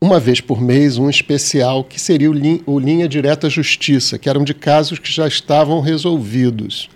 uma 0.00 0.20
vez 0.20 0.40
por 0.40 0.60
mês 0.60 0.96
um 0.96 1.10
especial 1.10 1.82
que 1.82 2.00
seria 2.00 2.30
o, 2.30 2.32
Lin 2.32 2.62
o 2.66 2.78
Linha 2.78 3.08
Direta 3.08 3.50
Justiça, 3.50 4.18
que 4.18 4.28
eram 4.28 4.44
de 4.44 4.54
casos 4.54 4.98
que 4.98 5.10
já 5.10 5.26
estavam 5.26 5.80
resolvidos. 5.80 6.88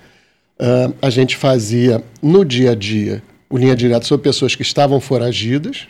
Uh, 0.60 0.94
a 1.02 1.10
gente 1.10 1.36
fazia 1.36 2.02
no 2.22 2.44
dia 2.44 2.70
a 2.70 2.74
dia 2.74 3.22
o 3.50 3.58
Linha 3.58 3.74
Direta 3.74 4.06
sobre 4.06 4.22
pessoas 4.22 4.54
que 4.54 4.62
estavam 4.62 5.00
foragidas 5.00 5.88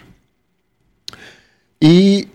e 1.80 2.26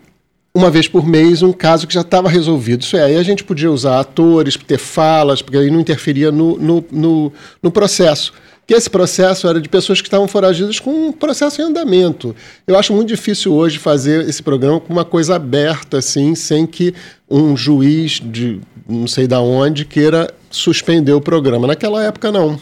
uma 0.58 0.72
vez 0.72 0.88
por 0.88 1.06
mês 1.06 1.44
um 1.44 1.54
caso 1.54 1.86
que 1.86 1.94
já 1.94 2.02
estava 2.02 2.28
resolvido. 2.28 2.82
Isso 2.82 2.98
é, 2.98 3.04
aí 3.04 3.16
a 3.16 3.22
gente 3.22 3.44
podia 3.44 3.72
usar 3.72 4.00
atores, 4.00 4.58
ter 4.58 4.80
falas, 4.80 5.40
porque 5.40 5.56
aí 5.56 5.70
não 5.70 5.80
interferia 5.80 6.32
no, 6.32 6.58
no, 6.58 6.84
no, 6.92 7.34
no 7.62 7.72
processo 7.72 8.34
que 8.66 8.74
esse 8.74 8.90
processo 8.90 9.48
era 9.48 9.62
de 9.62 9.70
pessoas 9.70 10.02
que 10.02 10.08
estavam 10.08 10.28
foragidas 10.28 10.78
com 10.78 10.92
um 11.08 11.12
processo 11.14 11.62
em 11.62 11.64
andamento. 11.64 12.36
Eu 12.68 12.78
acho 12.78 12.92
muito 12.92 13.08
difícil 13.08 13.54
hoje 13.54 13.80
fazer 13.80 14.28
esse 14.28 14.44
programa 14.44 14.82
com 14.82 14.92
uma 14.92 15.06
coisa 15.06 15.38
aberta, 15.38 16.00
assim, 16.00 16.36
sem 16.36 16.68
que 16.68 16.94
um 17.30 17.56
juiz 17.56 18.20
de 18.22 18.60
não 18.86 19.08
sei 19.08 19.26
da 19.26 19.40
onde 19.40 19.86
queira 19.86 20.30
suspender 20.52 21.14
o 21.14 21.22
programa. 21.22 21.66
Naquela 21.66 22.04
época, 22.04 22.30
não. 22.30 22.60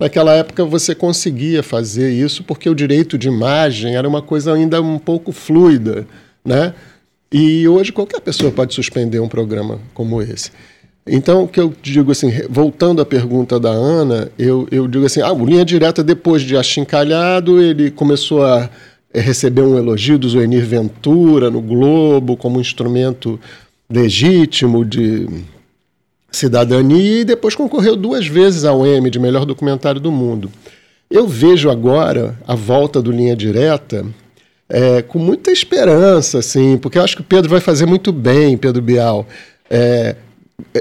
Naquela 0.00 0.32
época 0.32 0.64
você 0.64 0.94
conseguia 0.94 1.62
fazer 1.62 2.10
isso 2.10 2.42
porque 2.42 2.70
o 2.70 2.74
direito 2.74 3.18
de 3.18 3.28
imagem 3.28 3.96
era 3.96 4.08
uma 4.08 4.22
coisa 4.22 4.54
ainda 4.54 4.80
um 4.80 4.98
pouco 4.98 5.30
fluida, 5.30 6.06
né? 6.42 6.72
E 7.36 7.66
hoje 7.66 7.90
qualquer 7.90 8.20
pessoa 8.20 8.52
pode 8.52 8.72
suspender 8.72 9.18
um 9.18 9.26
programa 9.26 9.80
como 9.92 10.22
esse. 10.22 10.52
Então, 11.04 11.42
o 11.42 11.48
que 11.48 11.58
eu 11.58 11.74
digo 11.82 12.12
assim, 12.12 12.30
voltando 12.48 13.02
à 13.02 13.04
pergunta 13.04 13.58
da 13.58 13.70
Ana, 13.70 14.30
eu, 14.38 14.68
eu 14.70 14.86
digo 14.86 15.04
assim, 15.04 15.20
ah, 15.20 15.32
o 15.32 15.44
Linha 15.44 15.64
Direta, 15.64 16.00
depois 16.04 16.42
de 16.42 16.56
achincalhado, 16.56 17.60
ele 17.60 17.90
começou 17.90 18.44
a 18.44 18.70
eh, 19.12 19.20
receber 19.20 19.62
um 19.62 19.76
elogio 19.76 20.16
do 20.16 20.28
Zuenir 20.28 20.64
Ventura 20.64 21.50
no 21.50 21.60
Globo 21.60 22.36
como 22.36 22.58
um 22.58 22.60
instrumento 22.60 23.40
legítimo 23.90 24.84
de 24.84 25.28
cidadania 26.30 27.22
e 27.22 27.24
depois 27.24 27.56
concorreu 27.56 27.96
duas 27.96 28.28
vezes 28.28 28.64
ao 28.64 28.86
Emmy 28.86 29.10
de 29.10 29.18
melhor 29.18 29.44
documentário 29.44 30.00
do 30.00 30.12
mundo. 30.12 30.52
Eu 31.10 31.26
vejo 31.26 31.68
agora 31.68 32.38
a 32.46 32.54
volta 32.54 33.02
do 33.02 33.10
Linha 33.10 33.34
Direta 33.34 34.06
é, 34.74 35.02
com 35.02 35.20
muita 35.20 35.52
esperança, 35.52 36.40
assim, 36.40 36.76
porque 36.76 36.98
eu 36.98 37.04
acho 37.04 37.14
que 37.14 37.22
o 37.22 37.24
Pedro 37.24 37.48
vai 37.48 37.60
fazer 37.60 37.86
muito 37.86 38.12
bem, 38.12 38.56
Pedro 38.56 38.82
Bial. 38.82 39.24
É, 39.70 40.16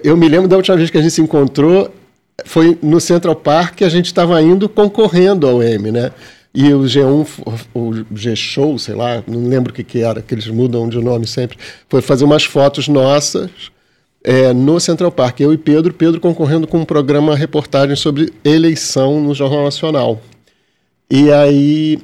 eu 0.04 0.18
me 0.18 0.28
lembro 0.28 0.48
da 0.48 0.56
última 0.58 0.76
vez 0.76 0.90
que 0.90 0.98
a 0.98 1.02
gente 1.02 1.14
se 1.14 1.22
encontrou, 1.22 1.94
foi 2.44 2.76
no 2.82 3.00
Central 3.00 3.36
Park 3.36 3.84
a 3.84 3.90
gente 3.90 4.08
estava 4.08 4.42
indo 4.42 4.68
concorrendo 4.68 5.48
ao 5.48 5.62
M, 5.62 5.92
né? 5.92 6.12
E 6.56 6.74
o 6.74 6.82
G1, 6.82 7.28
o 7.72 7.94
G-Show, 8.16 8.80
sei 8.80 8.96
lá, 8.96 9.24
não 9.28 9.48
lembro 9.48 9.72
o 9.72 9.76
que, 9.76 9.84
que 9.84 10.02
era, 10.02 10.24
que 10.24 10.34
eles 10.34 10.48
mudam 10.48 10.90
de 10.90 10.98
nome 10.98 11.28
sempre, 11.28 11.60
foi 11.88 12.02
fazer 12.02 12.26
umas 12.26 12.46
fotos 12.46 12.88
nossas 12.88 13.52
é, 14.24 14.52
no 14.54 14.80
Central 14.80 15.12
Park. 15.12 15.40
Eu 15.40 15.54
e 15.54 15.58
Pedro, 15.58 15.94
Pedro 15.94 16.20
concorrendo 16.20 16.66
com 16.66 16.80
um 16.80 16.86
programa 16.86 17.36
reportagem 17.36 17.96
sobre 17.96 18.34
eleição 18.44 19.22
no 19.22 19.36
Jornal 19.36 19.66
Nacional. 19.66 20.20
E 21.12 21.32
aí 21.32 22.00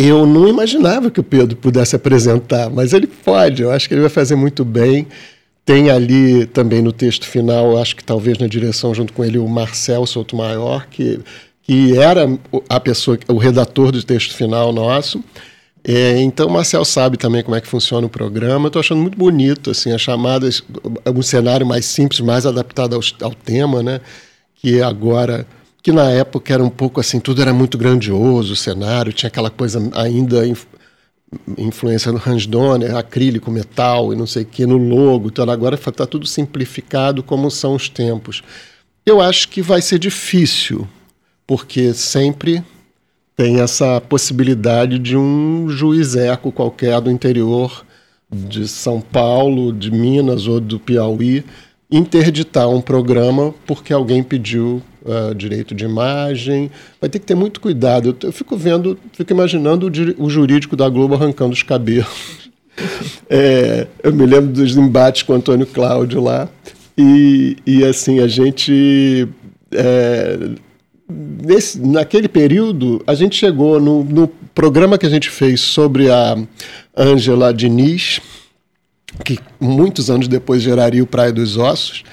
eu 0.00 0.24
não 0.24 0.46
imaginava 0.46 1.10
que 1.10 1.18
o 1.18 1.24
Pedro 1.24 1.56
pudesse 1.56 1.96
apresentar, 1.96 2.70
mas 2.70 2.92
ele 2.92 3.08
pode, 3.08 3.62
eu 3.62 3.72
acho 3.72 3.88
que 3.88 3.94
ele 3.94 4.02
vai 4.02 4.10
fazer 4.10 4.36
muito 4.36 4.64
bem. 4.64 5.08
Tem 5.64 5.90
ali 5.90 6.46
também 6.46 6.80
no 6.80 6.92
texto 6.92 7.26
final, 7.26 7.76
acho 7.76 7.96
que 7.96 8.04
talvez 8.04 8.38
na 8.38 8.46
direção, 8.46 8.94
junto 8.94 9.12
com 9.12 9.24
ele, 9.24 9.38
o 9.38 9.48
Marcel 9.48 10.06
Souto-Maior, 10.06 10.86
que, 10.88 11.18
que 11.62 11.98
era 11.98 12.30
a 12.68 12.78
pessoa, 12.78 13.18
o 13.26 13.38
redator 13.38 13.90
do 13.90 14.00
texto 14.00 14.34
final 14.36 14.72
nosso. 14.72 15.22
É, 15.82 16.20
então, 16.20 16.46
o 16.46 16.52
Marcel 16.52 16.84
sabe 16.84 17.16
também 17.16 17.42
como 17.42 17.56
é 17.56 17.60
que 17.60 17.66
funciona 17.66 18.06
o 18.06 18.10
programa. 18.10 18.68
Estou 18.68 18.78
achando 18.78 19.00
muito 19.00 19.18
bonito, 19.18 19.72
assim, 19.72 19.90
as 19.92 20.00
chamadas, 20.00 20.62
um 21.12 21.22
cenário 21.22 21.66
mais 21.66 21.86
simples, 21.86 22.20
mais 22.20 22.46
adaptado 22.46 22.94
ao, 22.94 23.00
ao 23.20 23.34
tema, 23.34 23.82
né? 23.82 24.00
Que 24.54 24.80
agora 24.80 25.44
que 25.88 25.92
na 25.92 26.10
época 26.10 26.52
era 26.52 26.62
um 26.62 26.68
pouco 26.68 27.00
assim, 27.00 27.18
tudo 27.18 27.40
era 27.40 27.54
muito 27.54 27.78
grandioso, 27.78 28.52
o 28.52 28.56
cenário, 28.56 29.10
tinha 29.10 29.28
aquela 29.28 29.48
coisa 29.48 29.80
ainda 29.94 30.42
influência 31.56 32.12
no 32.12 32.20
Hans 32.26 32.46
Donner, 32.46 32.94
acrílico, 32.94 33.50
metal 33.50 34.12
e 34.12 34.16
não 34.16 34.26
sei 34.26 34.42
o 34.42 34.46
que, 34.46 34.66
no 34.66 34.76
logo. 34.76 35.28
Então 35.28 35.48
agora 35.48 35.76
está 35.76 36.04
tudo 36.04 36.26
simplificado 36.26 37.22
como 37.22 37.50
são 37.50 37.74
os 37.74 37.88
tempos. 37.88 38.42
Eu 39.06 39.18
acho 39.18 39.48
que 39.48 39.62
vai 39.62 39.80
ser 39.80 39.98
difícil, 39.98 40.86
porque 41.46 41.94
sempre 41.94 42.62
tem 43.34 43.60
essa 43.60 43.98
possibilidade 43.98 44.98
de 44.98 45.16
um 45.16 45.70
juiz 45.70 46.14
eco 46.14 46.52
qualquer 46.52 47.00
do 47.00 47.10
interior 47.10 47.82
de 48.30 48.68
São 48.68 49.00
Paulo, 49.00 49.72
de 49.72 49.90
Minas 49.90 50.46
ou 50.46 50.60
do 50.60 50.78
Piauí 50.78 51.46
interditar 51.90 52.68
um 52.68 52.80
programa 52.80 53.54
porque 53.66 53.92
alguém 53.92 54.22
pediu 54.22 54.82
uh, 55.02 55.34
direito 55.34 55.74
de 55.74 55.84
imagem. 55.84 56.70
Vai 57.00 57.08
ter 57.08 57.18
que 57.18 57.26
ter 57.26 57.34
muito 57.34 57.60
cuidado. 57.60 58.10
Eu, 58.10 58.28
eu 58.28 58.32
fico 58.32 58.56
vendo, 58.56 58.98
fico 59.12 59.32
imaginando 59.32 59.86
o, 59.86 60.24
o, 60.24 60.30
jurídico 60.30 60.76
da 60.76 60.88
Globo 60.88 61.14
arrancando 61.14 61.52
os 61.52 61.62
cabelos. 61.62 62.48
É, 63.28 63.88
eu 64.04 64.14
me 64.14 64.24
lembro 64.24 64.52
dos 64.52 64.76
embates 64.76 65.22
com 65.24 65.32
o 65.32 65.36
Antônio 65.36 65.66
Cláudio 65.66 66.22
lá. 66.22 66.48
E, 66.96 67.56
e 67.66 67.84
assim, 67.84 68.20
a 68.20 68.28
gente. 68.28 69.26
É, 69.72 70.50
nesse, 71.44 71.80
naquele 71.80 72.28
período, 72.28 73.02
a 73.04 73.16
gente 73.16 73.34
chegou 73.34 73.80
no, 73.80 74.04
no 74.04 74.28
programa 74.54 74.96
que 74.96 75.06
a 75.06 75.10
gente 75.10 75.28
fez 75.28 75.60
sobre 75.60 76.08
a 76.08 76.36
Ângela 76.96 77.52
Diniz 77.52 78.20
que 79.24 79.38
muitos 79.60 80.10
anos 80.10 80.28
depois 80.28 80.62
geraria 80.62 81.02
o 81.02 81.06
Praia 81.06 81.32
dos 81.32 81.56
Ossos. 81.56 82.04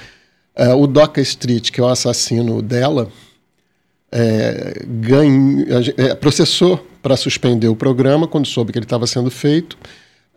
É, 0.55 0.73
o 0.73 0.87
Doca 0.87 1.21
Street, 1.21 1.71
que 1.71 1.81
é 1.81 1.83
o 1.83 1.87
assassino 1.87 2.61
dela, 2.61 3.09
é, 4.11 4.73
é, 5.97 6.15
processou 6.15 6.85
para 7.03 7.17
suspender 7.17 7.67
o 7.67 7.75
programa 7.75 8.27
quando 8.27 8.47
soube 8.47 8.71
que 8.71 8.79
ele 8.79 8.85
estava 8.85 9.05
sendo 9.05 9.29
feito. 9.29 9.77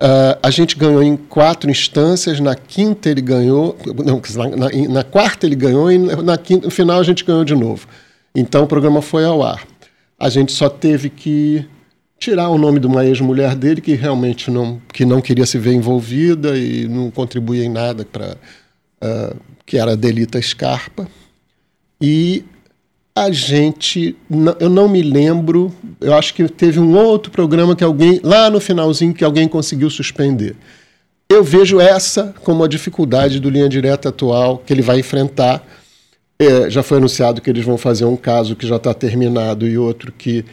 Uh, 0.00 0.38
a 0.42 0.50
gente 0.50 0.76
ganhou 0.76 1.02
em 1.02 1.16
quatro 1.16 1.68
instâncias, 1.68 2.38
na 2.38 2.54
quinta 2.54 3.08
ele 3.08 3.20
ganhou, 3.20 3.76
não, 4.04 4.22
na, 4.36 4.56
na, 4.56 4.88
na 4.88 5.02
quarta 5.02 5.44
ele 5.44 5.56
ganhou 5.56 5.90
e 5.90 5.98
na 5.98 6.38
quinta, 6.38 6.66
no 6.66 6.70
final 6.70 7.00
a 7.00 7.02
gente 7.02 7.24
ganhou 7.24 7.44
de 7.44 7.54
novo. 7.54 7.86
Então 8.34 8.62
o 8.62 8.66
programa 8.66 9.02
foi 9.02 9.24
ao 9.24 9.42
ar. 9.42 9.66
A 10.18 10.28
gente 10.28 10.52
só 10.52 10.68
teve 10.68 11.10
que 11.10 11.66
tirar 12.18 12.48
o 12.48 12.58
nome 12.58 12.80
de 12.80 12.86
uma 12.86 13.04
ex-mulher 13.04 13.54
dele 13.54 13.80
que 13.80 13.94
realmente 13.94 14.50
não, 14.50 14.80
que 14.92 15.04
não 15.04 15.20
queria 15.20 15.46
se 15.46 15.58
ver 15.58 15.72
envolvida 15.72 16.58
e 16.58 16.88
não 16.88 17.10
contribuía 17.10 17.64
em 17.64 17.68
nada 17.68 18.04
para 18.04 18.32
uh, 18.32 18.36
ah, 19.00 19.36
que 19.64 19.78
era 19.78 19.96
Delita 19.96 20.40
Scarpa. 20.42 21.06
E 22.00 22.44
a 23.14 23.30
gente 23.30 24.16
eu 24.60 24.70
não 24.70 24.88
me 24.88 25.02
lembro 25.02 25.72
eu 26.00 26.14
acho 26.14 26.32
que 26.32 26.48
teve 26.48 26.78
um 26.78 26.96
outro 26.96 27.32
programa 27.32 27.74
que 27.74 27.82
alguém 27.82 28.20
lá 28.22 28.48
no 28.48 28.60
finalzinho 28.60 29.14
que 29.14 29.24
alguém 29.24 29.48
conseguiu 29.48 29.90
suspender. 29.90 30.56
Eu 31.28 31.44
vejo 31.44 31.80
essa 31.80 32.34
como 32.42 32.64
a 32.64 32.68
dificuldade 32.68 33.38
do 33.38 33.50
linha 33.50 33.68
direta 33.68 34.08
atual 34.08 34.58
que 34.58 34.72
ele 34.72 34.82
vai 34.82 35.00
enfrentar. 35.00 35.64
É, 36.40 36.70
já 36.70 36.84
foi 36.84 36.98
anunciado 36.98 37.40
que 37.40 37.50
eles 37.50 37.64
vão 37.64 37.76
fazer 37.76 38.04
um 38.04 38.16
caso 38.16 38.54
que 38.54 38.66
já 38.66 38.76
está 38.76 38.94
terminado 38.94 39.66
e 39.66 39.76
outro 39.76 40.12
que 40.12 40.44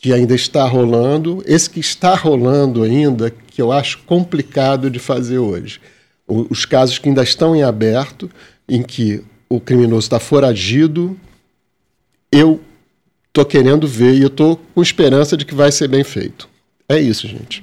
que 0.00 0.14
ainda 0.14 0.34
está 0.34 0.64
rolando, 0.64 1.44
esse 1.46 1.68
que 1.68 1.78
está 1.78 2.14
rolando 2.14 2.82
ainda, 2.82 3.30
que 3.30 3.60
eu 3.60 3.70
acho 3.70 3.98
complicado 4.06 4.90
de 4.90 4.98
fazer 4.98 5.38
hoje. 5.38 5.78
Os 6.26 6.64
casos 6.64 6.98
que 6.98 7.08
ainda 7.08 7.22
estão 7.22 7.54
em 7.54 7.62
aberto, 7.62 8.30
em 8.66 8.82
que 8.82 9.22
o 9.46 9.60
criminoso 9.60 10.06
está 10.06 10.18
foragido, 10.18 11.18
eu 12.32 12.60
estou 13.28 13.44
querendo 13.44 13.86
ver 13.86 14.14
e 14.14 14.22
eu 14.22 14.28
estou 14.28 14.58
com 14.74 14.80
esperança 14.80 15.36
de 15.36 15.44
que 15.44 15.54
vai 15.54 15.70
ser 15.70 15.88
bem 15.88 16.02
feito. 16.02 16.48
É 16.88 16.98
isso, 16.98 17.28
gente. 17.28 17.62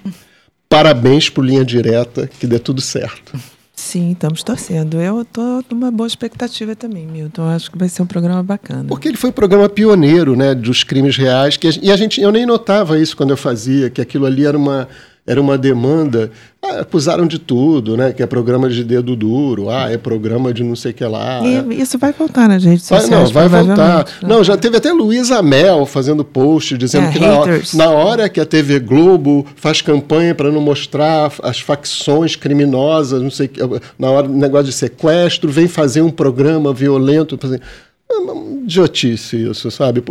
Parabéns 0.69 1.29
por 1.29 1.43
linha 1.43 1.65
direta, 1.65 2.27
que 2.27 2.45
dê 2.45 2.59
tudo 2.59 2.81
certo. 2.81 3.39
Sim, 3.79 4.13
estamos 4.13 4.41
torcendo. 4.41 4.99
Eu 4.99 5.21
estou 5.21 5.63
numa 5.69 5.91
boa 5.91 6.07
expectativa 6.07 6.75
também, 6.75 7.05
Milton. 7.05 7.43
Acho 7.43 7.69
que 7.69 7.77
vai 7.77 7.87
ser 7.87 8.01
um 8.01 8.07
programa 8.07 8.41
bacana. 8.41 8.85
Porque 8.89 9.07
ele 9.07 9.15
foi 9.15 9.29
um 9.29 9.33
programa 9.33 9.69
pioneiro, 9.69 10.35
né, 10.35 10.55
dos 10.55 10.83
crimes 10.83 11.15
reais, 11.15 11.57
que, 11.57 11.69
e 11.83 11.91
a 11.91 11.95
gente, 11.95 12.19
eu 12.19 12.31
nem 12.31 12.43
notava 12.43 12.99
isso 12.99 13.15
quando 13.15 13.29
eu 13.29 13.37
fazia, 13.37 13.87
que 13.91 14.01
aquilo 14.01 14.25
ali 14.25 14.45
era 14.47 14.57
uma 14.57 14.89
era 15.27 15.41
uma 15.41 15.57
demanda. 15.57 16.31
Ah, 16.63 16.79
acusaram 16.79 17.27
de 17.27 17.37
tudo, 17.37 17.97
né? 17.97 18.13
Que 18.13 18.23
é 18.23 18.25
programa 18.25 18.69
de 18.69 18.81
dedo 18.81 19.13
duro, 19.13 19.69
ah, 19.69 19.91
é 19.91 19.97
programa 19.97 20.53
de 20.53 20.63
não 20.63 20.75
sei 20.75 20.91
o 20.91 20.93
que 20.93 21.03
lá. 21.03 21.41
E 21.43 21.55
é... 21.55 21.81
isso 21.81 21.97
vai 21.97 22.13
voltar 22.13 22.47
nas 22.47 22.63
redes 22.63 22.85
sociais. 22.85 23.09
Vai, 23.09 23.43
não, 23.43 23.49
vai 23.49 23.65
voltar. 23.65 23.97
Né? 23.97 24.05
Não, 24.23 24.43
já 24.43 24.55
teve 24.55 24.77
até 24.77 24.91
Luísa 24.93 25.43
Mel 25.43 25.85
fazendo 25.85 26.23
post 26.23 26.77
dizendo 26.77 27.07
é, 27.07 27.11
que 27.11 27.19
na 27.19 27.37
hora, 27.37 27.61
na 27.73 27.89
hora, 27.89 28.29
que 28.29 28.39
a 28.39 28.45
TV 28.45 28.79
Globo 28.79 29.45
faz 29.57 29.81
campanha 29.81 30.33
para 30.33 30.49
não 30.49 30.61
mostrar 30.61 31.31
as 31.43 31.59
facções 31.59 32.37
criminosas, 32.37 33.21
não 33.21 33.31
sei 33.31 33.51
na 33.99 34.09
hora 34.09 34.27
do 34.29 34.33
negócio 34.33 34.67
de 34.67 34.73
sequestro, 34.73 35.51
vem 35.51 35.67
fazer 35.67 36.01
um 36.01 36.09
programa 36.09 36.73
violento. 36.73 37.37
Fazer... 37.37 37.61
É 38.09 38.13
uma 38.13 38.63
idiotice 38.63 39.49
isso, 39.49 39.69
sabe? 39.69 40.01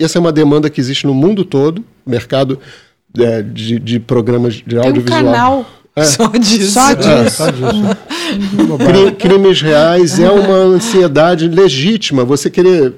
Essa 0.00 0.18
é 0.18 0.20
uma 0.20 0.32
demanda 0.32 0.68
que 0.68 0.80
existe 0.80 1.06
no 1.06 1.14
mundo 1.14 1.44
todo, 1.44 1.84
mercado 2.04 2.58
é, 3.18 3.42
de, 3.42 3.78
de, 3.78 4.00
programas 4.00 4.54
de 4.54 4.76
audiovisual. 4.76 5.20
Tem 5.20 5.28
um 5.28 5.32
canal 5.32 5.66
é. 5.96 6.04
só 6.04 6.26
disso. 6.26 6.72
Só 6.72 6.92
disso. 6.92 7.08
É, 7.08 7.30
só 7.30 7.50
disso. 7.50 9.16
Crimes 9.16 9.62
reais 9.62 10.18
é 10.18 10.28
uma 10.28 10.56
ansiedade 10.56 11.46
legítima. 11.46 12.24
Você 12.24 12.50
querer 12.50 12.94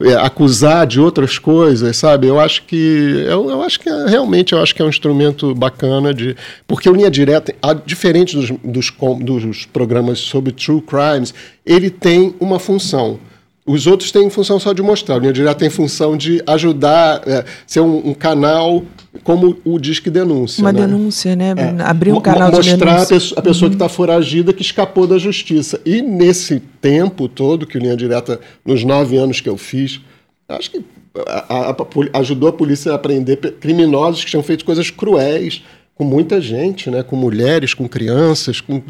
é, 0.00 0.14
acusar 0.14 0.84
de 0.84 1.00
outras 1.00 1.38
coisas, 1.38 1.96
sabe? 1.96 2.26
Eu 2.26 2.40
acho 2.40 2.64
que 2.64 3.24
eu, 3.28 3.50
eu 3.50 3.62
acho 3.62 3.78
que 3.78 3.88
é, 3.88 4.06
realmente 4.08 4.52
eu 4.52 4.60
acho 4.60 4.74
que 4.74 4.82
é 4.82 4.84
um 4.84 4.88
instrumento 4.88 5.54
bacana 5.54 6.12
de 6.12 6.36
porque 6.66 6.88
o 6.90 6.92
linha 6.92 7.10
direta, 7.10 7.54
diferente 7.86 8.34
dos, 8.34 8.50
dos, 8.64 8.92
dos 9.20 9.66
programas 9.66 10.18
sobre 10.18 10.52
true 10.52 10.82
crimes, 10.82 11.32
ele 11.64 11.88
tem 11.88 12.34
uma 12.40 12.58
função. 12.58 13.20
Os 13.66 13.86
outros 13.86 14.12
têm 14.12 14.28
função 14.28 14.60
só 14.60 14.74
de 14.74 14.82
mostrar. 14.82 15.16
O 15.16 15.18
Linha 15.20 15.32
Direta 15.32 15.54
tem 15.54 15.70
função 15.70 16.18
de 16.18 16.42
ajudar, 16.46 17.22
é, 17.26 17.44
ser 17.66 17.80
um, 17.80 18.08
um, 18.08 18.12
canal 18.12 18.82
como 19.22 19.56
o 19.64 19.78
Disque 19.78 20.10
Denúncia. 20.10 20.60
Uma 20.60 20.70
né? 20.70 20.82
denúncia, 20.82 21.34
né? 21.34 21.54
É. 21.56 21.82
Abrir 21.82 22.12
um 22.12 22.20
canal 22.20 22.50
Mo 22.50 22.56
mostrar 22.58 22.74
de 22.74 22.84
denúncia. 22.84 23.02
a 23.02 23.06
pessoa, 23.06 23.38
a 23.38 23.42
pessoa 23.42 23.66
uhum. 23.66 23.70
que 23.70 23.76
está 23.76 23.88
foragida, 23.88 24.52
que 24.52 24.60
escapou 24.60 25.06
da 25.06 25.16
justiça. 25.16 25.80
E 25.82 26.02
nesse 26.02 26.60
tempo 26.80 27.26
todo 27.26 27.66
que 27.66 27.78
o 27.78 27.80
Linha 27.80 27.96
Direta, 27.96 28.38
nos 28.66 28.84
nove 28.84 29.16
anos 29.16 29.40
que 29.40 29.48
eu 29.48 29.56
fiz, 29.56 29.98
acho 30.46 30.70
que 30.70 30.84
a, 31.26 31.70
a, 31.70 32.18
ajudou 32.18 32.50
a 32.50 32.52
polícia 32.52 32.92
a 32.92 32.98
prender 32.98 33.38
criminosos 33.60 34.24
que 34.24 34.30
tinham 34.30 34.42
feito 34.42 34.62
coisas 34.62 34.90
cruéis 34.90 35.62
com 35.94 36.04
muita 36.04 36.38
gente, 36.38 36.90
né? 36.90 37.02
com 37.02 37.16
mulheres, 37.16 37.72
com 37.72 37.88
crianças, 37.88 38.60
com, 38.60 38.82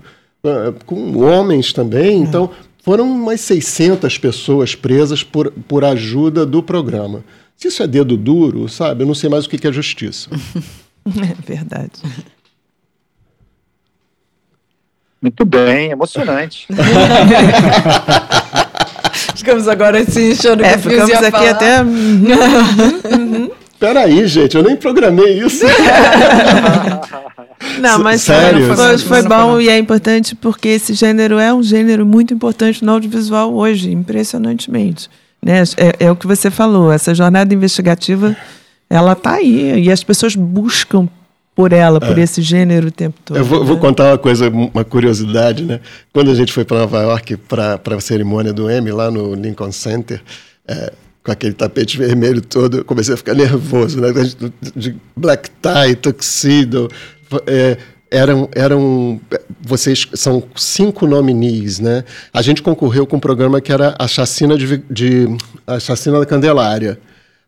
com 0.85 1.19
homens 1.19 1.73
também. 1.73 2.23
É. 2.23 2.25
Então, 2.25 2.51
foram 2.85 3.11
umas 3.11 3.41
600 3.41 4.19
pessoas 4.19 4.75
presas 4.75 5.23
por, 5.23 5.51
por 5.51 5.83
ajuda 5.87 6.45
do 6.45 6.63
programa. 6.63 7.25
Se 7.57 7.69
isso 7.69 7.83
é 7.83 7.87
dedo 7.87 8.15
duro, 8.15 8.69
sabe, 8.69 9.03
eu 9.03 9.07
não 9.07 9.15
sei 9.15 9.31
mais 9.31 9.47
o 9.47 9.49
que 9.49 9.67
é 9.67 9.73
justiça. 9.73 10.29
é 11.09 11.35
verdade. 11.47 12.03
Muito 15.21 15.47
bem, 15.47 15.91
emocionante. 15.93 16.69
Ficamos 19.35 19.67
agora 19.67 20.01
assim, 20.01 20.33
achando 20.33 20.63
é, 20.63 20.75
que 20.75 20.79
ficamos 20.81 21.11
aqui 21.11 21.31
falar. 21.31 21.51
até. 21.51 21.83
Uhum. 21.83 23.51
Peraí, 23.79 24.27
gente, 24.27 24.57
eu 24.57 24.63
nem 24.63 24.77
programei 24.77 25.39
isso. 25.39 25.65
Não, 27.81 27.99
mas 27.99 28.23
Sério? 28.23 28.75
foi, 28.75 28.99
foi 28.99 29.23
bom 29.23 29.61
e 29.61 29.69
é 29.69 29.79
importante 29.79 30.35
porque 30.35 30.69
esse 30.69 30.95
gênero 30.95 31.39
é 31.39 31.53
um 31.53 31.63
gênero 31.63 32.05
muito 32.05 32.33
importante 32.35 32.85
no 32.85 32.93
audiovisual 32.93 33.55
hoje, 33.55 33.91
impressionantemente. 33.91 35.09
Né? 35.43 35.63
É, 35.77 36.07
é 36.07 36.11
o 36.11 36.17
que 36.17 36.27
você 36.27 36.51
falou, 36.51 36.91
essa 36.91 37.15
jornada 37.15 37.53
investigativa, 37.53 38.37
ela 38.89 39.13
está 39.13 39.35
aí 39.35 39.85
e 39.85 39.91
as 39.91 40.03
pessoas 40.03 40.35
buscam 40.35 41.09
por 41.55 41.73
ela, 41.73 42.01
por 42.01 42.19
é. 42.19 42.23
esse 42.23 42.43
gênero 42.43 42.89
o 42.89 42.91
tempo 42.91 43.17
todo. 43.25 43.37
Eu 43.37 43.45
vou, 43.45 43.61
né? 43.61 43.67
vou, 43.67 43.79
contar 43.79 44.11
uma 44.11 44.19
coisa, 44.19 44.49
uma 44.49 44.85
curiosidade, 44.85 45.63
né? 45.63 45.81
Quando 46.13 46.31
a 46.31 46.35
gente 46.35 46.53
foi 46.53 46.65
para 46.65 46.79
Nova 46.79 47.01
York 47.03 47.37
para 47.37 47.81
a 47.85 48.01
cerimônia 48.01 48.53
do 48.53 48.71
Emmy 48.71 48.91
lá 48.91 49.11
no 49.11 49.35
Lincoln 49.35 49.71
Center, 49.71 50.21
é, 50.67 50.93
com 51.23 51.31
aquele 51.31 51.55
tapete 51.55 51.97
vermelho 51.97 52.43
todo, 52.43 52.79
eu 52.79 52.85
comecei 52.85 53.15
a 53.15 53.17
ficar 53.17 53.35
nervoso, 53.35 54.01
né? 54.01 54.09
De 54.75 54.97
black 55.17 55.49
tie, 55.63 55.95
tuxedo, 55.95 56.91
é, 57.47 57.77
eram, 58.11 58.49
eram. 58.55 59.21
Vocês 59.61 60.07
são 60.15 60.43
cinco 60.55 61.07
nominees, 61.07 61.81
né? 61.81 62.05
A 62.33 62.43
gente 62.43 62.63
concorreu 62.63 63.07
com 63.07 63.17
um 63.17 63.21
programa 63.21 63.61
que 63.61 63.73
era 63.73 63.95
a 63.99 64.07
chacina, 64.07 64.57
de, 64.57 64.79
de 64.91 65.37
a 65.67 65.81
chacina 65.81 66.21
da 66.21 66.27
Candelária, 66.27 66.99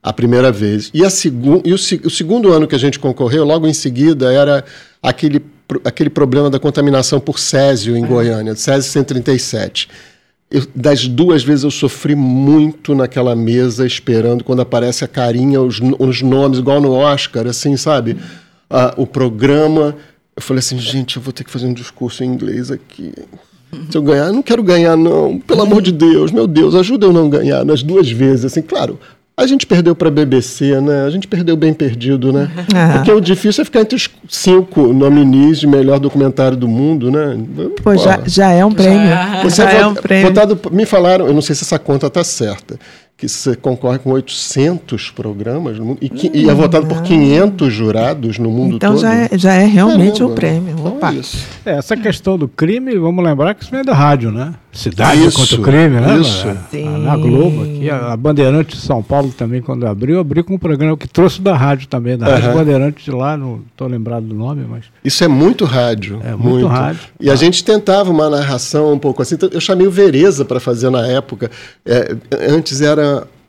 a 0.03 0.13
primeira 0.13 0.51
vez. 0.51 0.91
E, 0.93 1.05
a 1.05 1.11
segu, 1.11 1.63
e 1.65 1.73
o, 1.73 1.77
o 1.77 2.11
segundo 2.11 2.53
ano 2.53 2.67
que 2.67 2.75
a 2.75 2.79
gente 2.79 2.99
concorreu, 2.99 3.45
logo 3.45 3.67
em 3.67 3.73
seguida, 3.73 4.33
era 4.33 4.65
aquele, 5.03 5.41
aquele 5.85 6.11
problema 6.11 6.51
da 6.51 6.59
contaminação 6.59 7.21
por 7.21 7.39
césio 7.39 7.97
em. 7.97 8.05
Goiânia, 8.05 8.55
Césio 8.57 8.91
137. 8.91 9.89
Eu, 10.49 10.65
das 10.75 11.09
duas 11.09 11.43
vezes 11.43 11.65
eu 11.65 11.73
sofri 11.73 12.15
muito 12.15 12.95
naquela 12.95 13.35
mesa, 13.35 13.87
esperando 13.87 14.45
quando 14.45 14.63
aparece 14.63 15.05
a 15.05 15.09
carinha, 15.09 15.61
os, 15.61 15.81
os 15.99 16.23
nomes, 16.23 16.59
igual 16.59 16.81
no 16.81 16.93
Oscar, 16.93 17.47
assim, 17.47 17.77
sabe? 17.77 18.17
Ah, 18.71 18.95
o 18.97 19.07
programa. 19.07 19.97
Eu 20.37 20.43
falei 20.43 20.59
assim, 20.59 20.79
gente, 20.79 21.17
eu 21.17 21.23
vou 21.23 21.33
ter 21.33 21.45
que 21.45 21.51
fazer 21.51 21.67
um 21.67 21.73
discurso 21.73 22.23
em 22.23 22.27
inglês 22.27 22.71
aqui. 22.71 23.13
Se 23.91 23.97
eu 23.97 24.03
ganhar, 24.03 24.27
eu 24.27 24.33
não 24.33 24.43
quero 24.43 24.63
ganhar, 24.63 24.97
não. 24.97 25.39
Pelo 25.39 25.63
amor 25.63 25.83
de 25.83 25.93
Deus, 25.93 26.31
meu 26.31 26.47
Deus, 26.47 26.75
ajuda 26.75 27.07
eu 27.07 27.13
não 27.13 27.29
ganhar 27.29 27.65
nas 27.65 27.83
duas 27.83 28.11
vezes. 28.11 28.45
Assim, 28.47 28.63
claro, 28.63 28.99
A 29.39 29.47
gente 29.47 29.67
perdeu 29.67 29.95
para 29.95 30.09
a 30.09 30.11
BBC, 30.11 30.81
né? 30.81 31.05
A 31.05 31.11
gente 31.11 31.29
perdeu 31.29 31.59
bem 31.59 31.75
perdido, 31.75 32.33
né? 32.33 32.51
Ah. 32.75 32.95
Porque 32.95 33.13
o 33.13 33.21
difícil 33.21 33.61
é 33.61 33.65
ficar 33.67 33.83
entre 33.83 33.95
os 33.95 34.09
cinco 34.31 34.95
nominees 34.95 35.61
de 35.61 35.67
melhor 35.67 35.99
documentário 36.01 36.57
do 36.57 36.67
mundo, 36.67 37.11
né? 37.11 37.37
Pô, 37.83 37.95
já, 37.99 38.19
já 38.27 38.51
é 38.51 38.65
um 38.65 38.73
prêmio. 38.73 39.09
Já, 39.09 39.49
já 39.51 39.71
é 39.73 39.87
um 39.87 39.95
prêmio. 39.95 40.29
Votado, 40.29 40.59
me 40.73 40.87
falaram, 40.87 41.27
eu 41.27 41.35
não 41.35 41.43
sei 41.43 41.55
se 41.55 41.65
essa 41.65 41.79
conta 41.79 42.07
está 42.07 42.25
certa, 42.25 42.79
que 43.17 43.27
você 43.27 43.57
concorre 43.57 43.99
com 43.99 44.11
800 44.11 45.11
programas 45.11 45.79
no 45.79 45.87
mundo, 45.87 45.99
e, 46.03 46.09
que, 46.09 46.29
hum, 46.29 46.33
e 46.35 46.51
é 46.51 46.55
votado 46.55 46.87
por 46.87 47.03
500 47.03 47.73
jurados 47.73 48.39
no 48.39 48.51
mundo 48.51 48.77
então 48.77 48.95
todo. 48.95 48.99
Então 48.99 49.11
já 49.11 49.15
é, 49.15 49.39
já 49.39 49.55
é 49.55 49.65
realmente 49.65 50.19
Caramba. 50.19 50.33
um 50.33 50.35
prêmio. 50.35 50.77
Então 50.79 50.97
Opa. 50.97 51.15
É, 51.65 51.79
essa 51.79 51.97
questão 51.97 52.37
do 52.37 52.47
crime, 52.47 52.95
vamos 52.99 53.25
lembrar 53.25 53.55
que 53.55 53.63
isso 53.63 53.71
vem 53.71 53.83
da 53.83 53.95
rádio, 53.95 54.31
né? 54.31 54.53
Cidade 54.71 55.25
isso, 55.25 55.39
contra 55.39 55.57
o 55.57 55.63
crime, 55.63 55.99
né? 55.99 56.19
Isso. 56.19 56.47
Na 57.03 57.17
Globo 57.17 57.63
aqui, 57.63 57.89
a 57.89 58.15
Bandeirante 58.15 58.77
de 58.77 58.83
São 58.83 59.03
Paulo 59.03 59.31
também, 59.31 59.63
quando 59.63 59.87
abriu, 59.87 60.21
abriu 60.21 60.45
com 60.45 60.55
um 60.55 60.59
programa 60.59 60.95
que 60.99 61.09
trouxe 61.09 61.41
da 61.41 61.57
rádio 61.57 61.89
também, 61.89 62.19
da 62.19 62.27
uhum. 62.27 62.33
Rádio 62.35 62.53
Bandeirante 62.53 63.03
de 63.03 63.11
lá, 63.11 63.39
não 63.39 63.63
estou 63.73 63.89
lembrado 63.89 64.27
do 64.27 64.35
nome, 64.35 64.67
mas... 64.69 64.85
Isso 65.03 65.25
é 65.25 65.29
muito 65.29 65.65
rádio. 65.65 66.21
É 66.23 66.33
muito, 66.33 66.43
muito. 66.43 66.67
rádio. 66.67 67.01
E 67.19 67.31
ah. 67.31 67.33
a 67.33 67.37
gente 67.37 67.65
tentava 67.65 68.11
uma 68.11 68.29
narração 68.29 68.93
um 68.93 68.99
pouco 68.99 69.23
assim, 69.23 69.37
então 69.37 69.49
eu 69.51 69.61
chamei 69.61 69.87
o 69.87 69.91
Vereza 69.91 70.45
para 70.45 70.61
fazer 70.61 70.91
na 70.91 71.07
época. 71.07 71.51
É, 71.87 72.15
antes 72.51 72.83
era 72.83 73.06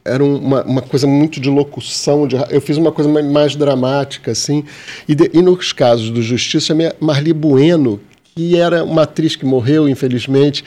era 0.08 0.24
uma, 0.24 0.64
uma 0.64 0.82
coisa 0.82 1.06
muito 1.06 1.40
de 1.40 1.50
locução. 1.50 2.28
De, 2.28 2.38
eu 2.50 2.62
fiz 2.62 2.78
uma 2.78 2.92
coisa 2.92 3.10
mais, 3.22 3.56
dramática, 3.56 4.32
assim. 4.32 4.64
E, 5.08 5.14
de, 5.14 5.30
e, 5.34 5.42
nos 5.42 5.74
casos 5.74 6.10
do 6.10 6.22
Justiça, 6.22 6.74
a 6.74 7.04
Marli 7.04 7.34
Bueno, 7.34 8.00
que 8.34 8.58
era 8.58 8.84
uma 8.84 9.04
atriz 9.04 9.36
que 9.36 9.46
morreu, 9.46 9.88
infelizmente, 9.88 10.64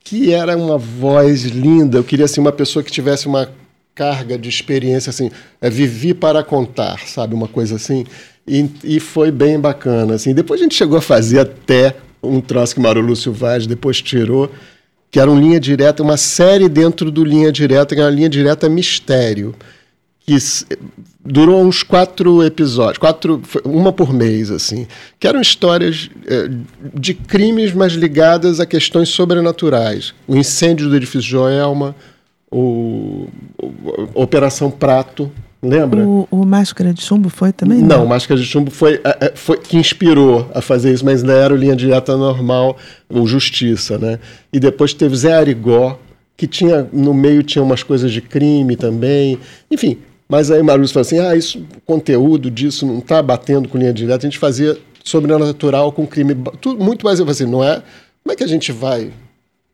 que 0.00 0.32
era 0.32 0.56
uma 0.56 0.76
voz 0.76 1.44
linda. 1.44 1.98
Eu 1.98 2.04
queria 2.04 2.26
assim, 2.26 2.40
uma 2.40 2.52
pessoa 2.52 2.82
que 2.82 2.92
tivesse 2.92 3.26
uma 3.26 3.48
carga 3.94 4.36
de 4.36 4.48
experiência, 4.48 5.10
assim, 5.10 5.30
é, 5.60 5.70
vivi 5.70 6.12
para 6.12 6.42
contar, 6.42 6.98
sabe? 7.06 7.34
Uma 7.34 7.48
coisa 7.48 7.76
assim. 7.76 8.04
E, 8.46 8.68
e 8.82 9.00
foi 9.00 9.30
bem 9.30 9.58
bacana. 9.58 10.14
Assim. 10.14 10.34
Depois 10.34 10.60
a 10.60 10.64
gente 10.64 10.74
chegou 10.74 10.98
a 10.98 11.02
fazer 11.02 11.40
até 11.40 11.96
um 12.22 12.40
troço 12.40 12.74
que 12.74 12.80
Mauro 12.80 13.00
Lúcio 13.00 13.32
Vaz 13.32 13.66
depois 13.66 14.00
tirou 14.02 14.50
que 15.14 15.20
era 15.20 15.30
um 15.30 15.38
linha 15.38 15.60
direta, 15.60 16.02
uma 16.02 16.16
série 16.16 16.68
dentro 16.68 17.08
do 17.08 17.22
linha 17.22 17.52
direta, 17.52 17.94
que 17.94 18.00
era 18.00 18.10
uma 18.10 18.16
linha 18.16 18.28
direta 18.28 18.68
mistério, 18.68 19.54
que 20.18 20.36
durou 21.24 21.62
uns 21.62 21.84
quatro 21.84 22.42
episódios, 22.42 22.98
quatro, 22.98 23.40
uma 23.64 23.92
por 23.92 24.12
mês, 24.12 24.50
assim, 24.50 24.88
que 25.20 25.28
eram 25.28 25.40
histórias 25.40 26.10
é, 26.26 26.50
de 26.92 27.14
crimes, 27.14 27.72
mas 27.72 27.92
ligadas 27.92 28.58
a 28.58 28.66
questões 28.66 29.08
sobrenaturais. 29.08 30.12
O 30.26 30.34
incêndio 30.34 30.88
do 30.88 30.96
edifício 30.96 31.20
Joelma, 31.30 31.94
o, 32.50 33.28
o 33.62 34.20
Operação 34.20 34.68
Prato, 34.68 35.30
Lembra? 35.64 36.06
O, 36.06 36.28
o, 36.30 36.44
Máscara 36.44 36.92
de 36.92 37.00
Chumbo 37.00 37.28
foi 37.28 37.52
também? 37.52 37.78
Não, 37.78 38.00
não, 38.00 38.06
Máscara 38.06 38.38
de 38.38 38.46
Chumbo 38.46 38.70
foi, 38.70 39.00
é, 39.02 39.26
é, 39.26 39.32
foi 39.34 39.56
que 39.56 39.76
inspirou 39.76 40.50
a 40.54 40.60
fazer 40.60 40.92
isso, 40.92 41.04
mas 41.04 41.22
ainda 41.22 41.32
era 41.32 41.54
o 41.54 41.56
Linha 41.56 41.74
Direta 41.74 42.16
Normal, 42.16 42.76
ou 43.08 43.26
Justiça, 43.26 43.98
né? 43.98 44.18
E 44.52 44.60
depois 44.60 44.92
teve 44.92 45.16
Zé 45.16 45.32
Arigó, 45.32 45.98
que 46.36 46.46
tinha, 46.46 46.86
no 46.92 47.14
meio 47.14 47.42
tinha 47.42 47.62
umas 47.62 47.82
coisas 47.82 48.12
de 48.12 48.20
crime 48.20 48.76
também. 48.76 49.38
Enfim, 49.70 49.98
mas 50.28 50.50
aí 50.50 50.62
Marluz 50.62 50.92
falou 50.92 51.02
assim, 51.02 51.18
ah, 51.18 51.34
isso, 51.34 51.58
o 51.58 51.80
conteúdo 51.80 52.50
disso 52.50 52.86
não 52.86 52.98
está 52.98 53.22
batendo 53.22 53.68
com 53.68 53.78
Linha 53.78 53.92
Direta, 53.92 54.26
a 54.26 54.30
gente 54.30 54.38
fazia 54.38 54.76
sobrenatural 55.02 55.92
com 55.92 56.06
crime, 56.06 56.34
tudo, 56.60 56.82
muito 56.82 57.04
mais, 57.04 57.18
eu 57.18 57.24
falei 57.24 57.42
assim, 57.42 57.50
não 57.50 57.64
é? 57.64 57.82
Como 58.22 58.32
é 58.32 58.36
que 58.36 58.44
a 58.44 58.48
gente 58.48 58.70
vai 58.70 59.10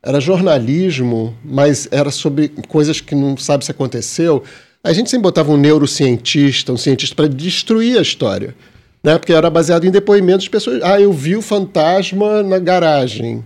era 0.02 0.18
jornalismo, 0.18 1.36
mas 1.44 1.86
era 1.90 2.10
sobre 2.10 2.48
coisas 2.68 3.00
que 3.00 3.14
não 3.14 3.36
sabe 3.36 3.64
se 3.64 3.70
aconteceu. 3.70 4.42
A 4.82 4.92
gente 4.92 5.10
sempre 5.10 5.24
botava 5.24 5.52
um 5.52 5.56
neurocientista, 5.56 6.72
um 6.72 6.76
cientista 6.76 7.14
para 7.14 7.28
destruir 7.28 7.98
a 7.98 8.02
história. 8.02 8.54
Né? 9.02 9.18
Porque 9.18 9.32
era 9.32 9.50
baseado 9.50 9.84
em 9.84 9.90
depoimentos 9.90 10.44
de 10.44 10.50
pessoas. 10.50 10.82
Ah, 10.82 11.00
eu 11.00 11.12
vi 11.12 11.36
o 11.36 11.42
fantasma 11.42 12.42
na 12.42 12.58
garagem. 12.58 13.44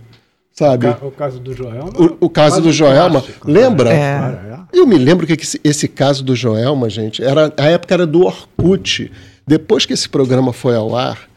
Sabe? 0.51 0.87
O, 0.87 1.11
caso 1.11 1.37
do 1.37 1.53
Joelma. 1.53 1.91
O, 1.97 2.25
o 2.27 2.29
caso 2.29 2.61
do 2.61 2.71
Joelma. 2.71 3.21
Clássico, 3.21 3.51
né? 3.51 3.59
lembra? 3.59 3.93
É. 3.93 4.59
Eu 4.71 4.87
me 4.87 4.97
lembro 4.97 5.27
que 5.27 5.33
esse, 5.33 5.59
esse 5.61 5.85
caso 5.85 6.23
do 6.23 6.33
Joelma, 6.33 6.89
gente, 6.89 7.21
era, 7.21 7.53
a 7.57 7.65
época 7.65 7.93
era 7.93 8.07
do 8.07 8.21
Orkut. 8.25 9.11
Depois 9.45 9.85
que 9.85 9.91
esse 9.91 10.07
programa 10.07 10.53
foi 10.53 10.75
ao 10.75 10.95
ar, 10.95 11.29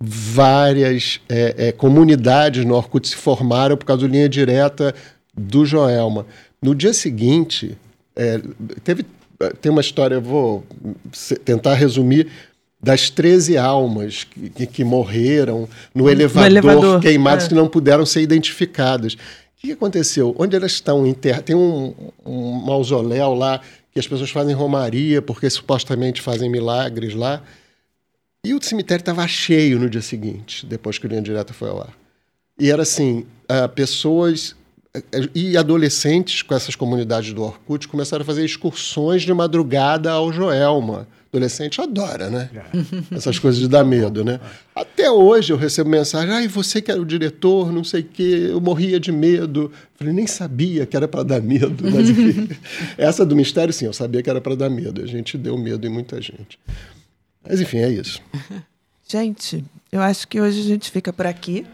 várias 0.00 1.20
é, 1.28 1.54
é, 1.58 1.72
comunidades 1.72 2.64
no 2.64 2.74
Orkut 2.74 3.08
se 3.08 3.16
formaram 3.16 3.76
por 3.76 3.84
causa 3.84 4.06
do 4.06 4.12
linha 4.12 4.28
direta 4.28 4.94
do 5.36 5.66
Joelma. 5.66 6.24
No 6.62 6.72
dia 6.72 6.92
seguinte, 6.92 7.76
é, 8.14 8.40
teve 8.84 9.04
tem 9.50 9.70
uma 9.70 9.80
história, 9.80 10.16
eu 10.16 10.22
vou 10.22 10.64
tentar 11.44 11.74
resumir, 11.74 12.28
das 12.82 13.08
13 13.10 13.56
almas 13.56 14.24
que, 14.24 14.66
que, 14.66 14.84
morreram 14.84 15.68
no 15.94 16.10
elevador, 16.10 16.50
no 16.50 16.58
elevador. 16.58 17.00
queimadas 17.00 17.44
é. 17.44 17.48
que 17.48 17.54
não 17.54 17.68
puderam 17.68 18.04
ser 18.04 18.22
identificadas. 18.22 19.14
O 19.14 19.18
que 19.56 19.72
aconteceu? 19.72 20.34
Onde 20.36 20.56
elas 20.56 20.72
estão 20.72 21.06
enterradas? 21.06 21.44
Tem 21.44 21.54
um, 21.54 21.94
um 22.26 22.52
mausoléu 22.52 23.34
lá 23.34 23.60
que 23.92 24.00
as 24.00 24.08
pessoas 24.08 24.30
fazem 24.30 24.54
romaria 24.54 25.22
porque 25.22 25.48
supostamente 25.48 26.20
fazem 26.20 26.50
milagres 26.50 27.14
lá. 27.14 27.40
E 28.44 28.52
o 28.52 28.60
cemitério 28.60 29.02
estava 29.02 29.26
cheio 29.28 29.78
no 29.78 29.88
dia 29.88 30.02
seguinte, 30.02 30.66
depois 30.66 30.98
que 30.98 31.06
o 31.06 31.08
Linha 31.08 31.22
Direta 31.22 31.52
foi 31.52 31.68
ao 31.68 31.82
ar. 31.82 31.92
E 32.58 32.70
era 32.70 32.82
assim, 32.82 33.24
uh, 33.44 33.68
pessoas 33.68 34.56
e 35.34 35.56
adolescentes 35.56 36.42
com 36.42 36.54
essas 36.54 36.76
comunidades 36.76 37.32
do 37.32 37.42
Orkut 37.42 37.88
começaram 37.88 38.22
a 38.22 38.26
fazer 38.26 38.44
excursões 38.44 39.22
de 39.22 39.32
madrugada 39.32 40.12
ao 40.12 40.30
Joelma. 40.30 41.08
Adolescente 41.32 41.80
adora, 41.80 42.28
né? 42.28 42.50
É. 42.54 43.16
Essas 43.16 43.38
coisas 43.38 43.58
de 43.58 43.66
dar 43.66 43.84
medo, 43.84 44.22
né? 44.22 44.38
Até 44.74 45.10
hoje 45.10 45.50
eu 45.50 45.56
recebo 45.56 45.88
mensagem, 45.88 46.30
ai, 46.30 46.46
você 46.46 46.82
que 46.82 46.90
era 46.90 47.00
o 47.00 47.06
diretor, 47.06 47.72
não 47.72 47.82
sei 47.82 48.02
o 48.02 48.04
quê, 48.04 48.48
eu 48.50 48.60
morria 48.60 49.00
de 49.00 49.10
medo. 49.10 49.72
Falei, 49.94 50.12
nem 50.12 50.26
sabia 50.26 50.84
que 50.84 50.94
era 50.94 51.08
para 51.08 51.22
dar 51.22 51.40
medo. 51.40 51.90
Mas 51.90 52.10
enfim, 52.10 52.50
essa 52.98 53.24
do 53.24 53.34
mistério, 53.34 53.72
sim, 53.72 53.86
eu 53.86 53.94
sabia 53.94 54.22
que 54.22 54.28
era 54.28 54.42
para 54.42 54.54
dar 54.54 54.68
medo. 54.68 55.02
A 55.02 55.06
gente 55.06 55.38
deu 55.38 55.56
medo 55.56 55.86
em 55.86 55.90
muita 55.90 56.20
gente. 56.20 56.58
Mas 57.42 57.62
enfim, 57.62 57.78
é 57.78 57.88
isso. 57.88 58.20
Gente, 59.08 59.64
eu 59.90 60.02
acho 60.02 60.28
que 60.28 60.38
hoje 60.38 60.60
a 60.60 60.64
gente 60.64 60.90
fica 60.90 61.14
por 61.14 61.26
aqui. 61.26 61.66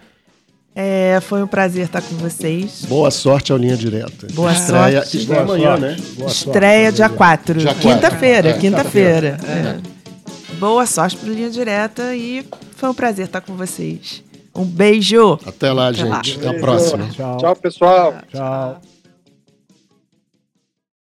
É, 0.81 1.19
foi 1.23 1.43
um 1.43 1.47
prazer 1.49 1.87
estar 1.87 2.01
com 2.01 2.15
vocês. 2.19 2.85
Boa 2.85 3.11
sorte 3.11 3.51
ao 3.51 3.59
Linha 3.59 3.77
Direta. 3.77 4.29
Boa 4.33 4.53
Estreia, 4.53 5.03
sorte. 5.03 5.17
Estreia 5.17 5.43
amanhã, 5.43 5.77
né? 5.77 5.97
Boa 6.17 6.31
Estreia 6.31 6.93
dia 6.93 7.09
4. 7.09 7.61
Quinta-feira, 7.81 8.51
é, 8.51 8.53
quinta-feira. 8.53 9.41
É. 9.43 10.55
Boa 10.55 10.87
sorte 10.87 11.17
para 11.17 11.31
Linha 11.31 11.51
Direta 11.51 12.15
e 12.15 12.47
foi 12.77 12.89
um 12.89 12.95
prazer 12.95 13.27
estar 13.27 13.41
com 13.41 13.57
vocês. 13.57 14.23
Um 14.55 14.65
beijo. 14.65 15.37
Até 15.45 15.73
lá, 15.73 15.89
Até 15.89 15.99
gente. 15.99 16.11
Lá. 16.11 16.21
Até 16.21 16.57
a 16.57 16.61
próxima. 16.61 17.09
Tchau, 17.09 17.37
Tchau 17.39 17.57
pessoal. 17.57 18.15
Tchau. 18.33 18.81